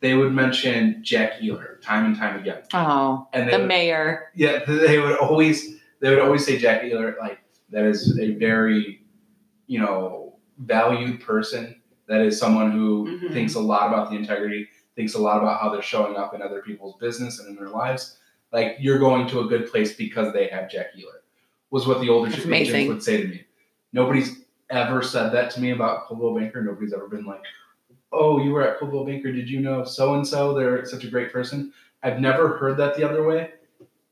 they 0.00 0.14
would 0.14 0.32
mention 0.32 1.00
Jack 1.02 1.40
Ealer 1.42 1.80
time 1.82 2.06
and 2.06 2.16
time 2.16 2.38
again. 2.40 2.62
Oh, 2.72 3.26
And 3.32 3.48
the 3.50 3.58
would, 3.58 3.68
mayor. 3.68 4.30
yeah, 4.34 4.64
they 4.66 4.98
would 4.98 5.16
always 5.18 5.76
they 6.00 6.10
would 6.10 6.18
always 6.20 6.44
say 6.44 6.58
Jack 6.58 6.82
Ealer 6.84 7.16
like 7.20 7.38
that 7.70 7.84
is 7.84 8.18
a 8.18 8.34
very, 8.34 9.02
you 9.66 9.78
know, 9.78 10.34
valued 10.58 11.20
person. 11.20 11.80
That 12.06 12.20
is 12.20 12.38
someone 12.38 12.70
who 12.70 13.18
Mhm. 13.22 13.32
thinks 13.32 13.54
a 13.54 13.60
lot 13.60 13.88
about 13.88 14.10
the 14.10 14.16
integrity, 14.16 14.68
thinks 14.96 15.14
a 15.14 15.18
lot 15.18 15.38
about 15.42 15.60
how 15.60 15.70
they're 15.70 15.80
showing 15.82 16.16
up 16.16 16.34
in 16.34 16.42
other 16.42 16.60
people's 16.62 16.96
business 17.00 17.40
and 17.40 17.48
in 17.48 17.56
their 17.56 17.70
lives. 17.70 18.18
Like 18.52 18.76
you're 18.78 18.98
going 18.98 19.26
to 19.28 19.40
a 19.40 19.46
good 19.46 19.70
place 19.70 19.94
because 19.96 20.32
they 20.32 20.46
have 20.48 20.70
Jack 20.70 20.88
Ealer. 20.96 21.20
Was 21.70 21.86
what 21.88 22.00
the 22.00 22.08
older 22.10 22.30
That's 22.30 22.42
agents 22.46 22.70
amazing. 22.70 22.88
would 22.88 23.02
say 23.02 23.22
to 23.22 23.26
me. 23.28 23.44
Nobody's 23.92 24.43
ever 24.74 25.02
said 25.02 25.30
that 25.30 25.50
to 25.52 25.60
me 25.60 25.70
about 25.70 26.06
Coldwell 26.06 26.34
Banker. 26.34 26.62
Nobody's 26.62 26.92
ever 26.92 27.08
been 27.08 27.24
like, 27.24 27.42
"Oh, 28.12 28.42
you 28.42 28.50
were 28.52 28.62
at 28.62 28.78
Coldwell 28.78 29.04
Banker. 29.04 29.32
Did 29.32 29.48
you 29.48 29.60
know 29.60 29.84
so 29.84 30.14
and 30.14 30.26
so? 30.26 30.52
They're 30.54 30.84
such 30.84 31.04
a 31.04 31.08
great 31.08 31.32
person." 31.32 31.72
I've 32.02 32.20
never 32.20 32.56
heard 32.58 32.76
that 32.76 32.96
the 32.96 33.08
other 33.08 33.24
way, 33.26 33.52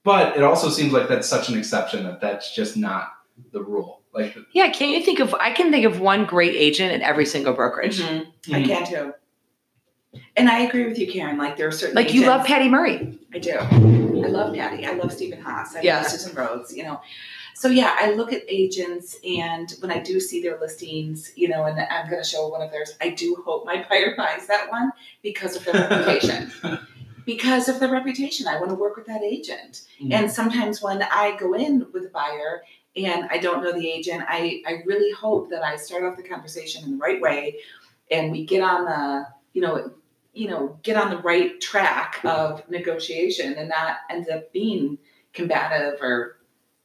but 0.03 0.35
it 0.37 0.43
also 0.43 0.71
seems 0.71 0.93
like 0.95 1.09
that's 1.09 1.29
such 1.29 1.49
an 1.51 1.59
exception 1.59 2.05
that 2.05 2.21
that's 2.23 2.55
just 2.55 2.77
not 2.77 3.13
the 3.53 3.63
rule. 3.63 4.01
Like, 4.15 4.37
Yeah, 4.53 4.71
can 4.71 4.91
you 4.91 5.03
think 5.03 5.21
of? 5.21 5.35
I 5.35 5.51
can 5.53 5.71
think 5.71 5.85
of 5.85 6.01
one 6.01 6.25
great 6.25 6.55
agent 6.55 6.93
in 6.93 7.03
every 7.03 7.27
single 7.27 7.53
brokerage. 7.55 8.01
Mhm. 8.01 8.27
I 8.49 8.51
Mhm. 8.63 8.67
can 8.67 8.87
too. 8.87 9.15
And 10.37 10.49
I 10.49 10.61
agree 10.61 10.87
with 10.87 10.99
you, 10.99 11.07
Caryn. 11.07 11.39
Like 11.39 11.57
there 11.57 11.67
are 11.69 11.73
certain 11.73 11.95
Like 11.97 12.13
you 12.15 12.27
love 12.27 12.47
Patty 12.47 12.69
Murray. 12.69 13.19
I 13.35 13.39
do. 13.39 13.57
I 13.59 14.29
love 14.29 14.55
Patty. 14.55 14.87
I 14.87 14.93
love 14.93 15.13
Stephen 15.13 15.41
Haas. 15.41 15.75
I 15.77 15.81
Yeah. 15.81 15.99
love 15.99 16.07
Susan 16.07 16.35
Rhodes, 16.35 16.75
you 16.77 16.83
know. 16.85 17.01
So 17.55 17.69
yeah, 17.69 17.97
I 17.99 18.13
look 18.13 18.33
at 18.33 18.43
agents 18.49 19.17
and 19.25 19.73
when 19.81 19.91
I 19.91 20.01
do 20.01 20.19
see 20.21 20.43
their 20.43 20.59
listings, 20.59 21.33
you 21.37 21.49
know, 21.49 21.65
and 21.65 21.79
I'm 21.79 22.11
gonna 22.11 22.25
show 22.25 22.49
one 22.49 22.63
of 22.63 22.71
theirs, 22.71 22.95
I 23.01 23.11
do 23.11 23.43
hope 23.45 23.65
my 23.65 23.87
buyer 23.91 24.15
buys 24.17 24.47
that 24.47 24.71
one 24.71 24.93
because 25.23 25.57
of 25.57 25.65
their 25.65 25.75
reputation. 25.75 26.51
because 27.25 27.69
of 27.69 27.81
the 27.81 27.89
reputation. 27.89 28.47
I 28.47 28.59
want 28.59 28.71
to 28.71 28.75
work 28.75 28.97
with 28.97 29.07
that 29.07 29.23
agent. 29.23 29.83
Mm-hmm. 30.01 30.13
And 30.13 30.31
sometimes 30.31 30.83
when 30.83 31.03
I 31.03 31.37
go 31.37 31.55
in 31.55 31.87
with 31.93 32.07
a 32.07 32.09
buyer 32.09 32.63
and 32.97 33.29
I 33.31 33.39
don't 33.39 33.63
know 33.63 33.73
the 33.73 33.89
agent, 33.89 34.25
I, 34.29 34.63
I 34.67 34.83
really 34.87 35.13
hope 35.13 35.51
that 35.51 35.63
I 35.63 35.77
start 35.77 36.05
off 36.05 36.17
the 36.17 36.23
conversation 36.23 36.85
in 36.85 36.93
the 36.93 36.97
right 36.97 37.21
way 37.21 37.59
and 38.11 38.33
we 38.33 38.45
get 38.45 38.63
on 38.63 38.85
the, 38.85 39.27
you 39.53 39.63
know, 39.63 39.93
you 40.35 40.49
know, 40.49 40.79
get 40.83 40.97
on 40.97 41.11
the 41.11 41.19
right 41.19 41.61
track 41.61 42.21
of 42.25 42.69
negotiation 42.71 43.55
and 43.55 43.69
not 43.69 43.99
end 44.11 44.29
up 44.31 44.53
being 44.53 44.99
combative 45.33 46.01
or, 46.01 46.39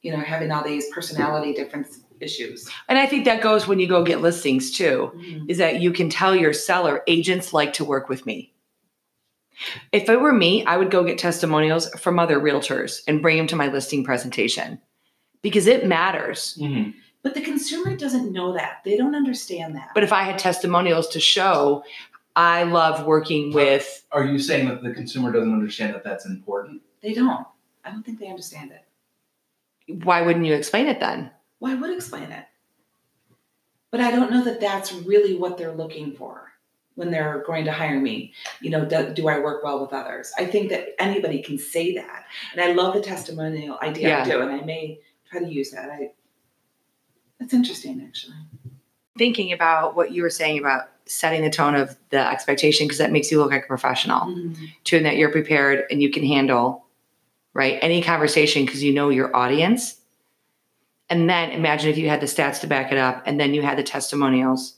you 0.07 0.13
know, 0.15 0.23
having 0.23 0.51
all 0.51 0.63
these 0.63 0.87
personality 0.93 1.53
difference 1.53 1.99
issues. 2.21 2.69
And 2.87 2.97
I 2.97 3.05
think 3.05 3.25
that 3.25 3.41
goes 3.41 3.67
when 3.67 3.77
you 3.77 3.87
go 3.89 4.05
get 4.05 4.21
listings 4.21 4.71
too, 4.71 5.11
is 5.49 5.57
that 5.57 5.81
you 5.81 5.91
can 5.91 6.09
tell 6.09 6.33
your 6.33 6.53
seller 6.53 7.03
agents 7.07 7.51
like 7.51 7.73
to 7.73 7.83
work 7.83 8.07
with 8.07 8.25
me. 8.25 8.53
If 9.91 10.07
it 10.07 10.21
were 10.21 10.31
me, 10.31 10.63
I 10.65 10.77
would 10.77 10.91
go 10.91 11.03
get 11.03 11.17
testimonials 11.17 11.89
from 11.95 12.19
other 12.19 12.39
realtors 12.39 13.01
and 13.05 13.21
bring 13.21 13.35
them 13.35 13.47
to 13.47 13.57
my 13.57 13.67
listing 13.67 14.05
presentation 14.05 14.79
because 15.41 15.67
it 15.67 15.85
matters. 15.85 16.57
Mhm. 16.61 16.93
But 17.21 17.33
the 17.33 17.41
consumer 17.41 17.97
doesn't 17.97 18.31
know 18.31 18.53
that. 18.53 18.77
They 18.85 18.95
don't 18.95 19.13
understand 19.13 19.75
that. 19.75 19.89
But 19.93 20.05
if 20.05 20.13
I 20.13 20.23
had 20.23 20.39
testimonials 20.39 21.09
to 21.09 21.19
show, 21.19 21.83
I 22.37 22.63
love 22.63 23.05
working 23.05 23.51
with, 23.51 24.05
Are 24.13 24.23
you 24.23 24.39
saying 24.39 24.69
that 24.69 24.83
the 24.83 24.93
consumer 24.93 25.33
doesn't 25.33 25.51
understand 25.51 25.95
that 25.95 26.05
that's 26.05 26.25
important? 26.25 26.81
they 27.01 27.13
don't. 27.13 27.45
I 27.83 27.91
don't 27.91 28.03
think 28.05 28.19
they 28.19 28.27
understand 28.27 28.71
it. 28.71 28.86
Why 29.87 30.21
wouldn't 30.21 30.45
you 30.45 30.53
explain 30.53 30.87
it 30.87 30.99
then? 30.99 31.31
Well, 31.59 31.71
I 31.71 31.75
would 31.75 31.91
explain 31.95 32.31
it. 32.31 32.45
But 33.91 34.01
I 34.01 34.11
don't 34.11 34.31
know 34.31 34.43
that 34.43 34.59
that's 34.59 34.91
really 34.93 35.35
what 35.35 35.57
they're 35.57 35.73
looking 35.73 36.13
for 36.13 36.51
when 36.95 37.11
they're 37.11 37.43
going 37.45 37.65
to 37.65 37.71
hire 37.71 37.99
me. 37.99 38.33
You 38.59 38.69
know, 38.71 38.83
do, 38.85 39.13
do 39.13 39.27
I 39.27 39.39
work 39.39 39.63
well 39.63 39.79
with 39.81 39.93
others? 39.93 40.31
I 40.37 40.45
think 40.45 40.69
that 40.69 40.89
anybody 41.01 41.41
can 41.41 41.57
say 41.57 41.93
that. 41.95 42.25
And 42.51 42.61
I 42.61 42.73
love 42.73 42.93
the 42.95 43.01
testimonial 43.01 43.77
idea 43.81 44.09
Yeah. 44.09 44.23
too, 44.25 44.41
and 44.41 44.51
I 44.51 44.61
may 44.65 44.99
try 45.29 45.39
to 45.39 45.47
use 45.47 45.71
that. 45.71 45.89
I 45.89 46.11
that's 47.39 47.53
interesting 47.53 48.01
actually. 48.05 48.35
Thinking 49.17 49.53
about 49.53 49.95
what 49.95 50.11
you 50.11 50.23
were 50.23 50.29
saying 50.29 50.57
about 50.57 50.89
setting 51.05 51.43
the 51.43 51.49
tone 51.49 51.75
of 51.75 51.95
the 52.09 52.19
expectation 52.19 52.87
because 52.87 52.97
that 52.97 53.11
makes 53.11 53.31
you 53.31 53.39
look 53.39 53.51
like 53.51 53.63
a 53.63 53.67
professional. 53.67 54.21
Mm-hmm. 54.21 54.65
to 54.85 54.99
that 55.03 55.17
you're 55.17 55.31
prepared 55.31 55.85
and 55.89 56.01
you 56.01 56.11
can 56.11 56.25
handle 56.25 56.86
right 57.57 57.79
any 57.81 58.03
conversation 58.03 58.65
because 58.65 58.83
you 58.83 58.93
know 58.93 59.09
your 59.09 59.35
audience 59.35 59.99
and 61.09 61.27
then 61.29 61.49
imagine 61.51 61.89
if 61.89 61.97
you 61.97 62.07
had 62.07 62.21
the 62.21 62.27
stats 62.27 62.61
to 62.61 62.67
back 62.67 62.91
it 62.91 62.97
up 62.97 63.23
and 63.25 63.39
then 63.39 63.53
you 63.53 63.63
had 63.63 63.77
the 63.77 63.83
testimonials 63.83 64.77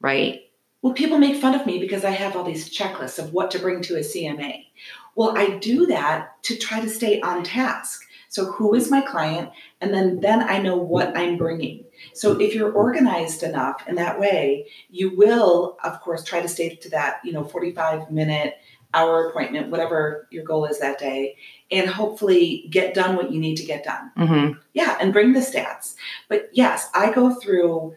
right 0.00 0.42
Well, 0.82 0.92
people 0.92 1.18
make 1.18 1.40
fun 1.40 1.54
of 1.54 1.64
me 1.64 1.78
because 1.78 2.04
I 2.04 2.10
have 2.10 2.36
all 2.36 2.44
these 2.44 2.68
checklists 2.68 3.18
of 3.18 3.32
what 3.32 3.50
to 3.52 3.58
bring 3.58 3.80
to 3.82 3.96
a 3.96 4.00
CMA. 4.00 4.66
Well, 5.14 5.38
I 5.38 5.58
do 5.58 5.86
that 5.86 6.42
to 6.44 6.56
try 6.56 6.80
to 6.80 6.88
stay 6.88 7.20
on 7.20 7.44
task. 7.44 8.02
So 8.28 8.46
who 8.46 8.74
is 8.74 8.90
my 8.90 9.02
client? 9.02 9.50
And 9.80 9.94
then 9.94 10.20
then 10.20 10.42
I 10.42 10.58
know 10.58 10.76
what 10.76 11.16
I'm 11.16 11.36
bringing. 11.36 11.84
So 12.14 12.40
if 12.40 12.54
you're 12.54 12.72
organized 12.72 13.42
enough 13.42 13.86
in 13.86 13.94
that 13.96 14.18
way, 14.18 14.66
you 14.90 15.16
will 15.16 15.78
of 15.84 16.00
course 16.00 16.24
try 16.24 16.40
to 16.40 16.48
stay 16.48 16.74
to 16.74 16.90
that, 16.90 17.20
you 17.24 17.32
know, 17.32 17.44
45 17.44 18.10
minute 18.10 18.56
hour 18.94 19.28
appointment, 19.28 19.70
whatever 19.70 20.28
your 20.30 20.44
goal 20.44 20.64
is 20.66 20.78
that 20.80 20.98
day, 20.98 21.36
and 21.70 21.88
hopefully 21.88 22.66
get 22.70 22.94
done 22.94 23.16
what 23.16 23.32
you 23.32 23.40
need 23.40 23.56
to 23.56 23.64
get 23.64 23.84
done. 23.84 24.10
mm-hmm. 24.16 24.58
Yeah, 24.74 24.96
and 25.00 25.12
bring 25.12 25.32
the 25.32 25.40
stats. 25.40 25.94
But 26.28 26.50
yes, 26.52 26.88
I 26.94 27.12
go 27.12 27.34
through 27.34 27.96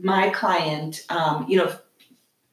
my 0.00 0.30
client, 0.30 1.04
um, 1.10 1.46
you 1.48 1.58
know, 1.58 1.74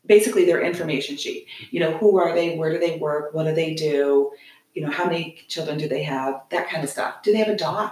basically 0.06 0.46
their 0.46 0.62
information 0.62 1.18
sheet. 1.18 1.48
You 1.72 1.80
know, 1.80 1.98
who 1.98 2.18
are 2.18 2.34
they? 2.34 2.56
Where 2.58 2.72
do 2.72 2.80
they 2.80 2.98
work? 2.98 3.34
What 3.34 3.46
do 3.46 3.54
they 3.54 3.74
do? 3.74 4.32
You 4.74 4.84
know, 4.84 4.92
how 4.92 5.06
many 5.06 5.44
children 5.48 5.78
do 5.78 5.88
they 5.88 6.04
have? 6.04 6.42
That 6.50 6.70
kind 6.70 6.84
of 6.84 6.90
stuff. 6.90 7.24
Do 7.24 7.32
they 7.32 7.40
have 7.40 7.48
a 7.48 7.58
dog? 7.58 7.92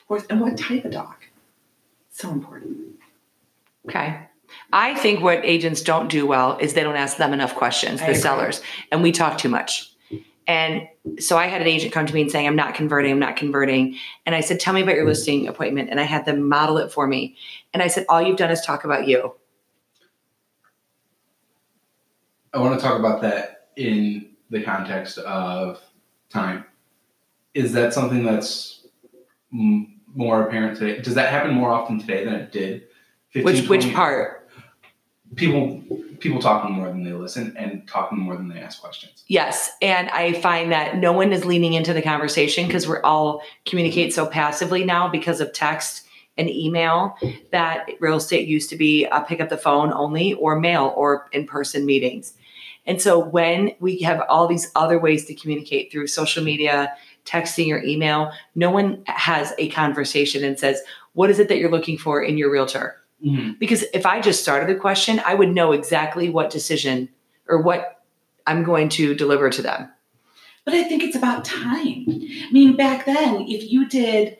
Of 0.00 0.06
course, 0.08 0.24
and 0.30 0.40
what 0.40 0.58
type 0.58 0.84
of 0.84 0.92
dog? 0.92 1.14
So 2.10 2.30
important. 2.30 2.78
okay 3.88 4.28
i 4.72 4.94
think 4.94 5.22
what 5.22 5.44
agents 5.44 5.82
don't 5.82 6.08
do 6.08 6.26
well 6.26 6.58
is 6.58 6.74
they 6.74 6.82
don't 6.82 6.96
ask 6.96 7.16
them 7.16 7.32
enough 7.32 7.54
questions 7.54 8.00
I 8.00 8.06
the 8.06 8.10
agree. 8.12 8.22
sellers 8.22 8.62
and 8.90 9.02
we 9.02 9.12
talk 9.12 9.38
too 9.38 9.48
much 9.48 9.94
and 10.46 10.88
so 11.18 11.38
i 11.38 11.46
had 11.46 11.60
an 11.60 11.68
agent 11.68 11.92
come 11.92 12.06
to 12.06 12.14
me 12.14 12.22
and 12.22 12.30
saying 12.30 12.46
i'm 12.46 12.56
not 12.56 12.74
converting 12.74 13.12
i'm 13.12 13.18
not 13.18 13.36
converting 13.36 13.96
and 14.26 14.34
i 14.34 14.40
said 14.40 14.60
tell 14.60 14.74
me 14.74 14.82
about 14.82 14.96
your 14.96 15.06
listing 15.06 15.48
appointment 15.48 15.90
and 15.90 16.00
i 16.00 16.04
had 16.04 16.24
them 16.24 16.48
model 16.48 16.78
it 16.78 16.92
for 16.92 17.06
me 17.06 17.36
and 17.74 17.82
i 17.82 17.88
said 17.88 18.04
all 18.08 18.20
you've 18.20 18.38
done 18.38 18.50
is 18.50 18.60
talk 18.60 18.84
about 18.84 19.06
you 19.06 19.34
I 22.54 22.58
want 22.58 22.78
to 22.78 22.84
talk 22.84 22.98
about 22.98 23.22
that 23.22 23.68
in 23.76 24.30
the 24.50 24.62
context 24.62 25.18
of 25.18 25.80
time. 26.28 26.64
Is 27.54 27.72
that 27.72 27.94
something 27.94 28.24
that's 28.24 28.86
more 29.50 30.42
apparent 30.42 30.78
today? 30.78 31.00
Does 31.00 31.14
that 31.14 31.30
happen 31.30 31.54
more 31.54 31.70
often 31.70 31.98
today 31.98 32.24
than 32.24 32.34
it 32.34 32.52
did? 32.52 32.84
15, 33.30 33.44
which 33.44 33.68
which 33.68 33.94
part 33.94 34.41
People 35.36 35.82
people 36.20 36.40
talking 36.40 36.72
more 36.72 36.88
than 36.88 37.02
they 37.02 37.12
listen 37.12 37.54
and 37.56 37.86
talking 37.88 38.18
more 38.18 38.36
than 38.36 38.48
they 38.48 38.60
ask 38.60 38.80
questions. 38.80 39.24
Yes. 39.26 39.72
And 39.82 40.08
I 40.10 40.34
find 40.34 40.70
that 40.70 40.96
no 40.96 41.12
one 41.12 41.32
is 41.32 41.44
leaning 41.44 41.72
into 41.72 41.92
the 41.92 42.02
conversation 42.02 42.66
because 42.66 42.86
we're 42.86 43.02
all 43.02 43.42
communicate 43.66 44.14
so 44.14 44.26
passively 44.26 44.84
now 44.84 45.08
because 45.08 45.40
of 45.40 45.52
text 45.52 46.06
and 46.38 46.48
email 46.48 47.16
that 47.50 47.88
real 48.00 48.16
estate 48.16 48.48
used 48.48 48.70
to 48.70 48.76
be 48.76 49.06
pick 49.26 49.40
up 49.40 49.48
the 49.48 49.58
phone 49.58 49.92
only 49.92 50.32
or 50.34 50.58
mail 50.58 50.94
or 50.96 51.28
in 51.32 51.46
person 51.46 51.84
meetings. 51.84 52.34
And 52.86 53.00
so 53.00 53.18
when 53.18 53.72
we 53.80 54.00
have 54.00 54.22
all 54.28 54.48
these 54.48 54.70
other 54.74 54.98
ways 54.98 55.24
to 55.26 55.34
communicate 55.34 55.92
through 55.92 56.08
social 56.08 56.42
media, 56.42 56.92
texting 57.24 57.72
or 57.72 57.82
email, 57.82 58.32
no 58.54 58.70
one 58.70 59.02
has 59.06 59.52
a 59.58 59.68
conversation 59.70 60.42
and 60.42 60.58
says, 60.58 60.80
What 61.12 61.30
is 61.30 61.38
it 61.38 61.48
that 61.48 61.58
you're 61.58 61.70
looking 61.70 61.98
for 61.98 62.22
in 62.22 62.38
your 62.38 62.50
realtor? 62.50 63.01
Mm-hmm. 63.24 63.52
Because 63.58 63.84
if 63.94 64.04
I 64.06 64.20
just 64.20 64.42
started 64.42 64.68
the 64.68 64.80
question, 64.80 65.20
I 65.24 65.34
would 65.34 65.52
know 65.52 65.72
exactly 65.72 66.28
what 66.28 66.50
decision 66.50 67.08
or 67.48 67.62
what 67.62 68.02
I'm 68.46 68.64
going 68.64 68.88
to 68.90 69.14
deliver 69.14 69.50
to 69.50 69.62
them. 69.62 69.90
But 70.64 70.74
I 70.74 70.84
think 70.84 71.02
it's 71.02 71.16
about 71.16 71.44
time. 71.44 72.04
I 72.08 72.48
mean, 72.52 72.76
back 72.76 73.04
then, 73.04 73.42
if 73.48 73.70
you 73.70 73.88
did, 73.88 74.38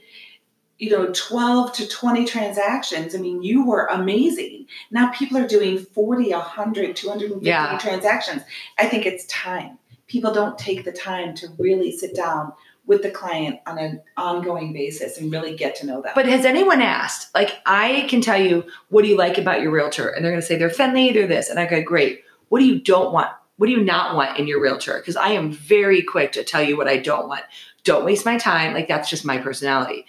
you 0.78 0.90
know, 0.90 1.10
12 1.12 1.72
to 1.74 1.88
20 1.88 2.24
transactions, 2.24 3.14
I 3.14 3.18
mean, 3.18 3.42
you 3.42 3.66
were 3.66 3.86
amazing. 3.86 4.66
Now 4.90 5.10
people 5.12 5.38
are 5.38 5.46
doing 5.46 5.78
40, 5.78 6.32
100, 6.32 6.96
250 6.96 7.46
Yeah. 7.46 7.78
transactions. 7.78 8.42
I 8.78 8.86
think 8.86 9.06
it's 9.06 9.26
time. 9.26 9.78
People 10.06 10.32
don't 10.32 10.58
take 10.58 10.84
the 10.84 10.92
time 10.92 11.34
to 11.36 11.48
really 11.58 11.90
sit 11.90 12.14
down 12.14 12.52
with 12.86 13.02
the 13.02 13.10
client 13.10 13.60
on 13.66 13.78
an 13.78 14.02
ongoing 14.16 14.72
basis 14.72 15.16
and 15.18 15.30
really 15.30 15.54
get 15.54 15.76
to 15.76 15.86
know 15.86 16.02
them. 16.02 16.12
But 16.14 16.26
has 16.26 16.44
anyone 16.44 16.82
asked? 16.82 17.32
Like, 17.34 17.60
I 17.64 18.06
can 18.08 18.20
tell 18.20 18.40
you, 18.40 18.64
what 18.88 19.02
do 19.02 19.08
you 19.08 19.16
like 19.16 19.38
about 19.38 19.62
your 19.62 19.70
realtor? 19.70 20.08
And 20.08 20.24
they're 20.24 20.32
going 20.32 20.40
to 20.40 20.46
say 20.46 20.56
they're 20.56 20.68
friendly, 20.70 21.12
they're 21.12 21.26
this. 21.28 21.48
And 21.48 21.60
I 21.60 21.66
go, 21.66 21.80
great. 21.82 22.22
What 22.48 22.58
do 22.58 22.66
you 22.66 22.80
don't 22.80 23.12
want? 23.12 23.28
What 23.56 23.66
do 23.66 23.72
you 23.72 23.84
not 23.84 24.16
want 24.16 24.38
in 24.38 24.48
your 24.48 24.60
realtor? 24.60 24.98
Because 24.98 25.16
I 25.16 25.28
am 25.28 25.52
very 25.52 26.02
quick 26.02 26.32
to 26.32 26.42
tell 26.42 26.62
you 26.62 26.76
what 26.76 26.88
I 26.88 26.96
don't 26.96 27.28
want. 27.28 27.42
Don't 27.84 28.04
waste 28.04 28.24
my 28.24 28.36
time. 28.36 28.74
Like, 28.74 28.88
that's 28.88 29.08
just 29.08 29.24
my 29.24 29.38
personality. 29.38 30.04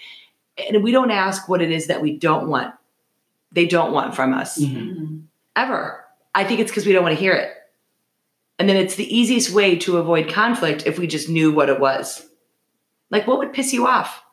And 0.58 0.84
we 0.84 0.92
don't 0.92 1.12
ask 1.12 1.48
what 1.48 1.62
it 1.62 1.72
is 1.72 1.88
that 1.88 2.02
we 2.02 2.18
don't 2.18 2.48
want. 2.48 2.74
They 3.52 3.68
don't 3.68 3.94
want 3.94 4.16
from 4.16 4.34
us 4.34 4.60
Mhm. 4.60 5.24
ever. 5.56 6.04
I 6.34 6.44
think 6.44 6.60
it's 6.60 6.72
because 6.72 6.86
we 6.88 6.94
don't 6.94 7.04
want 7.04 7.16
to 7.16 7.22
hear 7.22 7.34
it. 7.34 7.52
And 8.58 8.68
then 8.68 8.78
it's 8.78 8.96
the 8.96 9.16
easiest 9.16 9.52
way 9.52 9.76
to 9.78 9.98
avoid 9.98 10.30
conflict 10.30 10.88
if 10.88 10.98
we 10.98 11.06
just 11.06 11.30
knew 11.30 11.52
what 11.52 11.70
it 11.70 11.80
was. 11.80 12.28
Like, 13.14 13.28
what 13.28 13.38
would 13.38 13.54
piss 13.54 13.72
you 13.74 13.86
off? 13.88 14.24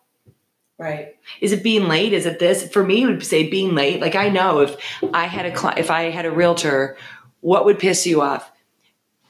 Right. 0.79 1.17
Is 1.43 1.53
it 1.53 1.63
being 1.63 1.87
late? 1.89 2.15
Is 2.15 2.25
it 2.25 2.39
this? 2.39 2.67
For 2.73 2.83
me, 2.83 3.03
it 3.03 3.07
would 3.07 3.23
say 3.25 3.49
being 3.51 3.75
late. 3.75 4.01
Like 4.01 4.17
I 4.17 4.31
know 4.31 4.61
if 4.61 4.77
I 5.13 5.27
had 5.27 5.45
a 5.45 5.53
cli 5.53 5.75
if 5.77 5.91
I 5.91 6.05
had 6.11 6.25
a 6.25 6.31
realtor, 6.31 6.97
what 7.41 7.67
would 7.67 7.79
piss 7.79 8.07
you 8.07 8.23
off? 8.23 8.51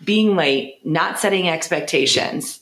Being 0.04 0.36
late, 0.36 0.78
not 0.86 1.18
setting 1.18 1.48
expectations, 1.48 2.60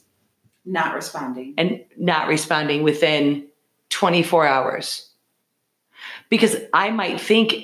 Not 0.64 0.94
responding. 0.94 1.52
and 1.58 1.84
not 1.98 2.28
responding 2.28 2.82
within 2.82 3.46
24 3.90 4.46
hours. 4.46 5.10
Because 6.30 6.56
I 6.72 6.90
might 6.90 7.20
think 7.20 7.54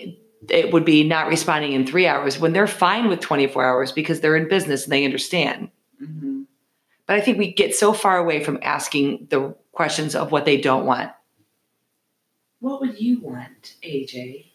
it 0.50 0.72
would 0.74 0.84
be 0.84 1.02
not 1.08 1.28
responding 1.28 1.72
in 1.72 1.86
three 1.86 2.06
hours 2.06 2.38
when 2.38 2.52
they're 2.52 2.66
fine 2.66 3.08
with 3.08 3.20
24 3.20 3.64
hours 3.64 3.92
because 3.92 4.20
they're 4.20 4.36
in 4.36 4.48
business 4.48 4.84
and 4.84 4.92
they 4.92 5.06
understand. 5.06 5.70
hmm 5.98 6.33
But 7.06 7.16
I 7.16 7.20
think 7.20 7.38
we 7.38 7.52
get 7.52 7.74
so 7.74 7.92
far 7.92 8.18
away 8.18 8.42
from 8.42 8.58
asking 8.62 9.26
the 9.30 9.54
questions 9.72 10.14
of 10.14 10.32
what 10.32 10.44
they 10.44 10.60
don't 10.60 10.86
want. 10.86 11.12
What 12.60 12.80
would 12.80 12.98
you 12.98 13.20
want, 13.20 13.74
AJ? 13.82 14.46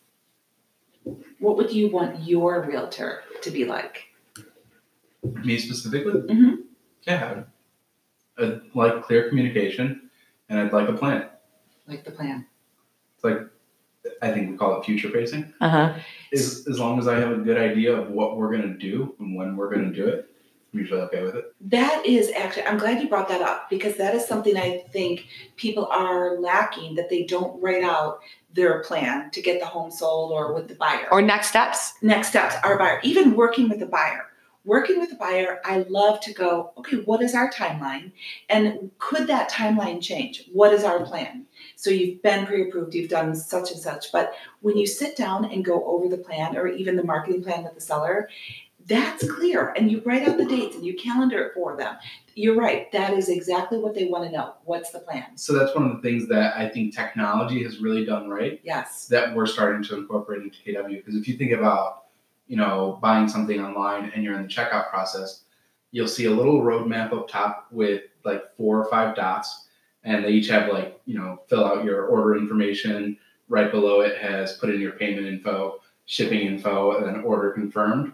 What 1.39 1.57
would 1.57 1.71
you 1.71 1.89
want 1.89 2.23
your 2.23 2.63
realtor 2.63 3.21
to 3.41 3.51
be 3.51 3.65
like? 3.65 4.05
Me 5.23 5.57
specifically? 5.57 6.21
Mhm. 6.21 6.63
Yeah. 7.03 7.43
I'd 8.37 8.61
like 8.73 9.03
clear 9.03 9.29
communication 9.29 10.09
and 10.47 10.59
I'd 10.59 10.73
like 10.73 10.89
a 10.89 10.93
plan. 10.93 11.27
Like 11.87 12.03
the 12.03 12.11
plan. 12.11 12.45
It's 13.15 13.23
like 13.23 13.41
I 14.21 14.31
think 14.31 14.49
we 14.51 14.57
call 14.57 14.79
it 14.79 14.85
future 14.85 15.09
facing. 15.09 15.53
Uh 15.61 15.69
huh. 15.69 15.93
As 16.33 16.65
as 16.69 16.79
long 16.79 16.99
as 16.99 17.07
I 17.07 17.19
have 17.19 17.31
a 17.31 17.37
good 17.37 17.57
idea 17.57 17.93
of 17.95 18.09
what 18.09 18.37
we're 18.37 18.51
gonna 18.51 18.77
do 18.77 19.13
and 19.19 19.35
when 19.35 19.55
we're 19.57 19.69
gonna 19.73 19.91
do 19.93 20.07
it, 20.07 20.28
I'm 20.28 20.28
usually 20.74 21.01
okay 21.01 21.24
with 21.24 21.36
it. 21.36 21.53
That 21.61 22.05
is 22.05 22.32
actually, 22.36 22.63
I'm 22.63 22.78
glad 22.78 23.01
you 23.01 23.09
brought 23.09 23.28
that 23.30 23.41
up 23.41 23.70
because 23.70 23.95
that 23.97 24.15
is 24.15 24.26
something 24.26 24.57
I 24.57 24.84
think 24.91 25.28
people 25.55 25.88
are 25.88 26.39
lacking 26.39 26.95
that 26.95 27.09
they 27.09 27.24
don't 27.24 27.61
write 27.61 27.84
out 27.84 28.20
their 28.53 28.84
plan 28.84 29.32
to 29.32 29.41
get 29.41 29.59
the 29.59 29.65
home 29.65 29.91
sold 29.91 30.32
or 30.32 30.53
with 30.53 30.67
the 30.67 30.76
buyer. 30.76 31.07
Or 31.11 31.22
next 31.22 31.47
steps. 31.47 31.93
next 32.01 32.30
steps, 32.30 32.55
our 32.63 32.78
buyer, 32.78 32.99
even 33.03 33.36
working 33.36 33.70
with 33.70 33.80
the 33.80 33.86
buyer. 33.86 34.26
Working 34.65 34.99
with 34.99 35.09
the 35.09 35.15
buyer, 35.15 35.61
I 35.63 35.86
love 35.89 36.20
to 36.22 36.34
go, 36.34 36.74
okay, 36.78 36.97
what 36.97 37.22
is 37.22 37.34
our 37.34 37.49
timeline? 37.49 38.11
And 38.49 38.91
could 38.99 39.26
that 39.28 39.49
timeline 39.49 40.01
change? 40.01 40.49
What 40.51 40.74
is 40.74 40.84
our 40.84 41.05
plan? 41.05 41.45
So 41.76 41.89
you've 41.89 42.22
been 42.22 42.45
pre 42.45 42.67
approved, 42.67 42.93
you've 42.93 43.09
done 43.09 43.36
such 43.36 43.72
and 43.72 43.80
such. 43.80 44.11
But 44.11 44.34
when 44.59 44.78
you 44.78 44.86
sit 44.86 45.15
down 45.15 45.45
and 45.45 45.63
go 45.63 45.86
over 45.86 46.09
the 46.09 46.22
plan 46.22 46.57
or 46.57 46.67
even 46.67 46.97
the 46.97 47.03
marketing 47.03 47.41
plan 47.41 47.63
with 47.63 47.74
the 47.74 47.82
seller, 47.82 48.30
that's 48.89 49.29
clear. 49.31 49.73
And 49.77 49.89
you 49.91 50.01
write 50.05 50.27
out 50.27 50.37
the 50.37 50.45
dates 50.45 50.75
and 50.75 50.85
you 50.85 50.95
calendar 50.95 51.41
it 51.43 51.53
for 51.53 51.77
them. 51.77 51.95
You're 52.35 52.55
right. 52.55 52.91
That 52.91 53.13
is 53.13 53.29
exactly 53.29 53.77
what 53.77 53.93
they 53.93 54.05
want 54.05 54.25
to 54.25 54.31
know. 54.31 54.53
What's 54.65 54.89
the 54.91 54.99
plan? 54.99 55.25
So 55.35 55.53
that's 55.53 55.75
one 55.75 55.89
of 55.89 55.95
the 55.95 56.01
things 56.01 56.27
that 56.29 56.57
I 56.57 56.67
think 56.67 56.93
technology 56.95 57.63
has 57.63 57.79
really 57.79 58.03
done 58.05 58.29
right 58.29 58.59
Yes. 58.63 59.07
that 59.07 59.35
we're 59.35 59.45
starting 59.45 59.83
to 59.83 59.95
incorporate 59.97 60.41
into 60.41 60.57
KW. 60.65 60.97
Because 60.97 61.15
if 61.15 61.27
you 61.27 61.37
think 61.37 61.51
about, 61.51 62.05
you 62.47 62.57
know, 62.57 62.97
buying 63.01 63.27
something 63.29 63.61
online 63.61 64.11
and 64.15 64.23
you're 64.23 64.35
in 64.35 64.41
the 64.41 64.47
checkout 64.47 64.89
process, 64.89 65.43
you'll 65.91 66.07
see 66.07 66.25
a 66.25 66.31
little 66.31 66.61
roadmap 66.61 67.13
up 67.13 67.27
top 67.27 67.67
with 67.71 68.03
like 68.25 68.43
four 68.57 68.79
or 68.83 68.89
five 68.89 69.15
dots, 69.15 69.67
and 70.03 70.23
they 70.23 70.29
each 70.29 70.47
have 70.49 70.71
like, 70.71 70.99
you 71.05 71.17
know, 71.17 71.39
fill 71.47 71.65
out 71.65 71.83
your 71.83 72.05
order 72.05 72.35
information. 72.37 73.17
Right 73.47 73.71
below 73.71 74.01
it 74.01 74.17
has 74.19 74.53
put 74.53 74.69
in 74.69 74.79
your 74.79 74.91
payment 74.91 75.25
info, 75.25 75.79
shipping 76.05 76.41
info, 76.41 76.97
and 76.97 77.05
then 77.07 77.23
order 77.23 77.51
confirmed. 77.51 78.13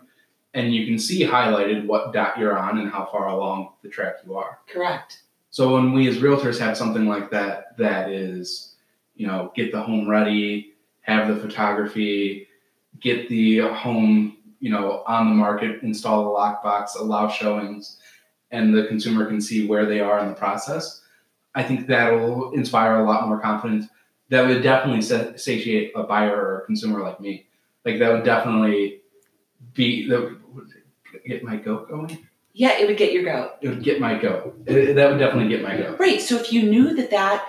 And 0.55 0.73
you 0.73 0.85
can 0.85 0.97
see 0.97 1.21
highlighted 1.21 1.85
what 1.85 2.13
dot 2.13 2.39
you're 2.39 2.57
on 2.57 2.79
and 2.79 2.89
how 2.89 3.05
far 3.11 3.27
along 3.27 3.73
the 3.83 3.89
track 3.89 4.15
you 4.25 4.35
are. 4.37 4.59
Correct. 4.67 5.21
So 5.49 5.73
when 5.73 5.91
we 5.91 6.07
as 6.07 6.17
realtors 6.17 6.57
have 6.59 6.77
something 6.77 7.05
like 7.05 7.29
that, 7.31 7.77
that 7.77 8.09
is, 8.09 8.75
you 9.15 9.27
know, 9.27 9.51
get 9.53 9.71
the 9.71 9.81
home 9.81 10.09
ready, 10.09 10.73
have 11.01 11.27
the 11.27 11.35
photography, 11.35 12.47
get 13.01 13.27
the 13.29 13.59
home, 13.59 14.37
you 14.59 14.69
know, 14.69 15.03
on 15.05 15.29
the 15.29 15.35
market, 15.35 15.83
install 15.83 16.23
the 16.23 16.29
lockbox, 16.29 16.95
allow 16.97 17.27
showings, 17.27 17.99
and 18.51 18.73
the 18.73 18.85
consumer 18.87 19.25
can 19.25 19.41
see 19.41 19.67
where 19.67 19.85
they 19.85 19.99
are 19.99 20.19
in 20.19 20.29
the 20.29 20.33
process. 20.33 21.01
I 21.53 21.63
think 21.63 21.87
that'll 21.87 22.51
inspire 22.53 22.99
a 22.99 23.05
lot 23.05 23.27
more 23.27 23.39
confidence. 23.39 23.87
That 24.29 24.47
would 24.47 24.63
definitely 24.63 25.01
satiate 25.37 25.91
a 25.95 26.03
buyer 26.03 26.35
or 26.35 26.59
a 26.59 26.65
consumer 26.65 27.01
like 27.01 27.19
me. 27.19 27.47
Like 27.83 27.99
that 27.99 28.11
would 28.11 28.23
definitely 28.23 29.01
be 29.75 30.07
the 30.07 30.37
get 31.25 31.43
my 31.43 31.55
goat 31.57 31.89
going. 31.89 32.27
Yeah, 32.53 32.77
it 32.79 32.87
would 32.87 32.97
get 32.97 33.11
your 33.13 33.23
goat. 33.23 33.51
It 33.61 33.69
would 33.69 33.83
get 33.83 33.99
my 33.99 34.17
goat. 34.17 34.55
It- 34.65 34.95
that 34.95 35.09
would 35.09 35.19
definitely 35.19 35.49
get 35.49 35.61
my 35.61 35.77
goat. 35.77 35.99
Right. 35.99 36.21
So 36.21 36.37
if 36.37 36.51
you 36.51 36.63
knew 36.63 36.95
that 36.95 37.11
that 37.11 37.45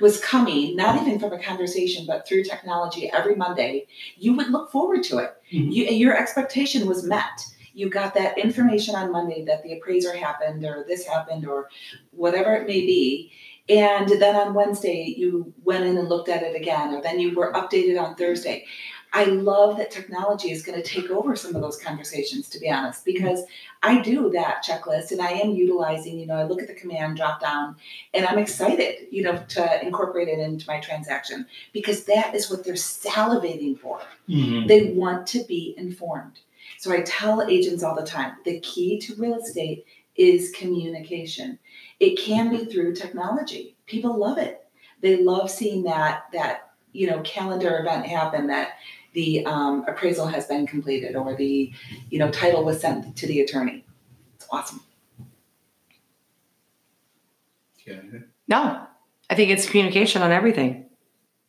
was 0.00 0.20
coming, 0.20 0.76
not 0.76 1.00
even 1.00 1.18
from 1.18 1.32
a 1.32 1.38
conversation, 1.42 2.04
but 2.06 2.26
through 2.28 2.44
technology 2.44 3.10
every 3.12 3.34
Monday, 3.34 3.86
you 4.16 4.34
would 4.34 4.48
look 4.50 4.70
forward 4.70 5.02
to 5.04 5.18
it. 5.18 5.34
Mhm. 5.52 5.72
You, 5.72 5.84
your 5.86 6.16
expectation 6.16 6.86
was 6.86 7.02
met. 7.04 7.44
You 7.74 7.88
got 7.88 8.14
that 8.14 8.38
information 8.38 8.94
on 8.94 9.10
Monday 9.12 9.44
that 9.46 9.62
the 9.62 9.72
appraiser 9.72 10.14
happened 10.14 10.64
or 10.64 10.84
this 10.86 11.06
happened 11.06 11.46
or 11.46 11.68
whatever 12.12 12.54
it 12.54 12.66
may 12.66 12.80
be. 12.80 13.32
And 13.68 14.08
then 14.08 14.34
on 14.36 14.54
Wednesday, 14.54 15.14
you 15.16 15.52
went 15.64 15.84
in 15.84 15.96
and 15.96 16.08
looked 16.08 16.28
at 16.28 16.42
it 16.42 16.56
again, 16.56 16.92
or 16.94 17.00
then 17.00 17.20
you 17.20 17.34
were 17.34 17.52
updated 17.52 18.00
on 18.00 18.16
Thursday. 18.16 18.66
I 19.12 19.24
love 19.24 19.76
that 19.78 19.90
technology 19.90 20.50
is 20.50 20.62
going 20.62 20.80
to 20.80 20.88
take 20.88 21.10
over 21.10 21.34
some 21.34 21.54
of 21.54 21.62
those 21.62 21.78
conversations, 21.78 22.48
to 22.50 22.60
be 22.60 22.70
honest, 22.70 23.04
because 23.04 23.42
I 23.82 24.00
do 24.00 24.30
that 24.30 24.64
checklist 24.64 25.10
and 25.10 25.20
I 25.20 25.30
am 25.32 25.50
utilizing, 25.50 26.18
you 26.18 26.26
know, 26.26 26.34
I 26.34 26.44
look 26.44 26.62
at 26.62 26.68
the 26.68 26.74
command 26.74 27.16
drop 27.16 27.40
down 27.40 27.76
and 28.14 28.24
I'm 28.24 28.38
excited, 28.38 29.08
you 29.10 29.22
know, 29.22 29.42
to 29.48 29.84
incorporate 29.84 30.28
it 30.28 30.38
into 30.38 30.66
my 30.68 30.78
transaction 30.80 31.46
because 31.72 32.04
that 32.04 32.34
is 32.34 32.50
what 32.50 32.64
they're 32.64 32.74
salivating 32.74 33.78
for. 33.78 34.00
Mm-hmm. 34.28 34.68
They 34.68 34.92
want 34.92 35.26
to 35.28 35.42
be 35.44 35.74
informed. 35.76 36.38
So 36.78 36.92
I 36.92 37.00
tell 37.00 37.42
agents 37.42 37.82
all 37.82 37.96
the 37.96 38.06
time 38.06 38.36
the 38.44 38.60
key 38.60 38.98
to 39.00 39.14
real 39.16 39.34
estate 39.34 39.86
is 40.14 40.52
communication. 40.52 41.58
It 41.98 42.16
can 42.18 42.50
be 42.50 42.58
mm-hmm. 42.58 42.70
through 42.70 42.94
technology. 42.94 43.76
People 43.86 44.16
love 44.16 44.38
it. 44.38 44.66
They 45.00 45.22
love 45.22 45.50
seeing 45.50 45.82
that 45.84 46.26
that 46.32 46.70
you 46.92 47.06
know 47.06 47.20
calendar 47.22 47.78
event 47.78 48.06
happen 48.06 48.48
that 48.48 48.72
the 49.12 49.44
um, 49.46 49.84
appraisal 49.88 50.26
has 50.26 50.46
been 50.46 50.66
completed 50.66 51.16
or 51.16 51.34
the 51.34 51.72
you 52.10 52.18
know 52.18 52.30
title 52.30 52.64
was 52.64 52.80
sent 52.80 53.16
to 53.16 53.26
the 53.26 53.40
attorney. 53.40 53.84
It's 54.36 54.46
awesome. 54.50 54.80
Yeah. 57.86 58.00
No, 58.48 58.86
I 59.28 59.34
think 59.34 59.50
it's 59.50 59.68
communication 59.68 60.22
on 60.22 60.30
everything. 60.30 60.86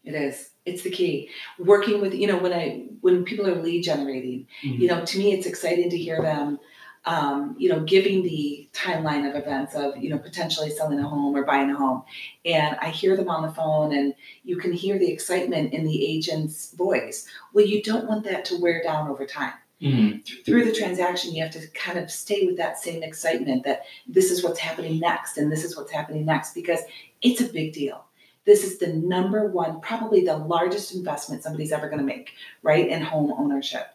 It 0.04 0.16
is. 0.16 0.50
It's 0.66 0.84
the 0.84 0.90
key. 0.90 1.30
Working 1.60 2.02
with 2.02 2.14
you 2.14 2.28
know 2.28 2.38
when 2.38 2.54
I 2.54 2.86
when 3.02 3.24
people 3.24 3.48
are 3.48 3.56
lead 3.56 3.84
generating, 3.84 4.48
you 4.62 4.88
know 4.88 5.04
to 5.06 5.18
me 5.18 5.34
it's 5.34 5.46
exciting 5.48 5.90
to 5.90 5.98
hear 5.98 6.22
them 6.22 6.60
um, 7.06 7.56
you 7.58 7.70
know 7.70 7.80
giving 7.82 8.22
the 8.24 8.70
timeline 8.74 9.28
of 9.28 9.36
events 9.36 9.74
of 9.76 9.98
you 9.98 10.10
know 10.10 10.20
potentially 10.20 10.70
selling 10.70 11.00
a 11.00 11.08
home 11.08 11.36
or 11.36 11.44
buying 11.44 11.72
a 11.72 11.76
home. 11.76 12.04
And 12.46 12.78
i 12.82 12.90
hear 12.90 13.16
them 13.16 13.30
on 13.30 13.42
the 13.42 13.52
phone 13.54 13.94
and 13.94 14.14
you 14.44 14.58
can 14.58 14.72
hear 14.72 15.00
the 15.00 15.12
excitement 15.12 15.74
in 15.74 15.86
the 15.86 16.06
agent's 16.06 16.74
voice. 16.74 17.28
Well 17.54 17.66
you 17.66 17.82
don't 17.82 18.08
want 18.08 18.24
that 18.26 18.46
to 18.46 18.62
wear 18.62 18.84
down 18.84 19.10
over 19.10 19.26
time. 19.26 19.54
Mhm. 19.82 20.46
Through 20.46 20.66
the 20.66 20.74
transaction 20.74 21.34
you 21.34 21.42
have 21.42 21.54
to 21.54 21.68
kind 21.70 21.98
of 21.98 22.12
stay 22.12 22.46
with 22.46 22.58
that 22.58 22.78
same 22.78 23.02
excitement 23.02 23.64
that 23.64 23.82
this 24.08 24.30
is 24.30 24.44
what's 24.44 24.60
happening 24.60 25.00
next 25.00 25.38
and 25.38 25.52
this 25.52 25.64
is 25.64 25.76
what's 25.76 25.92
happening 25.92 26.26
next 26.26 26.54
because 26.54 26.82
it's 27.24 27.42
a 27.42 27.46
big 27.46 27.74
deal. 27.74 28.06
This 28.46 28.64
is 28.64 28.78
the 28.78 28.94
number 28.94 29.48
one 29.48 29.82
probably 29.82 30.24
the 30.24 30.38
largest 30.38 30.94
investment 30.94 31.42
somebody's 31.42 31.72
ever 31.72 31.88
going 31.88 32.00
to 32.00 32.06
make 32.06 32.34
right 32.62 32.88
in 32.88 33.02
home 33.02 33.34
ownership 33.38 33.88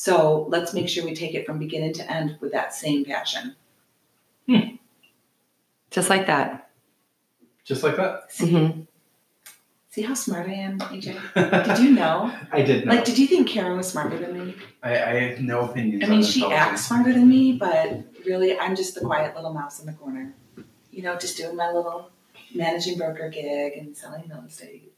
so 0.00 0.46
let's 0.48 0.72
make 0.72 0.88
sure 0.88 1.04
we 1.04 1.14
take 1.14 1.34
it 1.34 1.44
from 1.44 1.58
beginning 1.58 1.92
to 1.92 2.10
end 2.10 2.38
with 2.40 2.52
that 2.52 2.72
same 2.74 3.04
passion. 3.04 3.54
Just 5.90 6.08
like 6.08 6.26
that. 6.26 6.70
Just 7.64 7.82
like 7.82 7.96
that. 7.96 8.32
see, 8.32 8.50
hmm 8.50 8.80
see 9.90 10.02
how 10.02 10.14
smart 10.14 10.48
i 10.48 10.52
am 10.52 10.78
aj 10.78 11.06
did 11.66 11.78
you 11.84 11.90
know? 11.90 12.32
I 12.52 12.62
did 12.62 12.86
know. 12.86 12.92
like 12.94 13.04
did 13.04 13.18
you 13.18 13.26
think 13.26 13.48
caryn 13.48 13.76
was 13.76 13.88
smarter 13.88 14.16
than 14.22 14.32
me? 14.38 14.54
I, 14.84 14.90
I 14.90 15.12
have 15.24 15.40
no 15.40 15.56
opinions. 15.68 16.04
i 16.04 16.06
mean 16.12 16.22
she 16.22 16.44
acts 16.44 16.86
smarter 16.86 17.12
than 17.12 17.28
me 17.28 17.42
but 17.64 17.88
really 18.24 18.50
i'm 18.58 18.76
just 18.76 18.94
the 18.94 19.00
quiet 19.00 19.34
little 19.36 19.52
mouse 19.52 19.80
in 19.80 19.86
the 19.86 19.96
corner. 20.02 20.32
You 20.96 21.02
know 21.02 21.14
just 21.24 21.36
doing 21.36 21.56
my 21.56 21.70
little 21.72 22.10
managing 22.54 22.96
broker 23.02 23.28
gig 23.28 23.72
and 23.80 23.96
selling 23.96 24.24
real 24.30 24.44
estate 24.46 24.92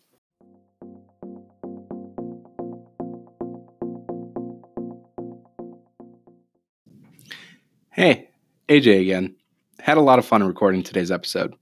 Hey, 8.02 8.30
AJ 8.68 9.02
again. 9.02 9.36
Had 9.78 9.96
a 9.96 10.00
lot 10.00 10.18
of 10.18 10.26
fun 10.26 10.42
recording 10.42 10.82
today's 10.82 11.12
episode. 11.12 11.54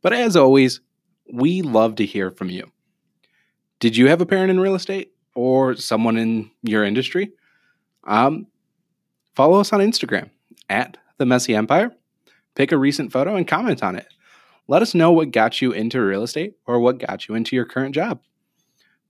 But 0.00 0.14
as 0.14 0.34
always, 0.34 0.80
we 1.30 1.60
love 1.60 1.96
to 1.96 2.06
hear 2.06 2.30
from 2.30 2.48
you. 2.48 2.72
Did 3.78 3.94
you 3.94 4.08
have 4.08 4.22
a 4.22 4.24
parent 4.24 4.50
in 4.50 4.58
real 4.58 4.74
estate 4.74 5.12
or 5.34 5.76
someone 5.76 6.16
in 6.16 6.50
your 6.62 6.82
industry? 6.82 7.30
Um, 8.04 8.46
follow 9.34 9.60
us 9.60 9.70
on 9.70 9.80
Instagram 9.80 10.30
at 10.70 10.96
the 11.18 11.26
Messy 11.26 11.54
Empire. 11.54 11.94
Pick 12.54 12.72
a 12.72 12.78
recent 12.78 13.12
photo 13.12 13.36
and 13.36 13.46
comment 13.46 13.82
on 13.82 13.96
it. 13.96 14.08
Let 14.68 14.80
us 14.80 14.94
know 14.94 15.12
what 15.12 15.30
got 15.30 15.60
you 15.60 15.72
into 15.72 16.00
real 16.00 16.22
estate 16.22 16.54
or 16.66 16.80
what 16.80 17.00
got 17.06 17.28
you 17.28 17.34
into 17.34 17.54
your 17.54 17.66
current 17.66 17.94
job. 17.94 18.22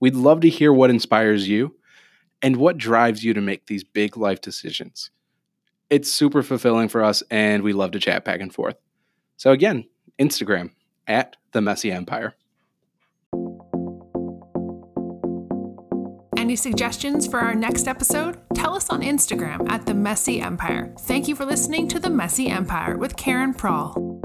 We'd 0.00 0.16
love 0.16 0.40
to 0.40 0.48
hear 0.48 0.72
what 0.72 0.90
inspires 0.90 1.48
you 1.48 1.76
and 2.42 2.56
what 2.56 2.76
drives 2.76 3.22
you 3.22 3.34
to 3.34 3.40
make 3.40 3.66
these 3.66 3.84
big 3.84 4.16
life 4.16 4.40
decisions 4.40 5.12
it's 5.90 6.10
super 6.10 6.42
fulfilling 6.42 6.88
for 6.88 7.02
us 7.02 7.22
and 7.30 7.62
we 7.62 7.72
love 7.72 7.92
to 7.92 8.00
chat 8.00 8.24
back 8.24 8.40
and 8.40 8.52
forth. 8.52 8.76
So 9.36 9.52
again, 9.52 9.86
Instagram 10.18 10.70
at 11.06 11.36
the 11.52 11.60
Messy 11.60 11.92
Empire. 11.92 12.34
Any 16.36 16.54
suggestions 16.54 17.26
for 17.26 17.40
our 17.40 17.54
next 17.54 17.88
episode? 17.88 18.38
Tell 18.54 18.74
us 18.74 18.88
on 18.88 19.02
Instagram 19.02 19.68
at 19.68 19.84
The 19.84 19.94
Messy 19.94 20.40
Empire. 20.40 20.94
Thank 21.00 21.26
you 21.26 21.34
for 21.34 21.44
listening 21.44 21.88
to 21.88 21.98
The 21.98 22.10
Messy 22.10 22.46
Empire 22.46 22.96
with 22.96 23.16
Caryn 23.16 23.56
Prawl. 23.56 24.15